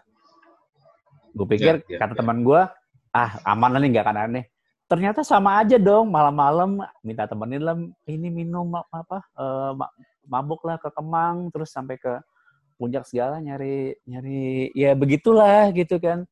[1.35, 2.19] Gue pikir Ya, ya, kata ya.
[2.23, 2.61] teman gue
[3.09, 4.45] ah aman lah nih nggak akan aneh.
[4.89, 7.77] Ternyata sama aja dong malam-malam minta temenin lah
[8.09, 9.21] ini minum apa
[9.77, 9.93] ma-
[10.25, 12.17] mabuk lah ke Kemang terus sampai ke
[12.79, 16.25] puncak segala nyari nyari ya begitulah gitu kan.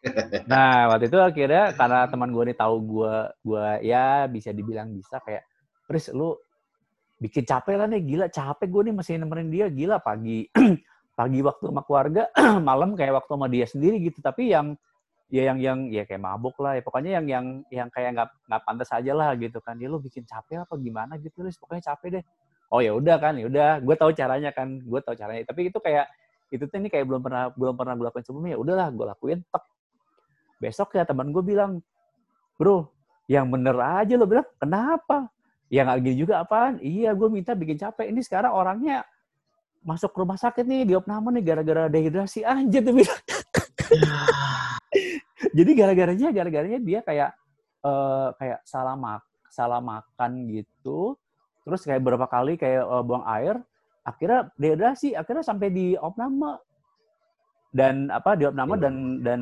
[0.48, 3.14] Nah waktu itu akhirnya karena teman gue nih tahu gue
[3.44, 5.44] gue ya bisa dibilang bisa kayak
[5.90, 6.38] Riz lu
[7.20, 10.48] bikin capek lah nih gila capek gue nih masih nemenin dia gila pagi
[11.18, 12.22] pagi waktu sama keluarga
[12.68, 14.78] malam kayak waktu sama dia sendiri gitu tapi yang
[15.30, 18.62] ya yang yang ya kayak mabuk lah ya pokoknya yang yang yang kayak nggak nggak
[18.66, 19.78] pantas aja lah gitu kan.
[19.78, 21.56] Ya lu bikin capek apa gimana gitu Riz?
[21.56, 22.24] Pokoknya capek deh.
[22.70, 25.46] Oh ya udah kan ya udah gue tahu caranya kan gue tahu caranya.
[25.46, 26.10] Tapi itu kayak
[26.50, 28.52] itu tuh ini kayak belum pernah belum pernah gue lakuin sebelumnya.
[28.58, 29.64] Ya udahlah gue lakuin tek.
[30.58, 31.78] Besok ya teman gue bilang
[32.58, 32.90] bro
[33.30, 35.30] yang bener aja lo bilang kenapa
[35.70, 36.82] ya nggak gini juga apaan?
[36.82, 38.10] Iya gue minta bikin capek.
[38.10, 39.06] Ini sekarang orangnya
[39.80, 42.42] masuk rumah sakit nih di opname nih gara-gara dehidrasi.
[42.44, 43.00] Aja tuh
[45.56, 47.30] jadi gara-garanya gara-garanya dia kayak
[47.86, 51.16] eh, kayak salah mak salah makan gitu.
[51.64, 53.62] Terus kayak berapa kali kayak eh, buang air
[54.00, 56.58] akhirnya dehidrasi akhirnya sampai di opname
[57.70, 59.40] dan apa di opname dan dan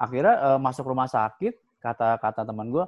[0.00, 2.84] akhirnya eh, masuk rumah sakit kata kata teman gue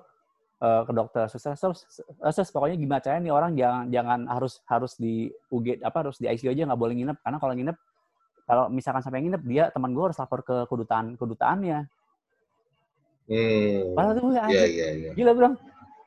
[0.60, 1.24] eh, ke dokter.
[1.32, 5.96] Susah sus, sus, pokoknya gimana caranya nih orang jangan jangan harus harus di UG apa
[6.06, 7.18] harus di ICU aja nggak boleh nginep.
[7.24, 7.76] Karena kalau nginep
[8.50, 11.86] kalau misalkan sampai nginep dia teman gue harus lapor ke kedutaan kedutaannya.
[13.30, 13.94] Hmm.
[13.94, 15.10] padahal tuh gue anjir, iya iya.
[15.14, 15.54] gila bilang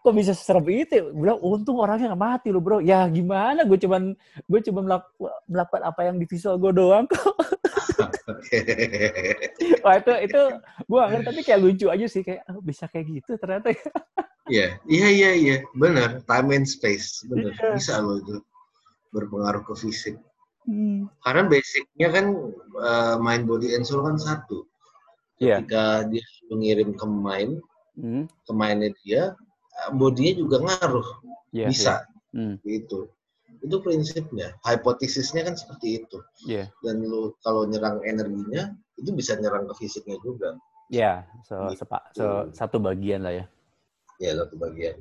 [0.03, 0.99] kok bisa serem itu?
[1.15, 2.83] Bilang untung orangnya nggak mati loh bro.
[2.83, 3.63] Ya gimana?
[3.63, 4.11] Gue cuman
[4.43, 7.31] gue cuma melaku- melakukan apa yang di visual gue doang kok.
[9.87, 10.41] Wah itu itu
[10.83, 12.21] gue nggak ngerti tapi kayak lucu aja sih.
[12.27, 13.71] Kayak oh, bisa kayak gitu ternyata
[14.43, 17.79] Iya iya iya iya benar time and space benar Iya.
[17.79, 18.43] bisa loh itu
[19.15, 20.15] berpengaruh ke fisik.
[20.67, 21.07] Hmm.
[21.23, 22.25] Karena basicnya kan
[22.75, 24.67] eh, mind body and soul kan satu.
[25.39, 25.63] Iya.
[25.63, 27.63] Ketika dia mengirim ke mind,
[27.93, 28.25] Hmm.
[28.25, 29.21] ke mindnya dia,
[29.79, 31.07] eh, bodinya juga ngaruh.
[31.55, 32.35] Iya, bisa iya.
[32.35, 32.55] Hmm.
[32.65, 33.07] gitu.
[33.63, 34.59] Itu prinsipnya.
[34.65, 36.17] Hipotesisnya kan seperti itu.
[36.43, 36.67] Iya.
[36.83, 40.57] Dan lu kalau nyerang energinya, itu bisa nyerang ke fisiknya juga.
[40.91, 41.79] Ya, so, Gitu.
[41.85, 43.45] sepa- so- satu bagian lah ya.
[44.21, 44.97] Ya satu bagian.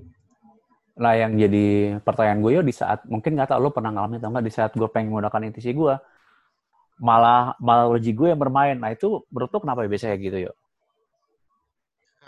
[0.92, 4.28] Nah, yang jadi pertanyaan gue yo di saat mungkin nggak tahu lo pernah ngalamin atau
[4.28, 5.94] nggak di saat gue pengen menggunakan intuisi gue,
[7.00, 8.76] malah malah logik gue yang bermain.
[8.76, 10.52] Nah itu menurut lo kenapa ya biasanya kayak gitu yo?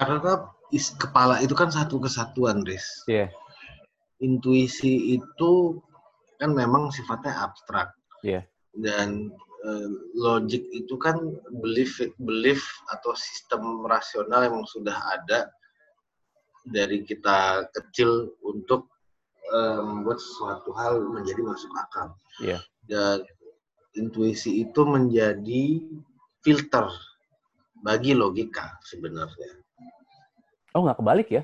[0.00, 3.04] Karena is, kepala itu kan satu kesatuan, Riz.
[3.06, 3.30] Iya.
[4.18, 5.78] Intuisi itu
[6.40, 7.92] kan memang sifatnya abstrak.
[8.24, 8.48] Iya.
[8.74, 9.30] Dan
[9.62, 11.20] eh, logic itu kan
[11.62, 15.52] belief belief atau sistem rasional yang sudah ada
[16.64, 18.88] dari kita kecil untuk
[19.52, 22.16] eh, membuat suatu hal menjadi masuk akal.
[22.40, 22.58] Iya.
[22.84, 23.24] Dan
[23.94, 25.80] intuisi itu menjadi
[26.42, 26.90] filter
[27.84, 29.60] bagi logika sebenarnya.
[30.74, 31.42] Oh nggak kebalik ya?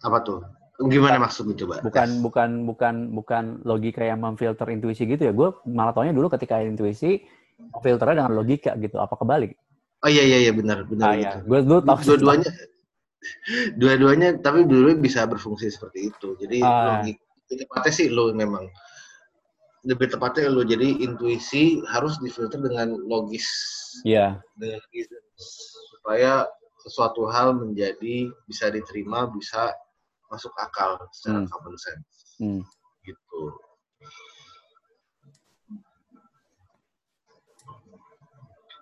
[0.00, 0.40] Apa tuh?
[0.80, 1.84] Gimana maksud itu, Mbak?
[1.92, 5.32] Bukan bukan bukan bukan logika yang memfilter intuisi gitu ya.
[5.36, 7.20] Gue malah taunya dulu ketika intuisi
[7.84, 8.96] filternya dengan logika gitu.
[8.96, 9.60] Apa kebalik?
[10.00, 11.12] Oh iya iya iya benar benar.
[11.12, 11.32] Ah, iya.
[11.44, 12.50] Gue dulu tahu Dua-duanya
[13.76, 16.36] dua-duanya tapi dulu bisa berfungsi seperti itu.
[16.40, 17.04] Jadi Ah.
[17.04, 17.20] lebih
[17.50, 18.64] tepatnya sih lo memang
[19.82, 23.44] lebih tepatnya lo jadi intuisi harus difilter dengan logis
[24.04, 24.40] Iya.
[24.56, 25.08] dengan logis
[25.96, 26.44] supaya
[26.80, 29.72] sesuatu hal menjadi bisa diterima bisa
[30.30, 31.48] masuk akal secara Hmm.
[31.50, 32.08] common sense
[32.40, 32.62] Hmm.
[33.04, 33.42] gitu.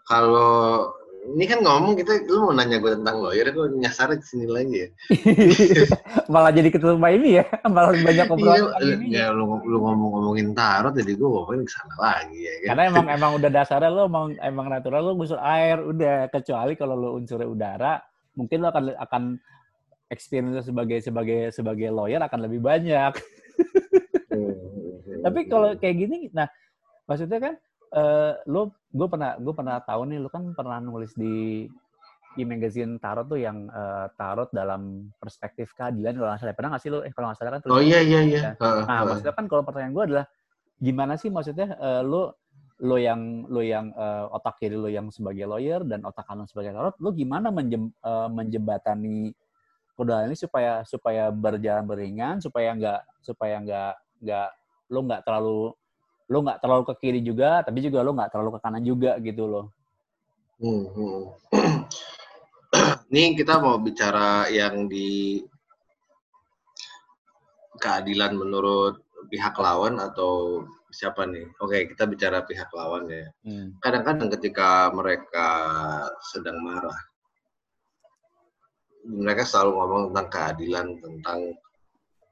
[0.05, 0.93] Kalau
[1.29, 4.87] ini kan ngomong kita, lu mau nanya gue tentang lawyer, gue nyasar ke sini lagi
[4.87, 4.89] ya.
[6.33, 7.45] malah jadi ketua ini ya.
[7.75, 9.07] Malah banyak obrolan Iya, ini.
[9.13, 12.55] ya lu, lu ngomong-ngomongin tarot, jadi gue ngomongin ke sana lagi ya.
[12.65, 12.67] Kan?
[12.73, 16.95] Karena emang emang udah dasarnya lo emang emang natural lo unsur air udah kecuali kalau
[16.97, 18.01] lo unsurnya udara
[18.33, 19.23] mungkin lo akan akan
[20.09, 23.13] experience sebagai sebagai sebagai lawyer akan lebih banyak.
[24.33, 24.55] Hmm.
[25.25, 26.49] Tapi kalau kayak gini, nah
[27.05, 27.55] maksudnya kan
[27.93, 31.69] eh, lo gue pernah gue pernah tahu nih lo kan pernah nulis di
[32.37, 36.83] di magazine tarot tuh yang eh, tarot dalam perspektif keadilan kalau nggak salah pernah nggak
[36.85, 38.41] sih lo eh kalau nggak salah kan Oh iya iya iya.
[38.41, 38.53] Ya.
[38.57, 39.09] Heeh, Nah, heeh.
[39.11, 40.25] maksudnya kan kalau pertanyaan gue adalah
[40.79, 42.39] gimana sih maksudnya eh, lo
[42.79, 46.71] lo yang lo yang eh, otak kiri lo yang sebagai lawyer dan otak kanan sebagai
[46.71, 49.35] tarot, lo gimana menjem, eh, menjembatani
[49.99, 53.93] kedua ini supaya supaya berjalan beringan, supaya nggak supaya nggak
[54.23, 54.49] nggak
[54.95, 55.75] lo nggak terlalu
[56.29, 59.45] lo nggak terlalu ke kiri juga, tapi juga lo nggak terlalu ke kanan juga gitu
[59.49, 59.67] loh.
[60.61, 61.23] Hmm, hmm.
[63.09, 65.41] Ini kita mau bicara yang di
[67.81, 69.01] keadilan menurut
[69.33, 71.49] pihak lawan atau siapa nih?
[71.65, 73.25] Oke, kita bicara pihak lawan ya.
[73.49, 73.81] Hmm.
[73.81, 75.49] Kadang-kadang ketika mereka
[76.29, 76.99] sedang marah,
[79.09, 81.39] mereka selalu ngomong tentang keadilan, tentang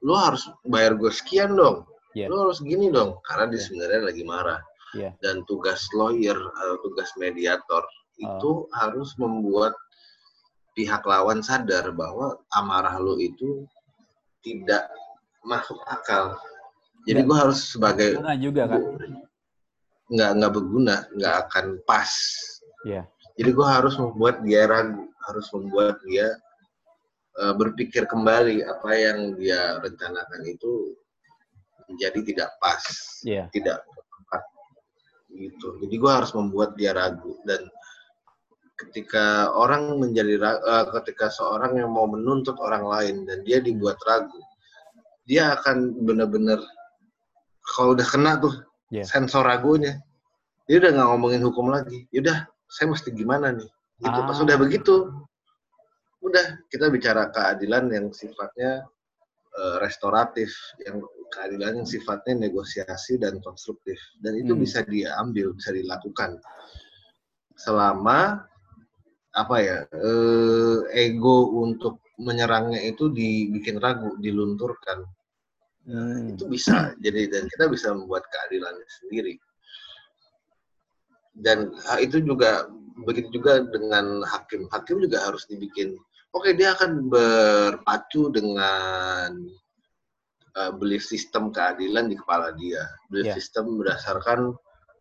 [0.05, 2.25] lu harus bayar gue sekian dong, Iya.
[2.33, 3.65] lu harus gini dong, karena dia Iya.
[3.69, 4.61] sebenarnya lagi marah.
[4.97, 5.09] Iya.
[5.21, 7.83] Dan tugas lawyer atau tugas mediator
[8.17, 9.77] itu harus membuat
[10.73, 13.65] pihak lawan sadar bahwa amarah lu itu
[14.41, 14.89] tidak
[15.45, 16.33] masuk akal.
[17.05, 18.81] Jadi gue harus sebagai Guna juga kan?
[20.07, 22.09] nggak nggak berguna, nggak akan pas.
[22.87, 23.05] Iya.
[23.37, 26.33] Jadi gue harus membuat dia ragu, harus membuat dia
[27.37, 30.97] eh, berpikir kembali apa yang dia rencanakan itu
[31.87, 32.83] menjadi tidak pas,
[33.23, 33.47] Iya.
[33.49, 34.43] tidak tepat,
[35.31, 35.67] gitu.
[35.81, 37.63] Jadi gue harus membuat dia ragu dan
[38.77, 43.97] ketika orang menjadi ra- eh, ketika seorang yang mau menuntut orang lain dan dia dibuat
[44.05, 44.37] ragu,
[45.25, 46.61] dia akan benar-benar
[47.65, 48.53] kalau udah kena tuh
[48.87, 49.03] Iya.
[49.03, 49.99] sensor ragunya,
[50.69, 52.07] dia udah nggak ngomongin hukum lagi.
[52.13, 53.67] Yaudah, saya mesti gimana nih?
[53.99, 54.19] Gitu.
[54.23, 54.43] Pas Ah.
[54.45, 54.95] udah begitu,
[56.21, 58.85] udah kita bicara keadilan yang sifatnya
[59.57, 60.53] eh, restoratif,
[60.85, 61.01] yang
[61.33, 64.61] keadilan yang sifatnya negosiasi dan konstruktif, dan itu Hmm.
[64.63, 66.39] bisa diambil, bisa dilakukan.
[67.57, 68.41] Selama
[69.37, 75.05] apa ya eh, ego untuk menyerangnya itu dibikin ragu, dilunturkan.
[75.87, 76.35] Hmm.
[76.35, 79.39] itu bisa jadi dan kita bisa membuat keadilannya sendiri.
[81.31, 81.71] Dan
[82.03, 82.67] itu juga
[83.07, 84.67] begitu juga dengan hakim.
[84.67, 85.95] Hakim juga harus dibikin
[86.35, 89.47] oke dia akan berpacu dengan
[90.57, 93.35] uh, belief sistem keadilan di kepala dia belief Ya.
[93.37, 94.57] sistem berdasarkan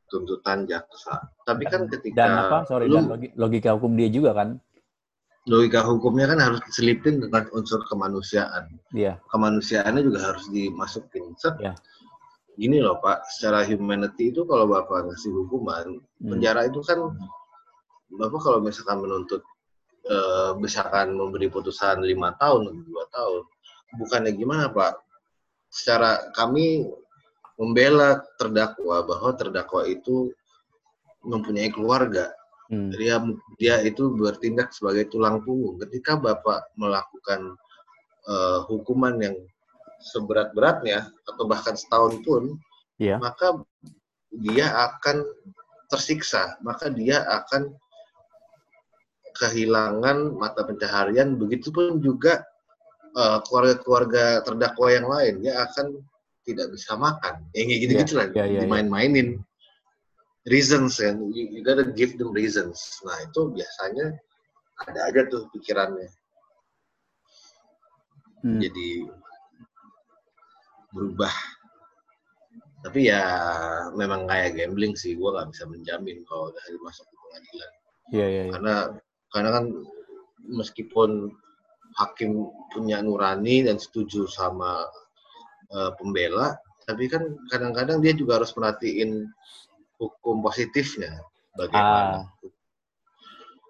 [0.07, 2.59] tuntutan jaksa tapi kan ketika Dan apa?
[2.65, 4.61] Sorry, lu- dan logi- logika hukum dia juga kan?
[5.47, 9.23] logika hukumnya kan harus diselipin dengan unsur kemanusiaan Iya.
[9.31, 11.39] kemanusiaannya juga harus dimasukin.
[11.39, 11.55] Set.
[11.59, 11.75] Ya.
[12.57, 16.29] Gini loh Pak, secara humanity itu kalau Bapak ngasih hukuman, Hmm.
[16.35, 16.99] penjara itu kan
[18.09, 19.43] Bapak kalau misalkan menuntut
[20.07, 23.43] eh, misalkan memberi putusan lima tahun atau dua tahun,
[23.99, 25.03] bukannya gimana Pak?
[25.71, 26.87] Secara kami
[27.57, 30.33] membela terdakwa bahwa terdakwa itu
[31.25, 32.31] mempunyai keluarga,
[32.67, 32.91] Hmm.
[32.91, 33.23] dia
[33.63, 35.79] dia itu bertindak sebagai tulang punggung.
[35.87, 37.55] Ketika Bapak melakukan
[38.27, 39.39] eh, hukuman yang
[40.03, 42.59] seberat-beratnya atau bahkan setahun pun,
[42.99, 43.23] Iya.
[43.23, 43.63] maka
[44.35, 45.23] dia akan
[45.87, 47.71] tersiksa, maka dia akan
[49.39, 52.43] kehilangan mata pencaharian, begitupun juga
[53.17, 55.97] uh, keluarga-keluarga terdakwa yang lain dia akan
[56.47, 57.43] tidak bisa makan.
[57.57, 59.29] Yang kayak gitu-gitu Iya, lah, iya, iya, dimain-mainin.
[60.47, 63.03] Reasons kan, you, you gotta give them reasons.
[63.03, 64.15] Nah itu biasanya
[64.87, 66.07] ada aja tuh pikirannya.
[68.47, 68.63] Hmm.
[68.63, 69.11] Jadi
[70.95, 71.35] berubah.
[72.87, 73.23] Tapi ya
[73.99, 77.73] memang kayak gambling sih, gue nggak bisa menjamin kalau udah masuk ke pengadilan.
[78.15, 78.53] Iya, iya, iya.
[78.55, 78.75] Karena
[79.35, 79.65] karena kan
[80.47, 81.11] meskipun
[81.97, 84.85] hakim punya nurani dan setuju sama
[85.73, 89.27] uh, pembela, tapi kan kadang-kadang dia juga harus merhatiin
[89.97, 91.25] hukum positifnya
[91.57, 92.29] bagaimana.
[92.29, 92.53] Ah.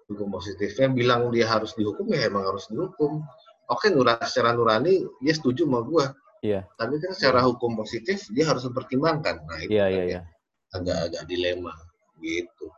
[0.07, 3.23] Hukum positifnya bilang dia harus dihukum ya emang harus dihukum.
[3.67, 6.15] Oke, nurani secara nurani dia setuju sama gua.
[6.39, 6.63] Iya.
[6.79, 9.43] Tapi kan secara hukum positif dia harus mempertimbangkan.
[9.43, 10.21] Nah, itu Iya, kan yang iya.
[10.71, 11.73] agak-agak dilema
[12.23, 12.71] gitu.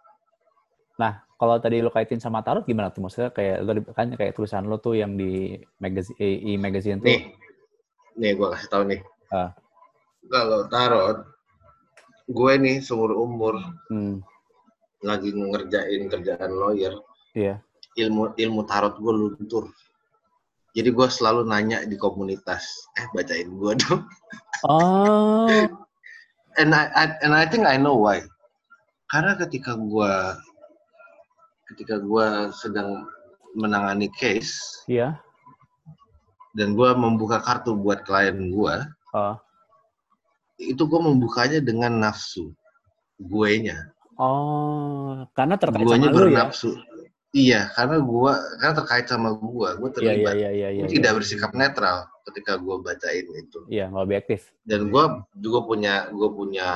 [0.99, 3.07] Nah, kalau tadi lo kaitin sama tarot gimana tuh?
[3.07, 7.07] Maksudnya kayak tadi kan kayak tulisan lo tuh yang di magazine e magazine tuh.
[7.07, 7.21] Nih,
[8.19, 8.99] nih gue kasih tahu nih.
[9.31, 9.55] Ah.
[10.27, 11.23] Kalau tarot,
[12.27, 13.55] gue nih seumur umur
[13.87, 14.19] Hmm,
[14.99, 16.99] lagi ngerjain kerjaan lawyer,
[17.31, 17.63] iya.
[17.95, 19.71] ilmu ilmu tarot gue luntur.
[20.75, 24.03] Jadi gue selalu nanya di komunitas, eh bacain gue dong.
[24.67, 25.47] Oh,
[26.59, 28.19] And I, I and I think I know why.
[29.07, 30.13] Karena ketika gue
[31.79, 33.07] ketika gue sedang
[33.55, 35.15] menangani case iya.
[36.51, 38.75] dan gue membuka kartu buat klien gue,
[39.15, 39.33] Oh.
[40.59, 42.51] itu gue membukanya dengan nafsu
[43.15, 43.95] guenya.
[44.19, 46.19] Oh, karena terkait Guanya sama ya?
[46.19, 46.69] bernafsu.
[47.31, 50.33] Iya, karena gua karena terkait sama gua, gua Iya, iya, terlibat.
[50.35, 50.83] iya, iya, iya.
[50.83, 51.97] Gua tidak bersikap netral
[52.27, 53.59] ketika gua bacain itu.
[53.71, 54.41] Iya, nggak objektif.
[54.67, 56.69] Dan gua juga punya gua punya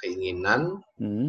[0.00, 1.28] keinginan, Hmm,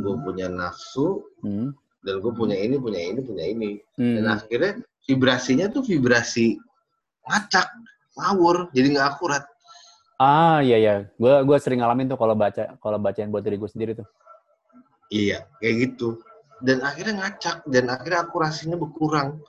[0.00, 3.70] gua punya nafsu, hmm, dan gua punya ini, punya ini, punya ini.
[3.96, 4.36] Dan hmm.
[4.40, 4.72] akhirnya
[5.04, 6.56] vibrasinya tuh vibrasi
[7.28, 7.68] ngacak,
[8.16, 9.44] ngawur, jadi nggak akurat.
[10.20, 10.94] Ah, iya, iya.
[11.16, 14.04] Gue gua sering ngalamin tuh kalau baca kalau bacain buat diri gue sendiri tuh.
[15.08, 16.20] Iya, kayak gitu.
[16.60, 19.40] Dan akhirnya ngacak, dan akhirnya akurasinya berkurang.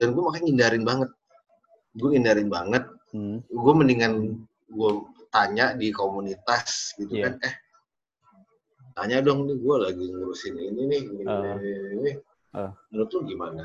[0.00, 1.10] Dan gue makanya ngindarin banget.
[1.94, 2.84] Gue ngindarin banget.
[3.14, 4.90] Hmm, Gue mendingan gue
[5.30, 7.24] tanya di komunitas gitu Iya.
[7.30, 7.32] kan.
[7.46, 7.54] Eh,
[8.94, 11.58] tanya dong nih, gue lagi ngurusin ini nih, ini, Ah.
[11.92, 12.12] ini.
[12.54, 12.70] Ah.
[12.90, 13.64] Menurut lu gimana?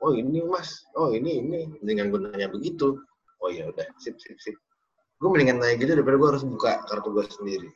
[0.00, 1.60] Oh ini mas, oh ini, ini.
[1.80, 3.00] Mendingan gue nanya begitu.
[3.40, 4.56] Oh ya udah, sip, sip, sip.
[5.16, 7.68] Gue mendingan nanya gitu daripada gue harus buka kartu gue sendiri.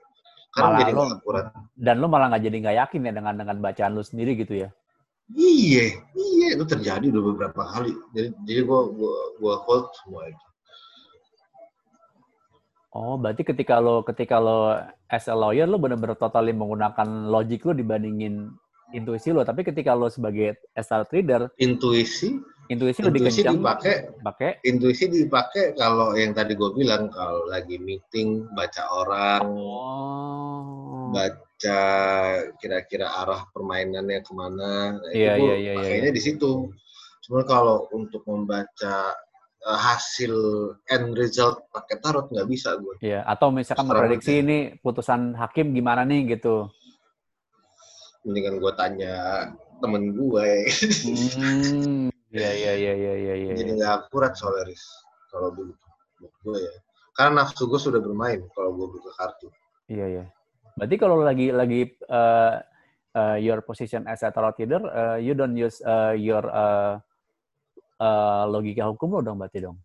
[0.52, 1.46] Karena Malah jadi lo- akurat.
[1.74, 4.68] Dan lo malah nggak jadi nggak yakin ya dengan dengan bacaan lo sendiri gitu ya?
[5.32, 5.84] Iya,
[6.14, 7.96] iya itu terjadi udah beberapa kali.
[8.12, 10.44] Jadi jadi gua gua gua hold semua itu.
[12.94, 14.70] Oh, berarti ketika lo ketika lo
[15.10, 18.54] as a lawyer lo benar-benar totally menggunakan logik lo dibandingin
[18.94, 19.42] intuisi lo.
[19.42, 22.38] Tapi ketika lo sebagai as a trader, Intuisi,
[22.70, 27.82] intuisi lebih intuisi kencang dipakai, pakai intuisi dipakai kalau yang tadi gue bilang kalau lagi
[27.82, 31.10] meeting baca orang, Oh.
[31.10, 31.82] baca
[32.62, 36.70] kira-kira arah permainannya ke mana, nah, Iya, itu iya, gua iya, iya, pakainya di situ.
[37.26, 39.18] Cuma kalau untuk membaca
[39.64, 40.34] eh, hasil
[40.92, 42.94] end result pakai tarot nggak bisa gue.
[43.00, 46.68] Iya, atau misalkan memprediksi ini putusan hakim gimana nih gitu.
[48.24, 49.14] Mendingan gue tanya
[49.80, 50.48] temen gue.
[51.04, 52.08] Hmm.
[52.34, 53.52] Iya, iya, iya, iya, iya, iya.
[53.54, 54.82] jadi nggak akurat soalnya Riz
[55.30, 55.86] kalau begitu
[56.42, 56.74] gue ya
[57.14, 59.46] karena nafsu gue sudah bermain kalau gue buka kartu
[59.84, 60.24] Iya, iya.
[60.80, 62.56] Berarti kalau lagi lagi uh,
[63.14, 66.98] uh, your position as a tarot reader, uh, you don't use uh, your uh,
[68.00, 69.78] uh, logika hukum lo dong berarti dong.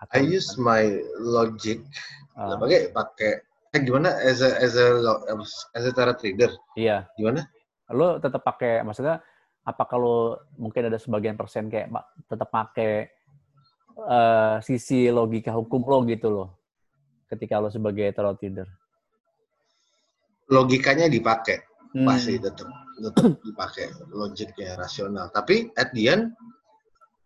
[0.00, 1.84] Atau I use my logic.
[2.34, 3.30] Uh, nggak pakai pakai
[3.74, 4.86] eh, gimana as a as a
[5.74, 7.46] as a tarot reader iya, gimana?
[7.90, 9.22] Lo tetap pakai maksudnya
[9.64, 11.88] apa kalau mungkin ada sebagian persen kayak
[12.26, 13.08] tetap pakai
[13.96, 16.48] uh, sisi logika hukum lo gitu loh
[17.30, 18.68] ketika lo sebagai tarot reader.
[20.44, 21.64] logikanya dipakai.
[21.94, 22.10] Hmm.
[22.10, 22.66] pasti tetap
[22.98, 23.86] tetap dipakai.
[24.10, 25.30] Logiknya rasional.
[25.30, 26.34] Tapi at the end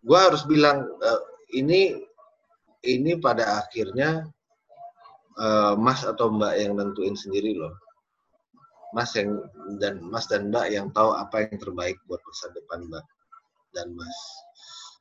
[0.03, 1.21] gue harus bilang eh,
[1.59, 1.97] ini
[2.85, 4.23] ini pada akhirnya
[5.39, 7.75] eh, mas atau mbak yang nentuin sendiri loh.
[8.89, 9.37] Mas yang
[9.77, 13.05] dan mas dan mbak yang tahu apa yang terbaik buat masa depan mbak
[13.75, 14.17] dan mas.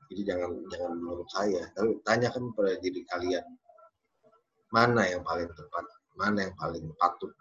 [0.08, 1.62] Jadi jangan jangan menurut saya.
[1.76, 3.44] Tapi tanyakan pada diri kalian.
[4.68, 5.84] Mana yang paling tepat?
[6.16, 7.32] Mana yang paling patut?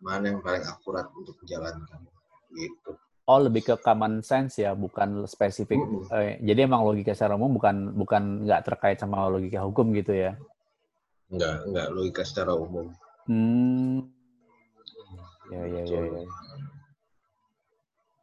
[0.00, 2.00] Mana yang paling akurat untuk dijalankan
[2.52, 2.92] gitu
[3.32, 5.80] Oh lebih ke common sense ya, bukan spesifik.
[6.12, 10.36] Eh, jadi emang logika secara umum bukan bukan nggak terkait sama logika hukum gitu ya.
[11.32, 12.92] enggak enggak logika secara umum
[13.24, 14.04] Hmm.
[15.48, 16.00] Ya ya ya.
[16.04, 16.22] ya.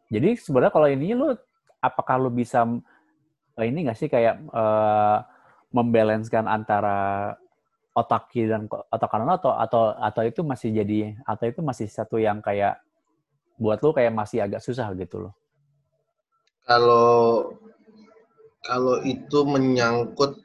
[0.10, 1.34] Jadi sebenarnya kalau ini lu
[1.80, 2.68] apakah lu bisa
[3.56, 5.23] eh, ini nggak sih kayak uh,
[5.72, 7.34] membalanskan antara
[7.94, 12.18] otak kiri dan otak kanan atau atau atau itu masih jadi atau itu masih satu
[12.18, 12.81] yang kayak
[13.60, 15.34] buat lu kayak masih agak susah gitu loh.
[16.64, 17.52] Kalau
[18.64, 20.40] kalau itu menyangkut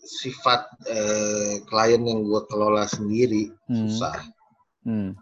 [0.00, 3.90] sifat eh, klien yang gue kelola sendiri hmm.
[3.90, 4.16] susah.
[4.86, 5.18] Hmm.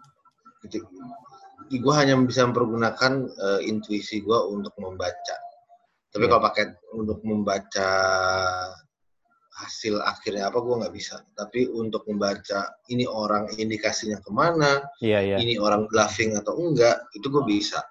[1.69, 5.37] Gue hanya bisa mempergunakan uh, intuisi gue untuk membaca.
[6.09, 6.31] Tapi yeah.
[6.33, 6.65] kalau pakai
[6.97, 7.89] untuk membaca
[9.59, 11.19] hasil akhirnya apa gue nggak bisa.
[11.35, 15.39] Tapi untuk membaca ini orang indikasinya ke mana, yeah, yeah.
[15.39, 17.83] ini orang bluffing atau enggak, itu gue bisa.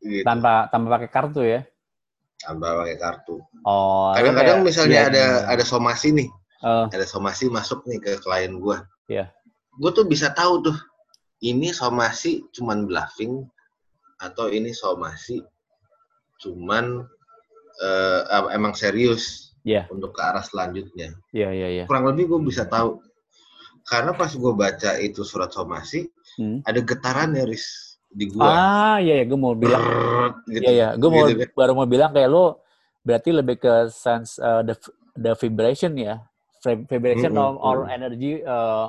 [0.00, 0.24] Gitu.
[0.24, 1.60] Tanpa tanpa pakai kartu ya?
[2.40, 3.36] Tanpa pakai kartu.
[3.68, 4.10] Oh.
[4.16, 5.52] Kadang-kadang misalnya yeah, ada yeah.
[5.52, 6.28] ada somasi nih,
[6.64, 6.88] uh.
[6.88, 8.76] ada somasi masuk nih ke klien gue.
[9.12, 9.28] Iya.
[9.76, 10.76] Gue tuh bisa tahu tuh
[11.44, 13.44] ini somasi cuman bluffing
[14.22, 15.42] atau ini somasi
[16.38, 17.02] cuman
[17.82, 19.84] uh, emang serius yeah.
[19.90, 21.14] untuk ke arah selanjutnya.
[21.34, 21.78] Iya, yeah, iya, yeah, iya.
[21.82, 21.86] Yeah.
[21.88, 23.02] Kurang lebih gue bisa tahu.
[23.82, 26.06] Karena pas gue baca itu surat somasi,
[26.38, 26.62] hmm.
[26.62, 28.38] ada getaran ya, Riz, di gue.
[28.38, 29.24] Ah, iya, iya.
[29.26, 29.82] Gue mau bilang.
[30.46, 30.62] gitu.
[30.62, 30.88] Iya, iya.
[30.94, 31.50] Gue mau, gitu, kan?
[31.58, 32.62] baru mau bilang kayak lo
[33.02, 34.78] berarti lebih ke sense uh, the,
[35.18, 36.22] the vibration ya.
[36.62, 37.58] Vibration mm -hmm.
[37.58, 38.86] or, or energy uh,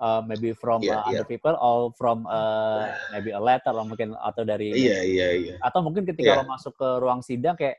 [0.00, 1.20] uh, maybe from yeah, uh, yeah.
[1.20, 5.20] other people or from uh, maybe a letter atau mungkin atau dari iya yeah, iya
[5.20, 5.58] yeah, iya yeah.
[5.60, 6.40] atau mungkin ketika yeah.
[6.40, 7.78] lo masuk ke ruang sidang kayak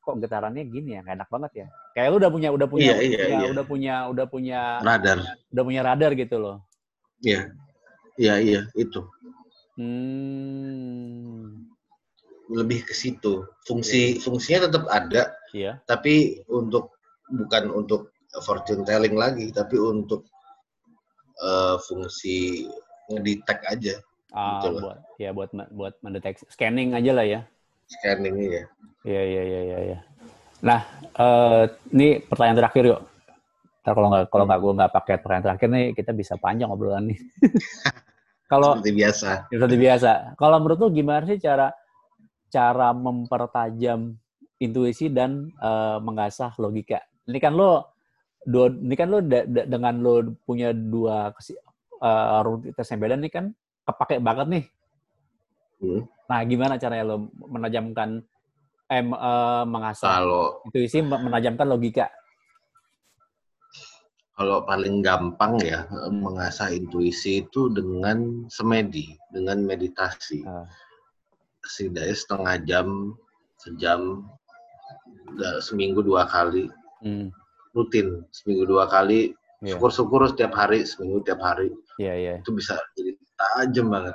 [0.00, 3.28] kok getarannya gini ya enak banget ya kayak lu udah punya udah punya, yeah, yeah,
[3.28, 3.52] punya yeah.
[3.52, 5.18] udah punya udah punya radar
[5.52, 6.56] udah punya radar gitu loh
[7.20, 7.52] iya
[8.16, 9.04] iya iya itu
[9.76, 11.68] hmm.
[12.50, 14.20] lebih ke situ fungsi yeah.
[14.24, 15.22] fungsinya tetap ada
[15.52, 15.76] yeah.
[15.84, 16.96] tapi untuk
[17.30, 18.10] bukan untuk
[18.42, 20.26] fortune telling lagi tapi untuk
[21.42, 22.68] uh, fungsi
[23.10, 23.94] ngedetect aja.
[24.30, 27.40] Ah, gitu buat ya buat buat mendeteksi scanning aja lah ya.
[27.90, 28.64] Scanning ya.
[29.02, 29.78] Iya iya iya iya.
[29.96, 29.98] Ya.
[30.60, 30.80] Nah,
[31.16, 33.00] uh, ini pertanyaan terakhir yuk.
[33.80, 37.10] Ntar kalau nggak kalau nggak gue nggak pakai pertanyaan terakhir nih kita bisa panjang obrolan
[37.10, 37.18] nih.
[38.52, 39.28] kalau seperti biasa.
[39.48, 40.10] Seperti biasa.
[40.36, 41.72] Kalau menurut lu gimana sih cara
[42.52, 44.14] cara mempertajam
[44.60, 47.00] intuisi dan uh, mengasah logika?
[47.26, 47.96] Ini kan lo
[48.44, 53.32] dua ini kan lo da, da, dengan lo punya dua uh, rutinitas yang beda nih
[53.32, 53.44] kan
[53.88, 54.64] kepake banget nih.
[55.80, 56.04] Hmm.
[56.30, 58.22] Nah, gimana caranya lo menajamkan
[58.90, 62.06] eh uh, mengasah kalau intuisi menajamkan logika?
[64.38, 70.46] Kalau paling gampang ya mengasah intuisi itu dengan semedi, dengan meditasi.
[70.46, 70.64] Uh.
[71.60, 72.88] Setidaknya setengah jam,
[73.60, 74.24] sejam,
[75.60, 76.72] seminggu dua kali.
[77.04, 77.28] Hmm
[77.74, 79.74] rutin seminggu dua kali yeah.
[79.74, 81.70] syukur-syukur setiap hari seminggu tiap hari
[82.02, 82.36] yeah, yeah.
[82.42, 84.14] itu bisa jadi tajam banget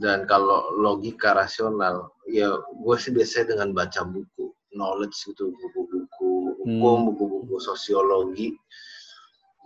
[0.00, 6.96] dan kalau logika rasional ya gue sih biasanya dengan baca buku knowledge gitu buku-buku hukum
[6.96, 7.06] hmm.
[7.12, 8.56] buku-buku sosiologi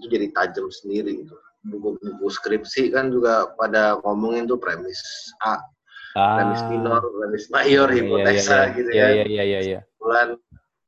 [0.02, 1.36] itu jadi tajam sendiri gitu
[1.70, 4.98] buku-buku skripsi kan juga pada ngomongin tuh premis
[5.46, 5.62] A
[6.18, 6.42] ah.
[6.42, 9.62] premis minor premis mayor iya, iya, hipotesa yeah, yeah, gitu yeah, kan yeah, yeah, yeah,
[9.62, 9.82] yeah.
[10.02, 10.28] bulan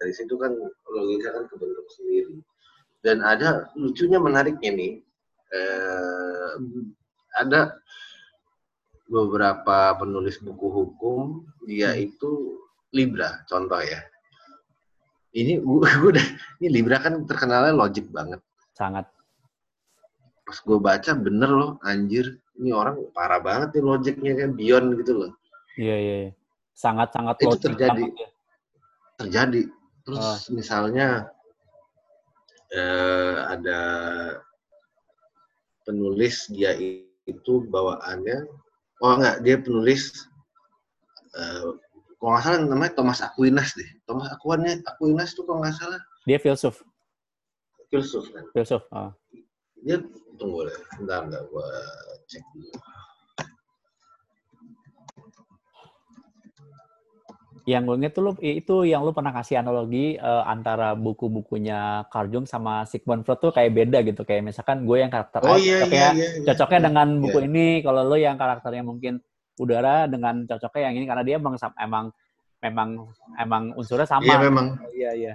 [0.03, 0.51] dari situ kan
[0.91, 2.43] logika kan kebentuk sendiri
[3.07, 4.93] dan ada lucunya menariknya nih
[5.55, 6.53] eh,
[7.39, 7.79] ada
[9.09, 12.07] beberapa penulis buku hukum dia hmm.
[12.13, 12.31] itu
[12.93, 14.01] Libra contoh ya
[15.35, 16.27] ini gue udah
[16.63, 18.41] ini Libra kan terkenalnya logik banget
[18.77, 19.09] sangat
[20.47, 25.13] pas gue baca bener loh anjir ini orang parah banget nih logiknya kan beyond gitu
[25.13, 25.31] loh
[25.77, 26.33] iya iya, iya.
[26.73, 28.29] sangat sangat itu terjadi ya.
[29.19, 29.61] terjadi
[30.09, 30.57] Terus oh.
[30.57, 31.29] misalnya
[32.73, 33.81] eh, ada
[35.85, 36.73] penulis dia
[37.29, 38.49] itu bawaannya,
[39.03, 40.27] oh enggak dia penulis
[41.39, 41.71] eh,
[42.19, 43.87] kalau nggak salah namanya Thomas Aquinas deh.
[44.03, 46.03] Thomas Aquinas, Aquinas tuh kalau nggak salah.
[46.27, 46.83] Dia filsuf.
[47.95, 48.43] Filsuf kan.
[48.51, 48.83] Filsuf.
[48.91, 49.15] Oh.
[49.87, 50.03] Dia
[50.35, 51.67] tunggu deh, bentar nggak gua
[52.27, 52.75] cek dulu.
[57.69, 62.33] Yang gue inget tuh lu, itu yang lu pernah kasih analogi uh, antara buku-bukunya Carl
[62.33, 64.25] Jung sama Sigmund Freud tuh kayak beda gitu.
[64.25, 66.87] Kayak misalkan gue yang karakter oh, iya, cocoknya, iya, iya, cocoknya iya.
[66.89, 67.47] dengan buku iya.
[67.53, 69.21] ini kalau lu yang karakternya mungkin
[69.61, 72.05] udara dengan cocoknya yang ini karena dia emang emang
[72.65, 72.89] memang
[73.37, 74.67] emang unsurnya sama iya memang.
[74.97, 75.35] Iya iya.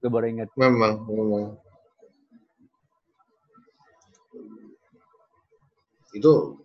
[0.00, 0.48] Gue baru inget.
[0.56, 1.60] Memang memang.
[6.16, 6.56] Itu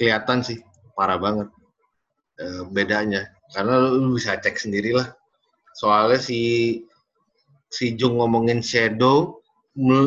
[0.00, 0.64] kelihatan sih
[0.96, 1.52] parah banget
[2.40, 5.16] e, bedanya karena lu bisa cek sendiri lah
[5.72, 6.40] soalnya si
[7.72, 9.40] si Jung ngomongin shadow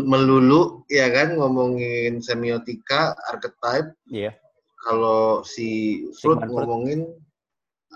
[0.05, 4.33] melulu ya kan ngomongin semiotika archetype iya yeah.
[4.85, 6.53] kalau si Sigmund Freud.
[6.53, 7.01] ngomongin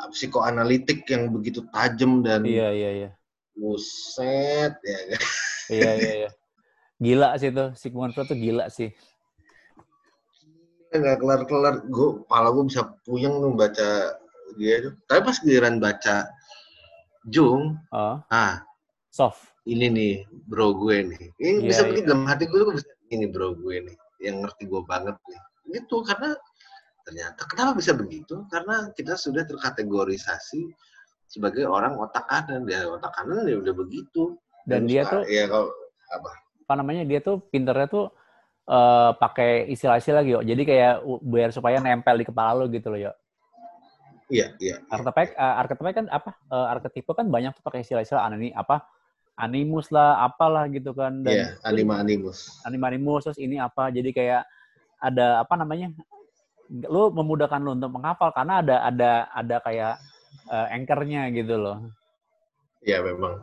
[0.02, 3.10] uh, psikoanalitik yang begitu tajam dan Iya, iya, iya.
[3.54, 5.22] buset ya kan?
[5.70, 6.30] Iya, iya, iya.
[7.02, 7.74] Gila sih tuh.
[7.78, 8.90] Sigmund Freud tuh gila sih.
[10.94, 14.14] nggak kelar-kelar gue kepala gue bisa puyeng tuh baca
[14.58, 16.28] dia tuh tapi pas giliran baca
[17.28, 18.64] Jung Oh, ah
[19.08, 19.56] soft.
[19.64, 20.14] ini nih
[20.50, 21.90] bro gue nih ini bisa iya.
[21.90, 25.40] begitu dalam hati gue tuh bisa ini bro gue nih yang ngerti gue banget nih
[25.80, 26.36] gitu karena
[27.04, 30.72] ternyata kenapa bisa begitu karena kita sudah terkategorisasi
[31.28, 35.68] sebagai orang otak kanan ya otak kanan ya udah begitu Dan dia tuh ya kalau
[36.08, 36.32] apa
[36.64, 38.08] apa namanya dia tuh pinternya tuh
[38.72, 40.40] eh, pakai istilah-istilah gitu.
[40.40, 43.12] Jadi kayak biar supaya nempel di kepala lo gitu loh, yo.
[44.34, 46.32] Iya iya Archetype, eh, archetype kan apa?
[46.50, 48.82] Eh, archetype kan banyak tuh pakai istilah-istilah ani apa?
[49.38, 51.22] Animus lah, apalah gitu kan.
[51.22, 53.94] Dan iya anima animus anima animus terus ini apa?
[53.94, 54.46] Jadi kayak
[54.98, 55.94] ada apa namanya?
[56.90, 59.94] Lu memudahkan lu untuk menghafal karena ada ada ada kayak
[60.50, 61.78] eh, anchor-nya gitu loh.
[62.84, 63.40] iya memang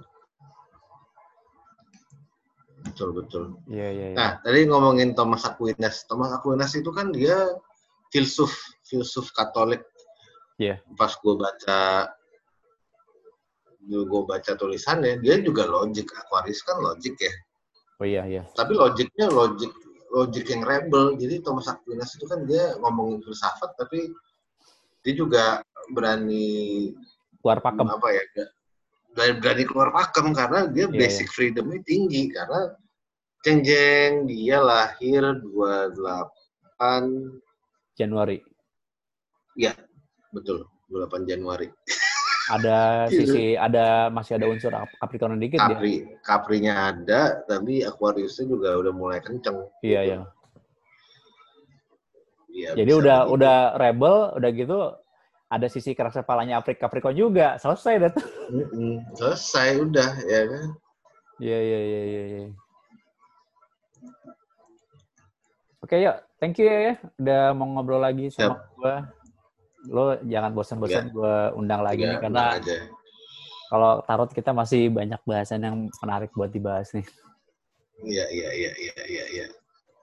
[2.85, 4.17] betul betul Iya, iya, iya.
[4.19, 6.05] Nah, tadi ngomongin Thomas Aquinas.
[6.05, 7.57] Thomas Aquinas itu kan dia
[8.13, 8.53] filsuf,
[8.85, 9.81] filsuf Katolik.
[10.61, 10.77] Iya.
[10.93, 11.81] Pas gue baca,
[13.81, 16.13] gue baca tulisannya, dia juga logik.
[16.13, 17.33] Aquarius kan logik ya.
[17.97, 18.43] Oh iya, iya.
[18.53, 19.73] Tapi logiknya logik,
[20.13, 21.17] logik yang rebel.
[21.17, 24.13] Jadi Thomas Aquinas itu kan dia ngomongin filsafat, tapi
[25.01, 25.65] dia juga
[25.97, 26.93] berani
[27.41, 27.89] Keluar pakem.
[27.89, 28.21] apa ya?
[29.17, 32.77] Berani, berani keluar pakem karena dia Iya, basic freedomnya tinggi karena
[33.41, 37.33] Ceng Jeng dia lahir 28
[37.97, 38.45] Januari.
[39.57, 39.73] ya
[40.31, 41.69] betul 28 Januari
[42.51, 42.79] Ada
[43.15, 45.71] sisi ada masih ada unsur Capricorn dikit ya.
[45.71, 50.19] Capri Caprinya ada tapi Aquariusnya juga udah mulai kenceng Iya, iya.
[52.51, 53.35] Iya, Jadi bisa udah begitu.
[53.39, 54.79] udah rebel, udah gitu
[55.47, 57.55] ada sisi keras kepalanya Afrik Capricorn juga.
[57.57, 58.13] Selesai dah.
[58.51, 59.07] Mm-mm.
[59.15, 60.67] selesai udah ya kan
[61.39, 62.43] Iya, iya, iya, iya, iya.
[65.81, 66.17] Oke, yuk.
[66.37, 66.95] Thank you ya.
[67.17, 69.09] Udah mau ngobrol lagi sama gua.
[69.89, 72.61] Lo jangan bosan-bosan gua undang lagi nih karena
[73.71, 77.07] kalau tarot kita masih banyak bahasan yang menarik buat dibahas nih.
[78.01, 79.47] iya iya iya iya iya iya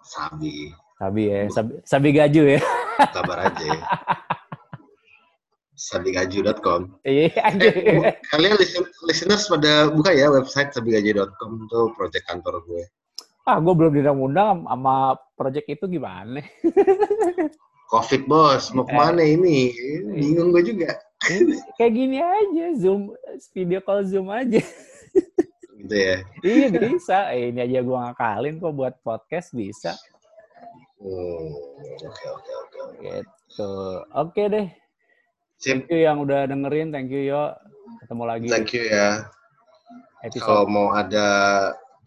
[0.01, 2.61] sabi Sabi ya, sabi, sabi gaju ya.
[3.17, 3.81] kabar aja ya.
[5.77, 7.29] sabigaju.com Iya.
[7.61, 12.81] Eh, kalian listen- listeners pada buka ya website sabigaju.com tuh project kantor gue
[13.45, 16.41] Ah, gue belum diundang sama project itu gimana?
[17.87, 19.71] Covid bos, mau ke mana ini?
[20.11, 20.99] Bingung gue juga.
[21.31, 23.15] Ini kayak gini aja, Zoom,
[23.55, 24.59] video call Zoom aja.
[25.77, 26.17] Gitu ya.
[26.43, 29.95] iya bisa, eh, ini aja gue ngakalin kok buat podcast bisa.
[30.99, 31.53] Hmm,
[32.03, 32.77] Oke oke oke.
[32.83, 33.01] oke.
[33.07, 33.71] Gitu.
[34.11, 34.67] Oke deh,
[35.55, 35.85] Sip.
[35.85, 37.55] thank you yang udah dengerin, thank you yo.
[38.03, 39.31] Ketemu lagi Thank you ya.
[40.27, 40.43] episode.
[40.43, 41.27] Kalau mau ada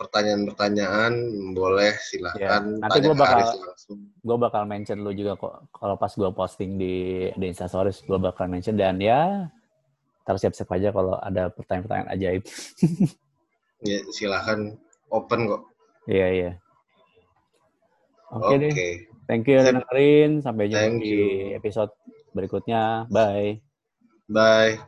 [0.00, 1.12] pertanyaan-pertanyaan,
[1.52, 3.60] boleh Ya, silahkan nanti tanya gua ke bakal-.
[4.24, 5.68] Gue bakal mention lu juga kok.
[5.76, 8.80] Kalau pas gue posting di, di Instastories, gue bakal mention.
[8.80, 9.44] Dan ya,
[10.24, 12.42] harus siap-siap aja kalau ada pertanyaan-pertanyaan ajaib.
[13.80, 14.76] Ya, silahkan
[15.08, 15.64] open kok.
[16.04, 16.50] Iya, iya.
[18.28, 18.72] Oke deh.
[19.24, 20.44] Thank you dengerin.
[20.44, 21.56] Sampai jumpa Thank di you.
[21.56, 21.88] episode
[22.36, 23.08] berikutnya.
[23.08, 23.64] Bye.
[24.28, 24.84] Bye.